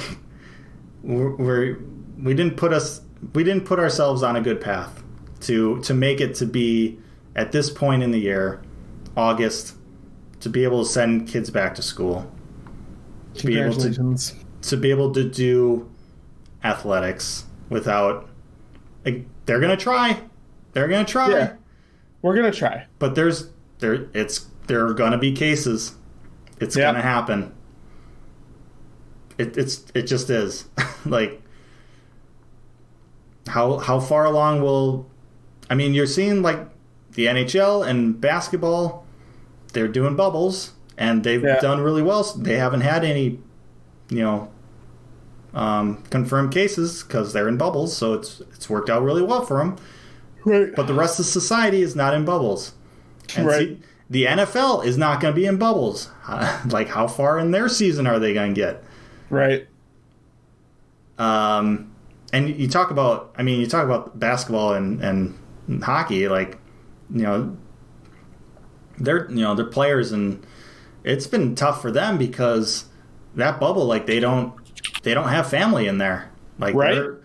[1.02, 1.78] we're, we're.
[2.18, 3.02] We didn't put us.
[3.34, 5.02] We didn't put ourselves on a good path
[5.40, 6.98] to to make it to be
[7.34, 8.62] at this point in the year,
[9.16, 9.76] August,
[10.40, 12.30] to be able to send kids back to school.
[13.34, 14.16] To be able to
[14.62, 15.88] to be able to do
[16.64, 18.28] athletics without
[19.04, 20.20] like, they're gonna try.
[20.72, 21.30] They're gonna try.
[21.30, 21.52] Yeah.
[22.22, 22.86] We're gonna try.
[22.98, 25.94] but there's there it's there are gonna be cases.
[26.60, 26.86] It's Yeah.
[26.92, 27.52] gonna happen.
[29.38, 30.66] It, it's it just is.
[31.04, 31.40] Like
[33.48, 35.06] how how far along will
[35.70, 36.58] i mean you're seeing like
[37.12, 39.06] the nhl and basketball
[39.72, 41.60] they're doing bubbles and they've Yeah.
[41.60, 43.38] done really well they haven't had any
[44.08, 44.50] you know
[45.54, 49.58] um, confirmed cases because they're in bubbles so it's it's worked out really well for
[49.58, 49.76] them
[50.44, 50.74] Right.
[50.76, 52.72] but the rest of society is not in bubbles.
[53.36, 53.58] And Right.
[53.70, 56.08] see, the NFL is not going to be in bubbles.
[56.68, 58.84] like, how far in their season are they going to get?
[59.28, 59.66] right.
[61.18, 61.90] Um,
[62.36, 66.58] and you talk about, I mean, you talk about basketball and, and hockey, like,
[67.10, 67.56] you know,
[68.98, 70.44] they're, you know, they're players and
[71.04, 72.86] it's been tough for them because
[73.36, 74.52] that bubble, like, they don't,
[75.02, 76.30] they don't have family in there.
[76.58, 76.94] Like, Right.
[76.94, 77.18] they're,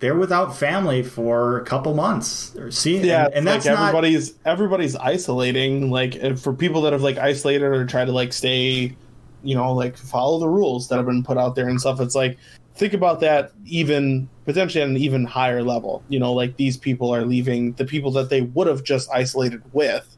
[0.00, 2.56] they're without family for a couple months.
[2.70, 5.90] See, Yeah, and, and like that's not everybody's everybody's isolating.
[5.90, 8.96] Like for people that have like isolated or try to like stay,
[9.42, 12.00] you know, like follow the rules that have been put out there and stuff.
[12.00, 12.38] It's like
[12.78, 16.02] think about that even potentially at an even higher level.
[16.08, 19.62] You know, like these people are leaving the people that they would have just isolated
[19.72, 20.16] with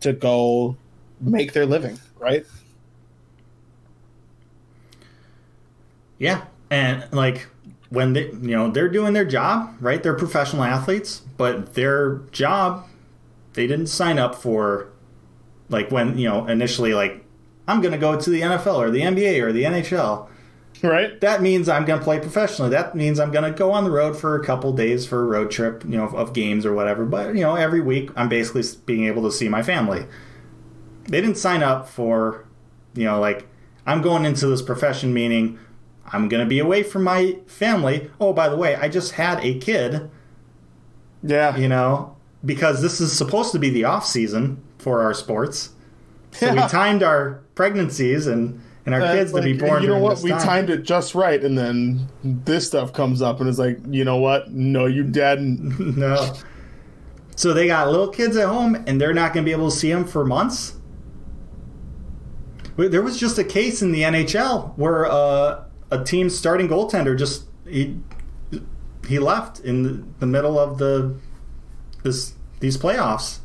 [0.00, 0.76] to go
[1.20, 2.46] make their living, right?
[6.18, 7.48] Yeah, and like
[7.88, 10.02] when they, you know, they're doing their job, right?
[10.02, 12.86] They're professional athletes, but their job,
[13.54, 14.88] they didn't sign up for.
[15.68, 17.24] Like when you know initially, like
[17.68, 20.28] I'm going to go to the NFL or the NBA or the NHL.
[20.88, 21.20] Right?
[21.20, 22.70] That means I'm going to play professionally.
[22.70, 25.24] That means I'm going to go on the road for a couple days for a
[25.24, 27.04] road trip, you know, of games or whatever.
[27.04, 30.06] But you know, every week I'm basically being able to see my family.
[31.04, 32.46] They didn't sign up for,
[32.94, 33.46] you know, like
[33.86, 35.58] I'm going into this profession meaning
[36.12, 38.10] I'm going to be away from my family.
[38.20, 40.10] Oh, by the way, I just had a kid,
[41.22, 41.56] Yeah.
[41.56, 45.70] you know, because this is supposed to be the off season for our sports.
[46.32, 46.54] So Yeah.
[46.54, 49.82] we timed our pregnancies and and our Uh, kids to be born.
[49.82, 50.20] You know what?
[50.20, 50.40] We time.
[50.40, 54.16] timed it just right, and then this stuff comes up, and it's like, you know
[54.16, 54.50] what?
[54.52, 55.96] No, you didn't.
[55.96, 56.34] no.
[57.36, 59.76] So they got little kids at home, and they're not going to be able to
[59.76, 60.74] see them for months.
[62.76, 67.44] There was just a case in the NHL where uh, a team's starting goaltender just
[67.66, 67.98] he
[69.06, 71.14] he left in the, the middle of the
[72.02, 73.39] this these playoffs.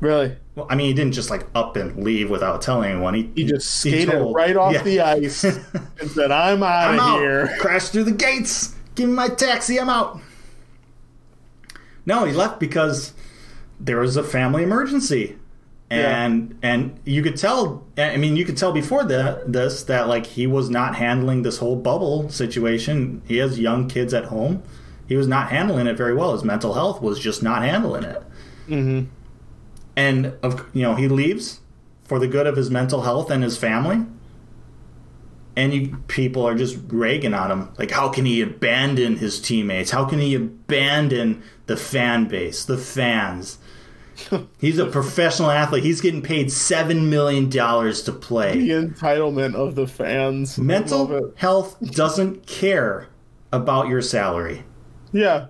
[0.00, 0.34] Really?
[0.54, 3.14] Well, I mean, he didn't just like up and leave without telling anyone.
[3.14, 4.82] He, He just skated told- right off Yeah.
[4.82, 5.44] the ice
[6.00, 8.74] and said, "I'm out I'm of here." Crash through the gates.
[8.94, 9.78] Give me my taxi.
[9.78, 10.18] I'm out.
[12.06, 13.12] No, he left because
[13.78, 15.36] there was a family emergency,
[15.90, 17.84] and and you could tell.
[17.98, 21.58] I mean, you could tell before that this that like he was not handling this
[21.58, 23.22] whole bubble situation.
[23.26, 24.62] He has young kids at home.
[25.08, 26.32] He was not handling it very well.
[26.32, 28.22] His mental health was just not handling it.
[28.66, 29.02] hmm
[30.00, 31.60] And of you know he leaves
[32.02, 34.06] for the good of his mental health and his family.
[35.56, 37.68] And you, people are just ragging on him.
[37.76, 39.90] Like, how can he abandon his teammates?
[39.90, 43.58] How can he abandon the fan base, the fans?
[44.58, 45.84] He's a professional athlete.
[45.84, 48.58] He's getting paid seven million dollars to play.
[48.58, 50.56] The entitlement of the fans.
[50.56, 53.08] Mental health doesn't care
[53.52, 54.64] about your salary.
[55.12, 55.48] Yeah.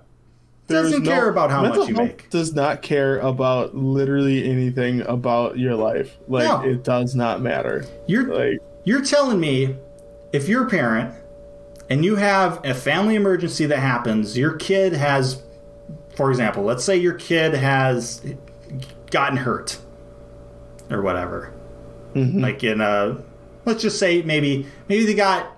[0.70, 2.30] Doesn't care about how much you make.
[2.30, 6.16] Does not care about literally anything about your life.
[6.28, 6.62] Like No.
[6.62, 7.84] it does not matter.
[8.06, 9.76] You're Like You're telling me
[10.32, 11.14] if you're a parent
[11.88, 15.42] and you have a family emergency that happens, your kid has,
[16.16, 18.22] for example, let's say your kid has
[19.10, 19.78] gotten hurt
[20.88, 21.52] or whatever.
[22.14, 22.40] Mm-hmm.
[22.40, 23.20] Like in a,
[23.64, 25.56] let's just say maybe, maybe they got,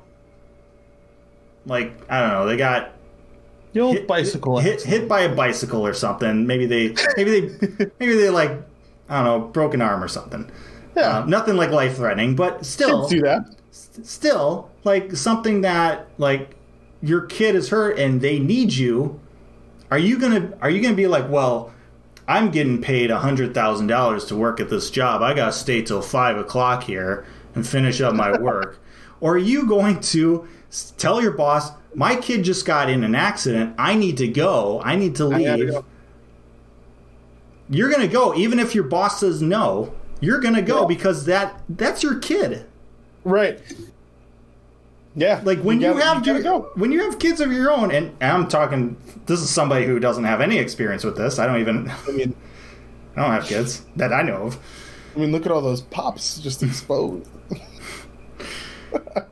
[1.66, 2.92] like, I don't know, they got
[3.72, 4.58] the old hit, bicycle.
[4.58, 6.46] hit, hit by a bicycle or something.
[6.46, 8.50] Maybe they, maybe they, maybe they like,
[9.08, 10.50] I don't know, broken arm or something.
[10.96, 11.18] Yeah.
[11.20, 13.56] Uh, nothing like life threatening, but still, Kids do that.
[13.70, 16.56] still like something that like
[17.02, 19.18] your kid is hurt and they need you
[19.90, 21.72] are you gonna are you gonna be like well
[22.28, 25.82] i'm getting paid a hundred thousand dollars to work at this job i gotta stay
[25.82, 27.24] till five o'clock here
[27.54, 28.78] and finish up my work
[29.20, 30.46] or are you going to
[30.96, 34.96] tell your boss my kid just got in an accident i need to go i
[34.96, 35.84] need to leave go.
[37.68, 40.86] you're gonna go even if your boss says no you're gonna go Yeah.
[40.86, 42.64] because that that's your kid
[43.24, 43.60] Right.
[45.14, 45.40] Yeah.
[45.44, 46.70] like when you, gotta- have gotta your- go.
[46.74, 48.96] when you have kids of your own and i'm talking
[49.26, 52.34] this is somebody who doesn't have any experience with this i don't even I mean,
[53.16, 54.58] i don't have kids that i know of
[55.14, 57.28] I mean, look at all those pops just exposed.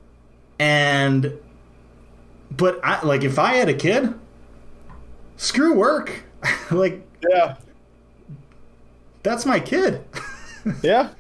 [0.61, 1.32] and
[2.51, 4.15] but i like if i had a kid
[5.37, 6.23] screw work
[6.70, 7.57] like yeah.
[9.23, 10.05] that's my kid
[10.82, 11.11] Yeah.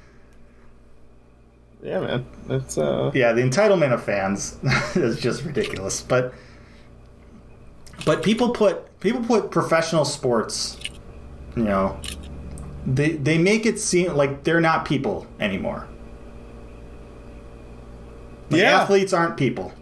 [1.82, 2.26] Yeah, man.
[2.46, 3.10] That's uh.
[3.14, 4.58] yeah the entitlement of fans
[4.94, 6.34] is just ridiculous but
[8.04, 10.76] but people put people put professional sports
[11.56, 11.98] you know
[12.86, 15.88] they they make it seem like they're not people anymore
[18.50, 18.80] Like, Yeah.
[18.82, 19.72] athletes aren't people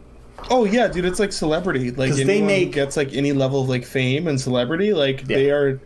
[0.51, 1.05] Oh yeah, dude.
[1.05, 1.90] It's like celebrity.
[1.90, 5.36] Like anyone they make- gets like any level of like fame and celebrity, like Yeah.
[5.36, 5.81] they are.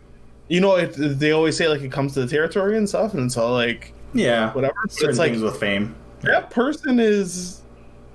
[0.47, 3.25] You know, it, they always say like it comes to the territory and stuff, and
[3.25, 4.75] it's all like yeah whatever.
[4.89, 7.61] Certain it's like things with fame that person is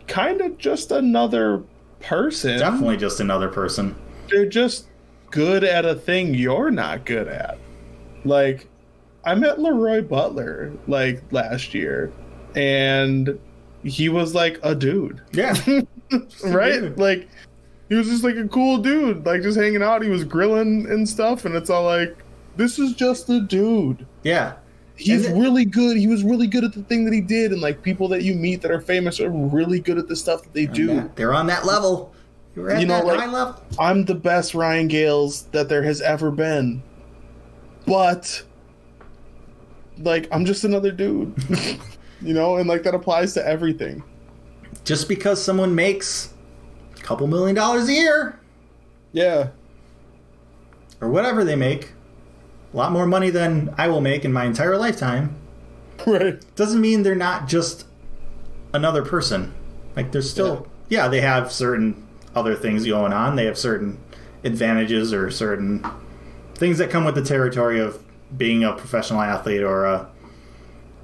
[0.07, 1.63] kind of just another
[2.01, 2.59] person.
[2.59, 3.95] definitely just another person
[4.31, 4.87] They're just
[5.33, 7.59] good at a thing you're not good at.
[8.25, 8.69] Like,
[9.25, 12.13] I met Leroy Butler like last year,
[12.55, 13.39] and
[13.85, 15.55] he was like a dude, yeah
[16.45, 16.81] right?
[16.81, 16.99] dude.
[16.99, 17.29] Like,
[17.89, 20.03] he was just like a cool dude, like just hanging out.
[20.03, 22.17] He was grilling and stuff, and it's all like,
[22.57, 24.07] this is just a dude.
[24.25, 24.55] yeah
[24.97, 25.97] He's it- really good.
[25.97, 28.35] He was really good at the thing that he did, and like people that you
[28.35, 31.09] meet that are famous are really good at the stuff that they do.
[31.15, 32.13] They're on that level
[32.57, 36.01] you're at You know, that like- level I'm the best Ryan Gales that there has
[36.01, 36.83] ever been.
[37.87, 38.43] But
[39.99, 41.33] like I'm just another dude.
[42.21, 44.03] you know, and like that applies to everything.
[44.85, 46.33] just because someone makes
[46.99, 48.39] a couple million dollars a year
[49.13, 49.49] Yeah.
[51.01, 51.93] or whatever they make
[52.73, 55.35] a lot more money than i will make in my entire lifetime
[56.07, 56.39] Right.
[56.57, 57.87] doesn't mean they're not just
[58.73, 59.53] another person.
[59.97, 63.35] Like they're still yeah, they have certain other things going on.
[63.37, 63.99] They have certain
[64.45, 65.85] advantages or certain
[66.55, 68.03] things that come with the territory of
[68.37, 70.09] being a professional athlete or a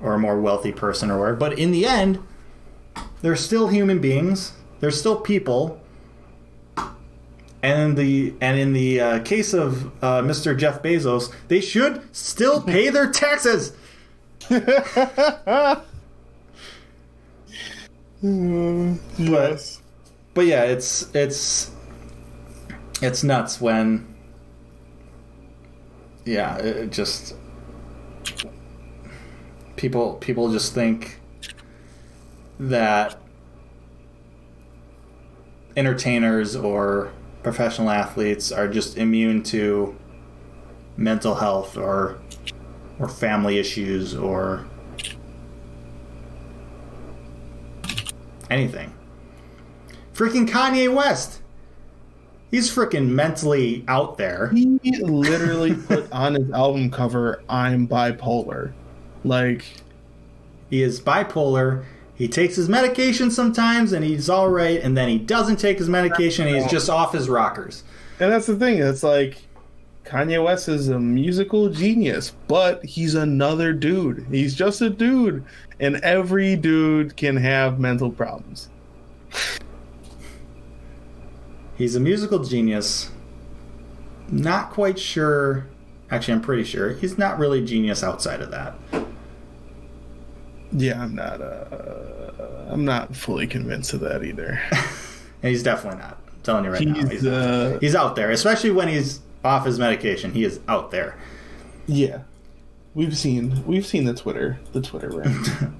[0.00, 1.36] or a more wealthy person or whatever.
[1.36, 2.18] But in the end,
[3.22, 4.52] they're still human beings.
[4.80, 5.80] They're still people.
[7.62, 10.56] And in the and in the uh, case of uh, Mr.
[10.56, 13.72] Jeff Bezos, they should still pay their taxes.
[14.50, 15.80] yes.
[20.34, 21.70] but yeah, it's it's
[23.00, 24.14] it's nuts when
[26.24, 27.34] yeah, it just
[29.76, 31.20] people people just think
[32.58, 33.20] that
[35.76, 39.96] entertainers or professional athletes are just immune to
[40.96, 42.18] mental health or
[42.98, 44.66] or family issues or
[48.50, 48.92] anything.
[50.14, 51.40] Freaking Kanye West.
[52.50, 54.50] He's freaking mentally out there.
[54.50, 58.72] He literally put on his album cover, "I'm bipolar."
[59.24, 59.64] Like,
[60.70, 61.84] He is bipolar.
[62.14, 65.88] He takes his medication sometimes and he's all right, and then he doesn't take his
[65.88, 67.82] medication he's just off his rockers.
[68.20, 68.78] and that's the thing.
[68.78, 69.38] It's like
[70.04, 74.26] Kanye West is a musical genius, but he's another dude.
[74.30, 75.44] He's just a dude,
[75.80, 78.68] and every dude can have mental problems.
[81.76, 83.10] He's a musical genius.
[84.30, 85.66] Not quite sure.
[86.10, 88.74] Actually, I'm pretty sure he's not really a genius outside of that.
[90.74, 91.40] Yeah, I'm not.
[91.40, 94.60] Uh, I'm not fully convinced of that either.
[95.42, 96.18] He's definitely not.
[96.26, 96.94] I'm telling you right now.
[96.94, 100.32] He's, He's, uh, he's out there, especially when he's off his medication.
[100.32, 101.16] He is out there.
[101.86, 102.22] yeah,
[102.94, 105.48] we've seen we've seen the Twitter the Twitter rant.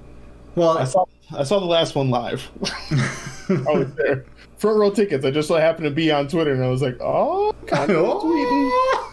[0.56, 1.04] Well, I saw
[1.36, 2.48] I saw the last one live.
[3.50, 4.24] I was there,
[4.56, 5.24] front row tickets.
[5.24, 9.12] I just so happened to be on Twitter, and I was like, "Oh, tweeting." Oh!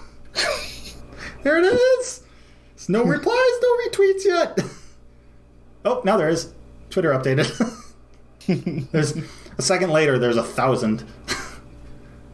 [1.42, 2.22] there it is.
[2.76, 4.60] There's no replies, no retweets yet.
[5.86, 6.54] Oh, now there is.
[6.90, 7.48] Twitter updated.
[8.92, 9.16] there's
[9.58, 10.20] a second later.
[10.20, 11.06] There's a thousand.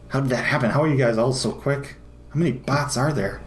[0.08, 0.70] How did that happen?
[0.70, 1.96] How are you guys all so quick?
[2.30, 3.40] How many bots are there?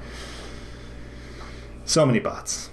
[1.86, 2.70] So many bots.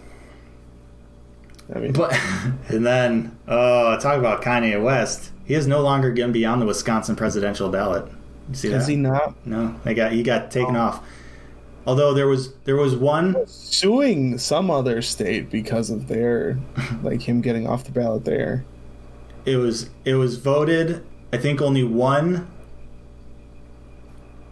[1.75, 2.13] I mean, But
[2.69, 5.33] and then, oh, talk about Kanye West.
[5.45, 8.11] He is no longer going to be on the Wisconsin presidential ballot.
[8.51, 8.91] You see is that?
[8.91, 10.81] he not No, they got he got taken oh.
[10.81, 11.05] off.
[11.89, 16.59] Although there was there was one suing some other state because of their
[17.03, 18.65] like him getting off the ballot there?
[19.49, 21.03] it was it was voted
[21.33, 22.47] I think only one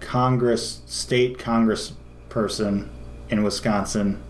[0.01, 1.93] Congress state Congress
[2.31, 2.91] person
[3.29, 4.23] in Wisconsin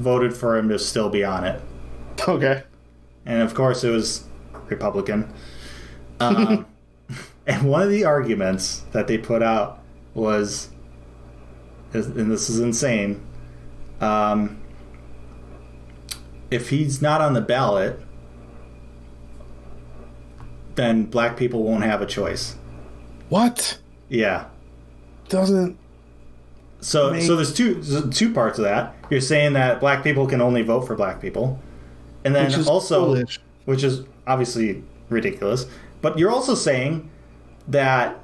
[0.00, 1.62] voted for him to still be on it.
[2.26, 2.64] Okay.
[3.24, 4.24] And of course it was
[4.68, 5.32] Republican.
[6.18, 6.66] Um,
[7.46, 9.80] and one of the arguments that they put out
[10.14, 10.70] was
[11.94, 13.20] and this is insane.
[14.00, 14.60] Um,
[16.50, 18.00] if he's not on the ballot,
[20.74, 22.56] then black people won't have a choice.
[23.28, 24.44] What Yeah.
[25.28, 25.78] doesn't?
[26.80, 28.94] So Make- so there's two so two parts of that.
[29.08, 31.58] You're saying that black people can only vote for black people,
[32.24, 33.40] and then Which also, foolish.
[33.64, 35.66] which is obviously ridiculous.
[36.02, 37.08] But you're also saying
[37.68, 38.18] that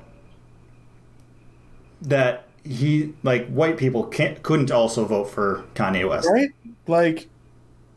[2.03, 6.29] that he like white people can't couldn't also vote for Kanye West.
[6.31, 6.51] Right?
[6.87, 7.29] Like,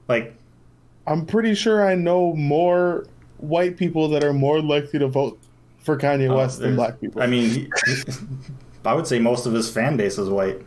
[0.08, 0.36] Like
[1.06, 3.06] I'm pretty sure I know more
[3.38, 5.40] white people that are more likely to vote
[5.80, 7.22] for Kanye oh, West than black people.
[7.22, 7.70] I mean, he,
[8.86, 10.62] I would say most of his fan base is white.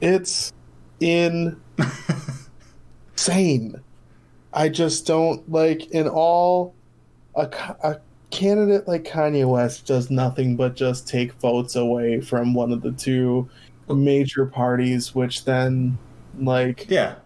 [0.00, 0.52] it's
[1.00, 1.56] insane.
[4.52, 6.74] I just don't like in all
[7.34, 7.48] a,
[7.82, 8.00] a
[8.30, 12.92] candidate like Kanye West does nothing but just take votes away from one of the
[12.92, 13.48] two
[13.88, 15.98] major parties, which then
[16.38, 17.16] like Yeah.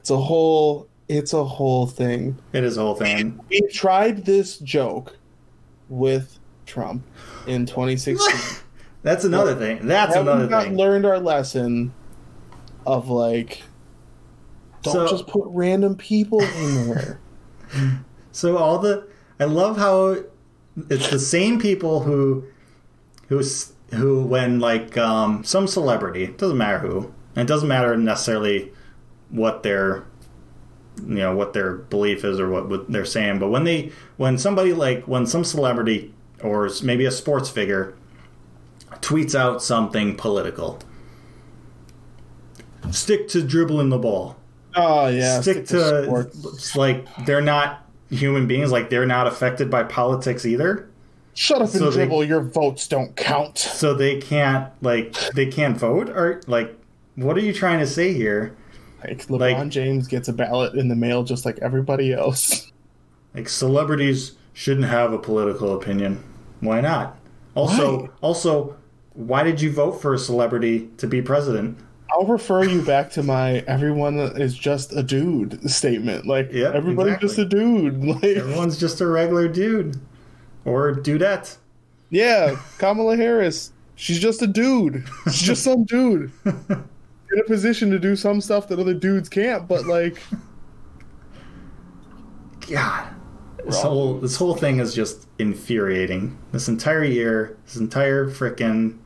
[0.00, 2.38] it's a whole it's a whole thing.
[2.54, 3.38] It is a whole thing.
[3.50, 5.16] We tried this joke
[5.90, 7.04] with Trump
[7.46, 8.62] in 2016.
[9.02, 9.86] That's another thing.
[9.86, 10.76] That's another not thing.
[10.78, 11.92] learned our lesson
[12.86, 13.62] of like
[14.82, 17.20] don't So- just put random people in there.
[18.34, 19.06] So all the
[19.38, 20.16] I love how
[20.90, 22.44] it's the same people who
[23.28, 23.42] who
[23.94, 28.72] who when like um, some celebrity doesn't matter who and it doesn't matter necessarily
[29.30, 30.04] what their
[31.06, 34.36] you know what their belief is or what, what they're saying but when they when
[34.36, 36.12] somebody like when some celebrity
[36.42, 37.94] or maybe a sports figure
[39.00, 40.80] tweets out something political
[42.90, 44.36] stick to dribbling the ball.
[44.74, 47.83] Oh yeah, stick, to it's like they're not
[48.14, 50.88] human beings like they're not affected by politics either
[51.36, 52.24] Shut up and so they- dribble.
[52.24, 53.58] Your votes don't count.
[53.58, 56.76] so they can't like they can't vote or like
[57.16, 58.56] what are you trying to say here
[59.06, 62.70] Like LeBron Like- James gets a ballot in the mail just like everybody else.
[63.34, 66.22] like celebrities shouldn't have a political opinion
[66.60, 67.18] why not
[67.56, 68.08] also Why?
[68.20, 68.76] also
[69.14, 71.78] why did you vote for a celebrity to be president
[72.14, 76.26] I'll refer you back to my "everyone is just a dude" statement.
[76.26, 77.28] Like Yeah, everybody's exactly.
[77.28, 78.04] just a dude.
[78.04, 80.00] Like everyone's just a regular dude
[80.64, 81.56] or dudette
[82.14, 83.72] yeah, Kamala Harris.
[83.96, 85.04] She's just a dude.
[85.26, 89.66] She's just some dude in a position to do some stuff that other dudes can't.
[89.66, 90.22] But like,
[92.70, 93.08] God,
[93.64, 96.38] this whole this whole thing is just infuriating.
[96.52, 98.98] This entire year, this entire frickin'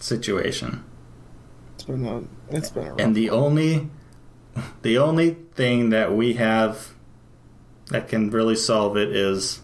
[0.00, 0.84] situation.
[1.80, 2.22] It's been a
[2.54, 3.88] it's been a And the only
[4.82, 6.94] the only thing that we have
[7.86, 9.60] that can really solve it is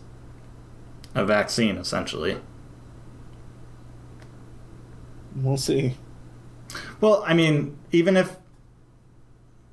[1.14, 2.38] a vaccine essentially.
[5.34, 5.96] We'll see.
[7.00, 8.36] Well, I mean, even if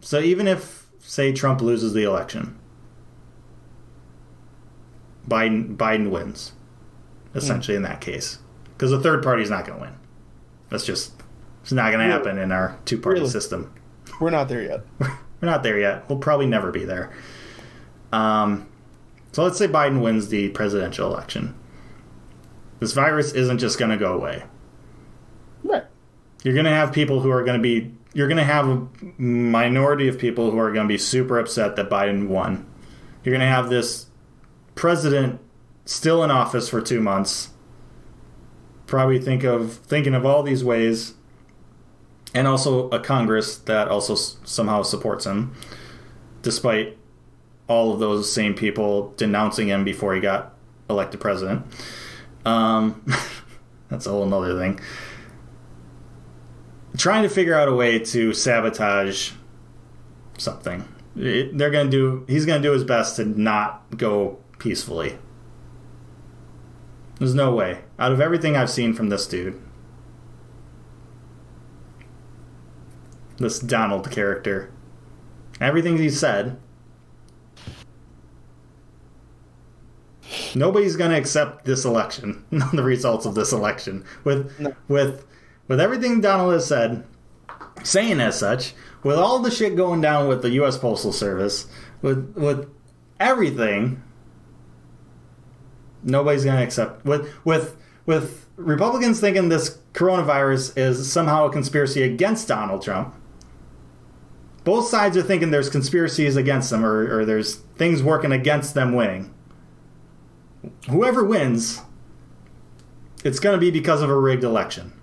[0.01, 2.59] so even if say Trump loses the election,
[5.27, 6.51] Biden Biden wins.
[7.35, 8.37] Essentially in that case.
[8.73, 9.95] Because the third party is not going to win.
[10.69, 11.22] That's just
[11.63, 13.31] it's not going to happen in our two-party Really?
[13.31, 13.73] system.
[14.19, 14.81] We're not there yet.
[14.99, 16.07] We're not there yet.
[16.07, 17.11] We'll probably never be there.
[18.11, 18.67] Um,
[19.31, 21.55] so let's say Biden wins the presidential election.
[22.79, 24.43] This virus isn't just going to go away.
[25.63, 25.83] Right.
[26.43, 27.93] You're going to have people who are going to be.
[28.13, 28.87] You're going to have a
[29.17, 32.69] minority of people who are going to be super upset that Biden won.
[33.23, 34.07] You're going to have this
[34.75, 35.39] president
[35.85, 37.49] still in office for two months.
[38.85, 41.15] Probably think of thinking of all these ways,
[42.33, 45.53] and also a Congress that also s- somehow supports him,
[46.41, 46.97] despite
[47.67, 50.53] all of those same people denouncing him before he got
[50.89, 51.65] elected president.
[52.45, 53.05] Um,
[53.89, 54.79] that's a whole nother thing
[56.97, 59.31] trying to figure out a way to sabotage
[60.37, 60.87] something.
[61.15, 62.25] It- they're going to do.
[62.27, 65.17] He's going to do his best to not go peacefully.
[67.19, 67.79] There's no way.
[67.97, 69.59] Out of everything I've seen from this dude,
[73.43, 74.71] this Donald character,
[75.59, 76.57] everything he said,
[80.55, 82.43] nobody's going to accept this election,
[82.73, 84.03] the results of this election.
[84.23, 84.73] With No.
[84.87, 85.25] with
[85.67, 87.03] with everything Donald has said,
[87.83, 90.77] saying as such, with all the shit going down with the U.S.
[90.77, 91.67] Postal Service,
[92.01, 92.69] with with
[93.19, 94.01] everything,
[96.01, 97.05] nobody's going to accept.
[97.05, 97.75] With with
[98.05, 103.15] with Republicans thinking this coronavirus is somehow a conspiracy against Donald Trump.
[104.63, 108.93] Both sides are thinking there's conspiracies against them, or, or there's things working against them
[108.93, 109.33] winning.
[110.89, 111.81] Whoever wins,
[113.25, 114.93] it's going to be because of a rigged election.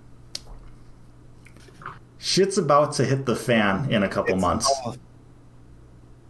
[2.17, 4.71] Shit's about to hit the fan in a couple It's months.
[4.85, 4.95] all-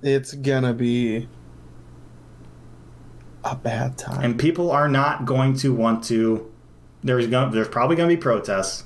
[0.01, 1.27] It's gonna be
[3.43, 4.23] a bad time.
[4.23, 6.51] and people are not going to want to.
[7.03, 8.83] There's going there's probably going to be protests.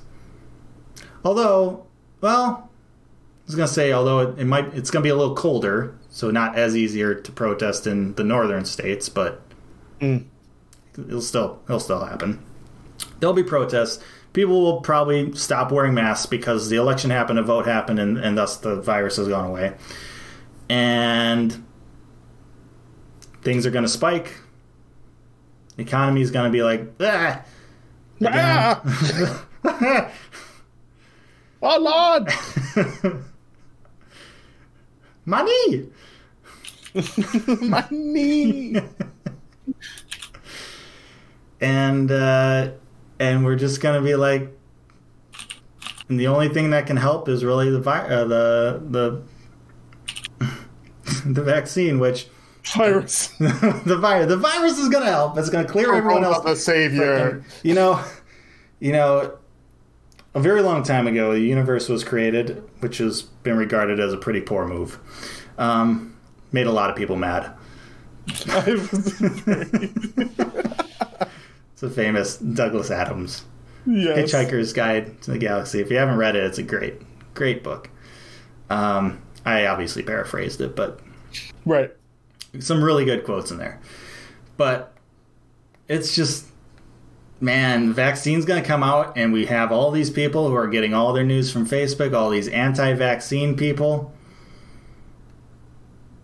[1.24, 1.86] Although,
[2.20, 2.65] well,
[3.46, 5.96] was going to say, although it, it might, it's going to be a little colder,
[6.10, 9.40] so not as easier to protest in the northern states, but
[10.00, 10.24] Mm.
[10.98, 12.38] it'll still it'll still happen.
[13.20, 14.02] There'll be protests.
[14.34, 18.36] People will probably stop wearing masks because the election happened, a vote happened, and, and
[18.36, 19.72] thus the virus has gone away.
[20.68, 21.64] And
[23.42, 24.34] things are going to spike.
[25.76, 27.42] The economy is going to be like, ah,
[28.24, 28.82] Ah!
[31.62, 33.24] oh Lord,
[35.26, 35.88] money.
[37.60, 38.76] Money!
[41.60, 42.70] and uh,
[43.18, 44.50] and we're just gonna be like,
[46.08, 48.82] and the only thing that can help is really the vi- uh, the
[50.38, 50.46] the
[51.26, 52.28] the vaccine, which
[52.74, 53.28] Virus.
[53.38, 55.38] the virus the virus is gonna help.
[55.38, 56.44] It's gonna clear everyone else.
[56.44, 57.44] the savior.
[57.62, 58.02] You know,
[58.80, 59.38] you know,
[60.36, 64.18] a very long time ago, the universe was created, which has been regarded as a
[64.18, 64.98] pretty poor move.
[65.56, 66.14] Um,
[66.52, 67.52] made a lot of people mad.
[71.72, 73.44] It's a famous Douglas Adams
[73.86, 74.32] yes.
[74.32, 75.78] Hitchhiker's Guide to the Galaxy.
[75.80, 77.02] If you haven't read it, it's a great,
[77.34, 77.90] great book.
[78.70, 81.00] Um, I obviously paraphrased it, but
[81.66, 81.94] Right.
[82.60, 83.78] some really good quotes in there.
[84.56, 84.94] But
[85.86, 86.46] it's just,
[87.40, 90.68] man, the vaccine's going to come out, and we have all these people who are
[90.68, 94.12] getting all their news from Facebook, all these anti vaccine people.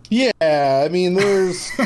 [0.09, 1.71] Yeah, I mean, there's.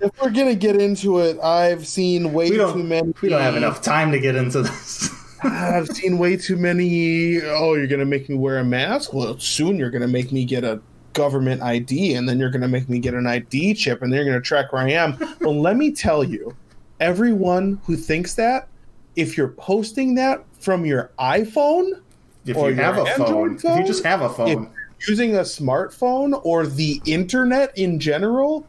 [0.00, 3.12] if we're gonna get into it, I've seen way too many.
[3.20, 5.10] we don't have enough time to get into this.
[5.42, 7.42] I've seen way too many.
[7.42, 9.12] Oh, you're gonna make me wear a mask?
[9.12, 10.80] Well, soon you're gonna make me get a
[11.12, 14.32] government ID, and then you're gonna make me get an ID chip, and then you're
[14.32, 15.18] gonna track where I am.
[15.40, 16.56] well, let me tell you,
[17.00, 18.68] everyone who thinks that,
[19.16, 22.00] if you're posting that from your iPhone,
[22.46, 24.70] if Or you have a your phone, if you just have a phone,
[25.06, 28.66] using a smartphone or the internet in general,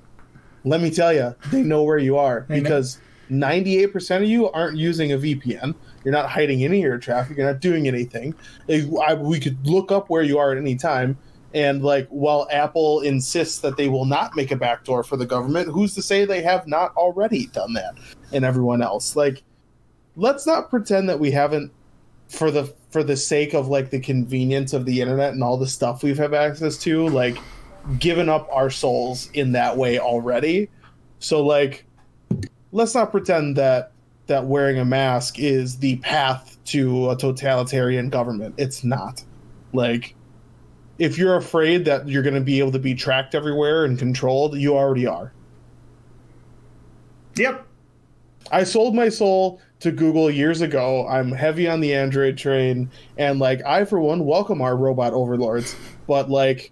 [0.64, 3.00] let me tell you, they know where you are because
[3.30, 5.74] 98% of you aren't using a VPN.
[6.04, 7.38] You're not hiding any of your traffic.
[7.38, 8.36] You're not doing anything.
[8.70, 11.18] I, we could look up where you are at any time.
[11.54, 15.70] And like, while Apple insists that they will not make a backdoor for the government,
[15.70, 17.96] who's to say they have not already done that?
[18.34, 19.44] And everyone else, like,
[20.16, 21.72] let's not pretend that we haven't,
[22.28, 25.68] for the for the sake of like the convenience of the internet and all the
[25.68, 27.38] stuff we've have access to, like,
[28.00, 30.70] given up our souls in that way already.
[31.20, 31.86] So like,
[32.72, 33.92] let's not pretend that
[34.28, 38.56] that wearing a mask is the path to a totalitarian government.
[38.58, 39.24] It's not.
[39.74, 40.16] Like
[41.00, 44.56] if you're afraid that you're going to be able to be tracked everywhere and controlled,
[44.56, 45.34] you already are.
[47.36, 47.66] Yep.
[48.52, 51.08] I sold my soul to Google years ago.
[51.08, 55.76] I'm heavy on the Android train and like I for one welcome our robot overlords,
[56.06, 56.72] but like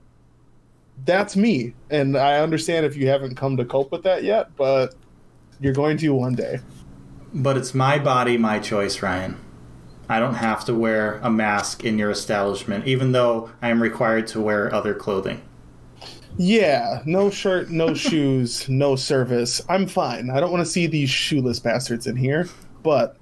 [1.05, 4.93] that's me and I understand if you haven't come to cope with that yet, but
[5.61, 6.59] you're going to one day.
[7.33, 9.39] But it's my body, my choice, Ryan.
[10.09, 14.27] I don't have to wear a mask in your establishment, even though I am required
[14.27, 15.41] to wear other clothing.
[16.37, 19.61] Yeah, no shirt, no shoes, no service.
[19.69, 20.29] I'm fine.
[20.29, 22.47] I don't want to see these shoeless bastards in here,
[22.83, 23.17] but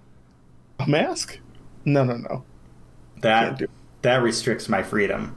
[0.79, 1.39] a mask?
[1.85, 2.43] No, no, no.
[3.21, 3.61] That
[4.03, 5.35] that restricts my freedom.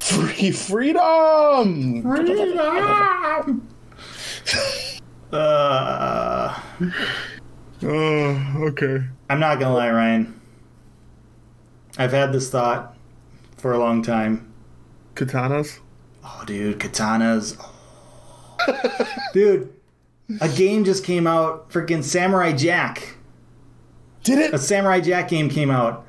[0.00, 2.02] Free freedom!
[2.02, 3.68] Freedom.
[5.32, 6.60] uh,
[7.82, 9.04] Oh, okay.
[9.28, 10.40] I'm not gonna lie, Ryan.
[11.98, 12.96] I've had this thought
[13.58, 14.52] for a long time.
[15.14, 15.80] Katanas?
[16.26, 17.56] Oh, dude, katanas.
[19.32, 19.72] dude,
[20.40, 21.70] a game just came out.
[21.70, 23.16] Freaking Samurai Jack.
[24.24, 24.54] Did it?
[24.54, 24.58] A?
[24.58, 26.04] Samurai Jack game came out,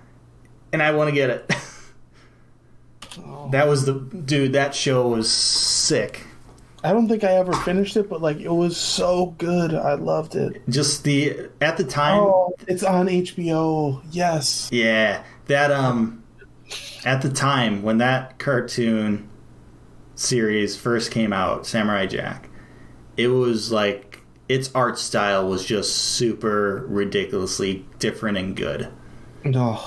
[0.73, 1.47] and I want to get it.
[3.51, 4.53] that was the dude.
[4.53, 6.25] That show was sick.
[6.83, 9.75] I don't think I ever finished it, but like it was so good.
[9.75, 10.67] I loved it.
[10.67, 12.21] Just the at the time.
[12.21, 14.01] Oh, it's on HBO.
[14.09, 14.67] Yes.
[14.71, 16.23] Yeah, that um,
[17.05, 19.29] at the time when that cartoon
[20.17, 22.49] series first came out, Samurai Jack,
[23.15, 28.89] it was like its art style was just super ridiculously different and good.
[29.43, 29.79] No.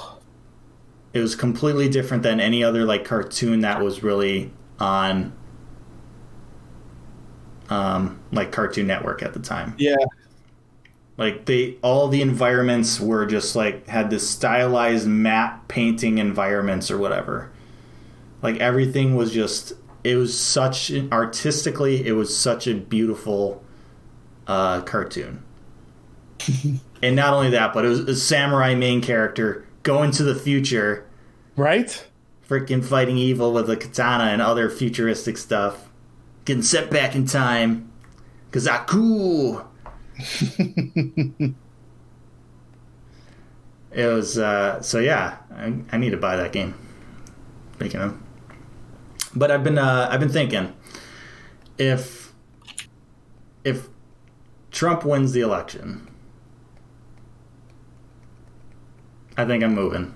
[1.13, 5.33] It was completely different than any other like cartoon that was really on
[7.69, 9.75] um like Cartoon Network at the time.
[9.79, 9.97] Yeah.
[11.17, 16.99] Like they all the environments were just like had this stylized matte painting environments or
[16.99, 17.51] whatever.
[18.43, 19.75] Like everything was just
[20.05, 23.63] it was such artistically it was such a beautiful
[24.47, 25.43] uh cartoon.
[27.03, 31.07] and not only that, but it was a samurai main character going to the future,
[31.57, 32.07] Right?
[32.49, 35.89] freaking fighting evil with a katana and other futuristic stuff.
[36.45, 37.93] Getting sent back in time.
[38.51, 39.65] Kazaku!
[43.93, 45.39] It was uh, so yeah.
[45.53, 46.75] I, I need to buy that game.
[47.75, 48.17] Speaking of,
[49.35, 50.75] but I've been uh, I've been thinking
[51.79, 52.33] if
[53.65, 53.89] if
[54.71, 56.09] Trump wins the election,
[59.37, 60.15] I think I'm moving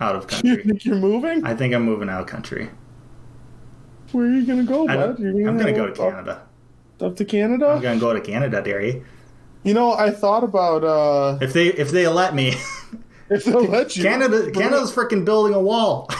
[0.00, 0.50] out of country.
[0.50, 1.44] You think you're moving?
[1.44, 2.70] I think I'm moving out of country.
[4.12, 5.18] Where are you gonna go, bud?
[5.18, 6.42] You're I'm gonna go up- to Canada.
[7.00, 7.68] Up to Canada?
[7.68, 9.02] I'm gonna go to Canada, Derry.
[9.62, 12.54] You know, I thought about uh If they if they let me,
[13.30, 14.02] if they'll let you.
[14.02, 16.08] Canada Canada's freaking building a wall.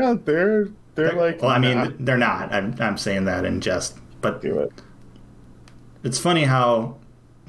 [0.00, 1.40] Yeah, they're they're like.
[1.42, 2.52] well, I mean, nah, they're not.
[2.52, 4.72] I'm I'm saying that in jest, but do it.
[6.04, 6.96] it's funny how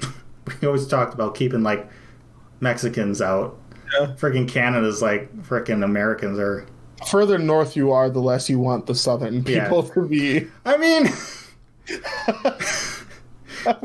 [0.60, 1.88] we always talked about keeping like
[2.60, 3.58] Mexicans out.
[3.98, 4.14] Yeah.
[4.16, 6.66] Freaking Canada's like freaking Americans are.
[7.10, 9.64] Further north you are, the less you want the southern Yeah.
[9.64, 10.46] people to be.
[10.64, 11.08] I mean,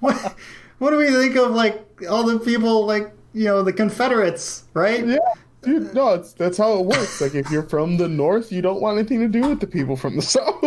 [0.00, 0.34] what,
[0.78, 5.06] what do we think of like all the people like you know the Confederates, right?
[5.06, 5.18] Yeah,
[5.66, 7.20] dude, no, it's, that's how it works.
[7.20, 9.96] Like, if you're from the north, you don't want anything to do with the people
[9.96, 10.62] from the south.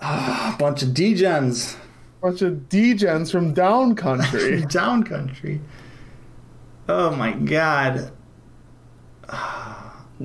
[0.00, 1.78] Ah, a bunch of degens, A
[2.26, 4.62] Bunch of degens from down country.
[4.68, 5.60] down country.
[6.88, 8.12] Oh my god.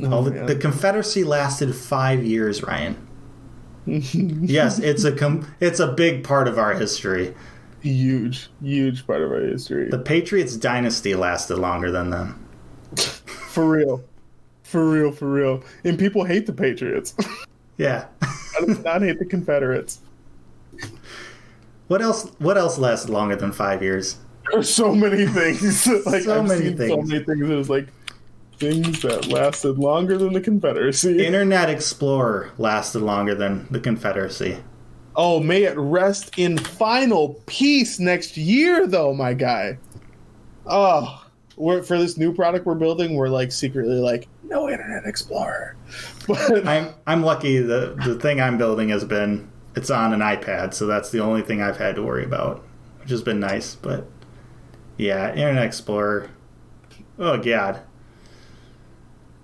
[0.04, 2.96] Oh, the, the Confederacy lasted five years, Ryan.
[3.86, 7.36] yes, it's a com- it's a big part of our history.
[7.82, 9.90] huge, huge part of our history.
[9.90, 12.41] The Patriots dynasty lasted longer than them.
[12.96, 14.04] For real.
[14.64, 15.64] For real, for real.
[15.84, 17.16] And people hate the Patriots.
[17.78, 18.06] Yeah.
[18.22, 20.00] I do not hate the Confederates.
[21.88, 22.32] what else?
[22.40, 24.18] What else lasted longer than five years?
[24.52, 25.88] There's so many things.
[26.06, 27.88] like So I've many seen so many things that is like
[28.58, 31.26] things that lasted longer than the Confederacy.
[31.26, 34.58] Internet Explorer lasted longer than the Confederacy.
[35.16, 39.78] Oh, may it rest in final peace next year, though, my guy.
[40.66, 41.21] Oh,
[41.62, 45.76] we're, for this new product we're building, we're like secretly like no Internet Explorer.
[46.28, 47.60] But I'm I'm lucky.
[47.60, 51.44] The the thing I'm building has been it's on an iPad, so that's the only
[51.44, 52.64] thing I've had to worry about,
[53.00, 53.76] which has been nice.
[53.76, 54.08] But
[54.98, 56.30] yeah, Internet Explorer.
[57.20, 57.82] Oh god.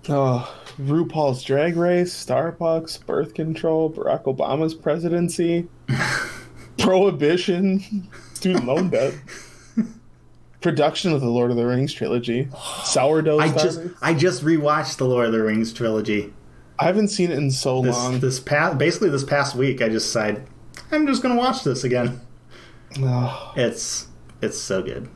[0.08, 5.68] oh, RuPaul's Drag Race, Starbucks, birth control, Barack Obama's presidency,
[6.78, 9.14] prohibition, student loan debt.
[10.60, 12.48] Production of the Lord of the Rings trilogy,
[12.84, 13.80] sourdough I just.
[14.02, 16.32] I just rewatched the Lord of the Rings trilogy.
[16.80, 18.20] I haven't seen it in so This long.
[18.20, 20.46] this past basically this past week, I just decided
[20.90, 22.20] I'm just gonna watch this again.
[23.00, 23.52] Oh.
[23.56, 24.08] It's
[24.40, 25.08] it's so good.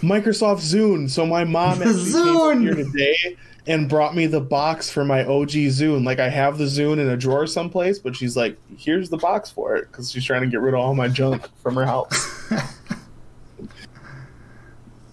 [0.00, 1.10] Microsoft Zune.
[1.10, 2.52] So my mom Zune!
[2.52, 3.36] came here today
[3.66, 6.04] and brought me the box for my OG Zune.
[6.04, 9.50] Like I have the Zune in a drawer someplace, but she's like, "Here's the box
[9.50, 12.50] for it," because she's trying to get rid of all my junk from her house.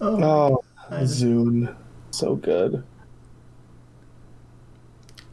[0.02, 1.74] Oh, Oh, Zune,
[2.10, 2.82] so good.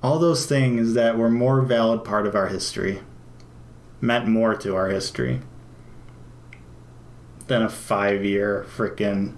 [0.01, 3.01] all those things that were more valid part of our history
[3.99, 5.41] meant more to our history
[7.47, 9.35] than a five year freaking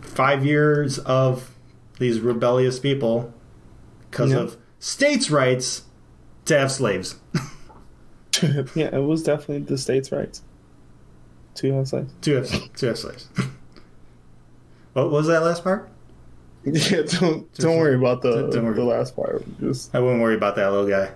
[0.00, 1.50] five years of
[1.98, 3.34] these rebellious people
[4.10, 4.38] because Yeah.
[4.38, 5.82] of states' rights
[6.46, 7.16] to have slaves.
[8.74, 10.42] yeah, it was definitely the states' rights.
[11.56, 12.12] Two have sex.
[12.22, 13.28] to have to have slaves.
[14.92, 15.88] what was that last part?
[16.64, 18.74] Yeah, don't don't worry about the Don't worry.
[18.74, 19.44] the last part.
[19.60, 21.12] Just I wouldn't worry about that little guy.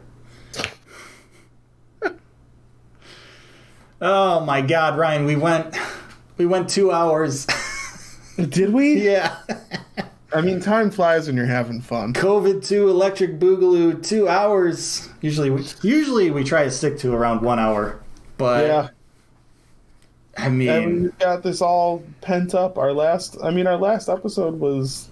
[4.00, 5.76] oh my God, Ryan, we went
[6.38, 7.46] we went two hours.
[8.36, 9.02] did we?
[9.02, 9.36] yeah.
[10.32, 12.14] I mean, time flies when you're having fun.
[12.14, 15.08] COVID two, electric boogaloo, two hours.
[15.20, 18.00] Usually we usually we try to stick to around one hour.
[18.38, 18.88] But Yeah.
[20.36, 22.78] I mean and we got this all pent up.
[22.78, 25.08] Our last, I mean, our last episode was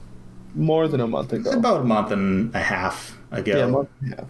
[0.54, 1.50] more than a month ago.
[1.50, 3.56] about a month and a half ago.
[3.56, 4.26] yeah, a month and a half.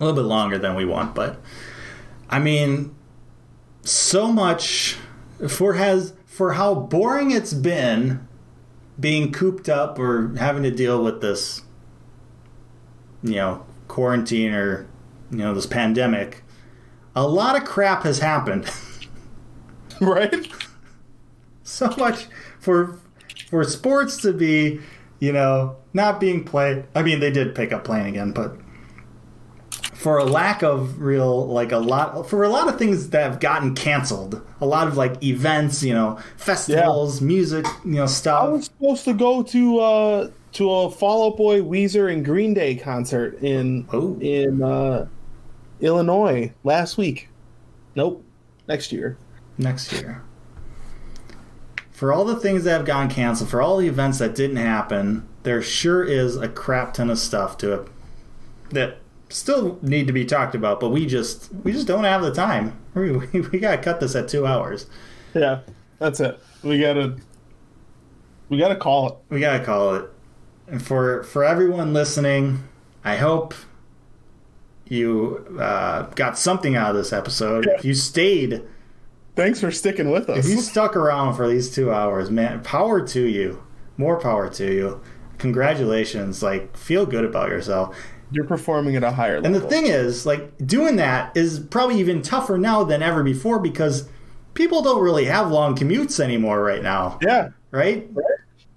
[0.00, 1.40] a little bit longer than we want, but
[2.28, 2.94] I mean,
[3.82, 4.96] so much
[5.48, 8.26] for has for how boring it's been
[8.98, 11.62] being cooped up or having to deal with this,
[13.22, 14.86] you know, quarantine or
[15.30, 16.42] you know this pandemic.
[17.16, 18.70] A lot of crap has happened.
[20.06, 20.46] right?
[21.62, 22.26] so much
[22.58, 22.98] for
[23.48, 24.80] for sports to be,
[25.18, 26.84] you know, not being played.
[26.94, 28.56] I mean, they did pick up playing again, but
[29.94, 33.40] for a lack of real like a lot for a lot of things that have
[33.40, 38.48] gotten canceled, a lot of like events, you know, festivals, music, you know, stuff I
[38.48, 42.74] was supposed to go to uh to a Fall Out Boy, Weezer, and Green Day
[42.74, 44.18] concert in Oh.
[44.20, 45.06] in uh,
[45.80, 47.28] Illinois last week.
[47.94, 48.24] Nope,
[48.68, 49.16] next year.
[49.60, 50.22] Next year.
[51.90, 55.28] For all the things that have gone canceled, for all the events that didn't happen,
[55.42, 57.88] there sure is a crap ton of stuff to it
[58.70, 60.80] that still need to be talked about.
[60.80, 62.76] But we just we just don't have the time.
[62.92, 64.86] We we, we gotta cut this at two hours.
[65.32, 65.60] Yeah,
[66.00, 66.40] that's it.
[66.64, 67.18] We gotta
[68.48, 69.14] we gotta call it.
[69.28, 70.10] We gotta call it.
[70.66, 72.64] And for for everyone listening,
[73.04, 73.54] I hope
[74.88, 77.68] you uh, got something out of this episode.
[77.68, 78.62] If you stayed.
[79.36, 80.44] Thanks for sticking with us.
[80.44, 83.62] If you stuck around for these two hours, man, power to you.
[83.96, 85.00] More power to you.
[85.38, 86.42] Congratulations.
[86.42, 87.96] Like, feel good about yourself.
[88.32, 89.46] You're performing at a higher level.
[89.46, 93.58] And the thing is, like, doing that is probably even tougher now than ever before
[93.58, 94.08] because
[94.54, 98.08] people don't really have long commutes anymore right now, yeah, right?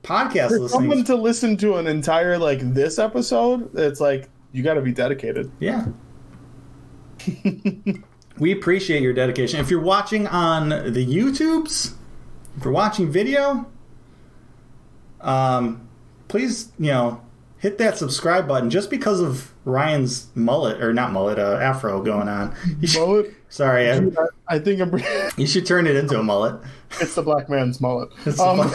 [0.04, 4.74] Podcast for someone to listen to an entire like this episode, it's like you got
[4.76, 5.52] to be dedicated.
[5.60, 5.88] Yeah.
[8.40, 9.60] we appreciate your dedication.
[9.60, 11.94] If you're watching on the YouTubes,
[12.58, 13.66] if you're watching video,
[15.22, 15.88] um,
[16.28, 17.22] please, you know,
[17.58, 22.28] hit that subscribe button just because of Ryan's mullet, or not mullet, uh, afro going
[22.28, 22.56] on.
[22.84, 23.34] Should, Mullet.
[23.50, 24.02] sorry, I,
[24.48, 24.92] I think I'm,
[25.38, 26.60] you should turn it into a mullet.
[27.00, 28.10] it's the black man's mullet.
[28.26, 28.72] It's Um,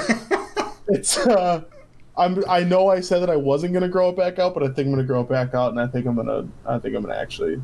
[0.88, 1.62] it's uh,
[2.16, 4.68] I'm I know I said that I wasn't gonna grow it back out, but I
[4.68, 7.02] think I'm gonna grow it back out, and I think I'm gonna I think I'm
[7.02, 7.60] gonna actually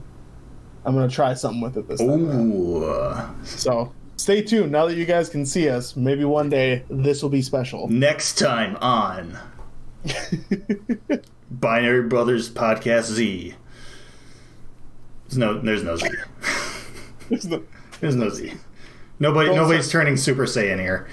[0.85, 2.09] I'm gonna try something with it this time.
[2.53, 3.45] Ooh.
[3.45, 4.71] So stay tuned.
[4.73, 7.89] Now that you guys can see us, maybe one day this will be special.
[7.89, 9.39] Next time on
[11.51, 13.55] Binary Brothers Podcast Z.
[15.29, 16.09] There's no, there's no Z.
[17.49, 17.67] Don't
[18.01, 18.53] There's no Z.
[19.19, 21.09] Nobody, Don't nobody's search- turning Super Saiyan here.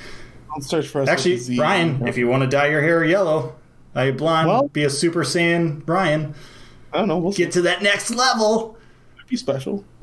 [0.59, 1.07] search for us.
[1.07, 1.57] Actually, Z.
[1.59, 3.55] Ryan, if you want to dye your hair yellow,
[3.95, 6.33] I blonde, Well- be a Super Saiyan, Brian.
[6.91, 7.43] I don't know, we'll see.
[7.43, 8.77] Get to that next level.
[9.31, 9.83] Be special.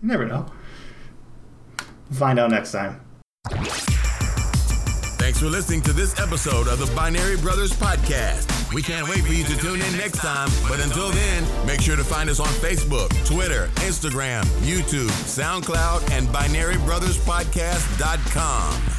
[0.00, 0.46] You never know.
[2.12, 3.00] Find out next time.
[5.18, 8.72] Thanks for listening to this episode of the Binary Brothers Podcast.
[8.72, 10.48] We can't wait for you to tune in next time.
[10.68, 16.28] But until then, make sure to find us on Facebook, Twitter, Instagram, YouTube, SoundCloud, and
[16.28, 18.97] BinaryBrothersPodcast.com.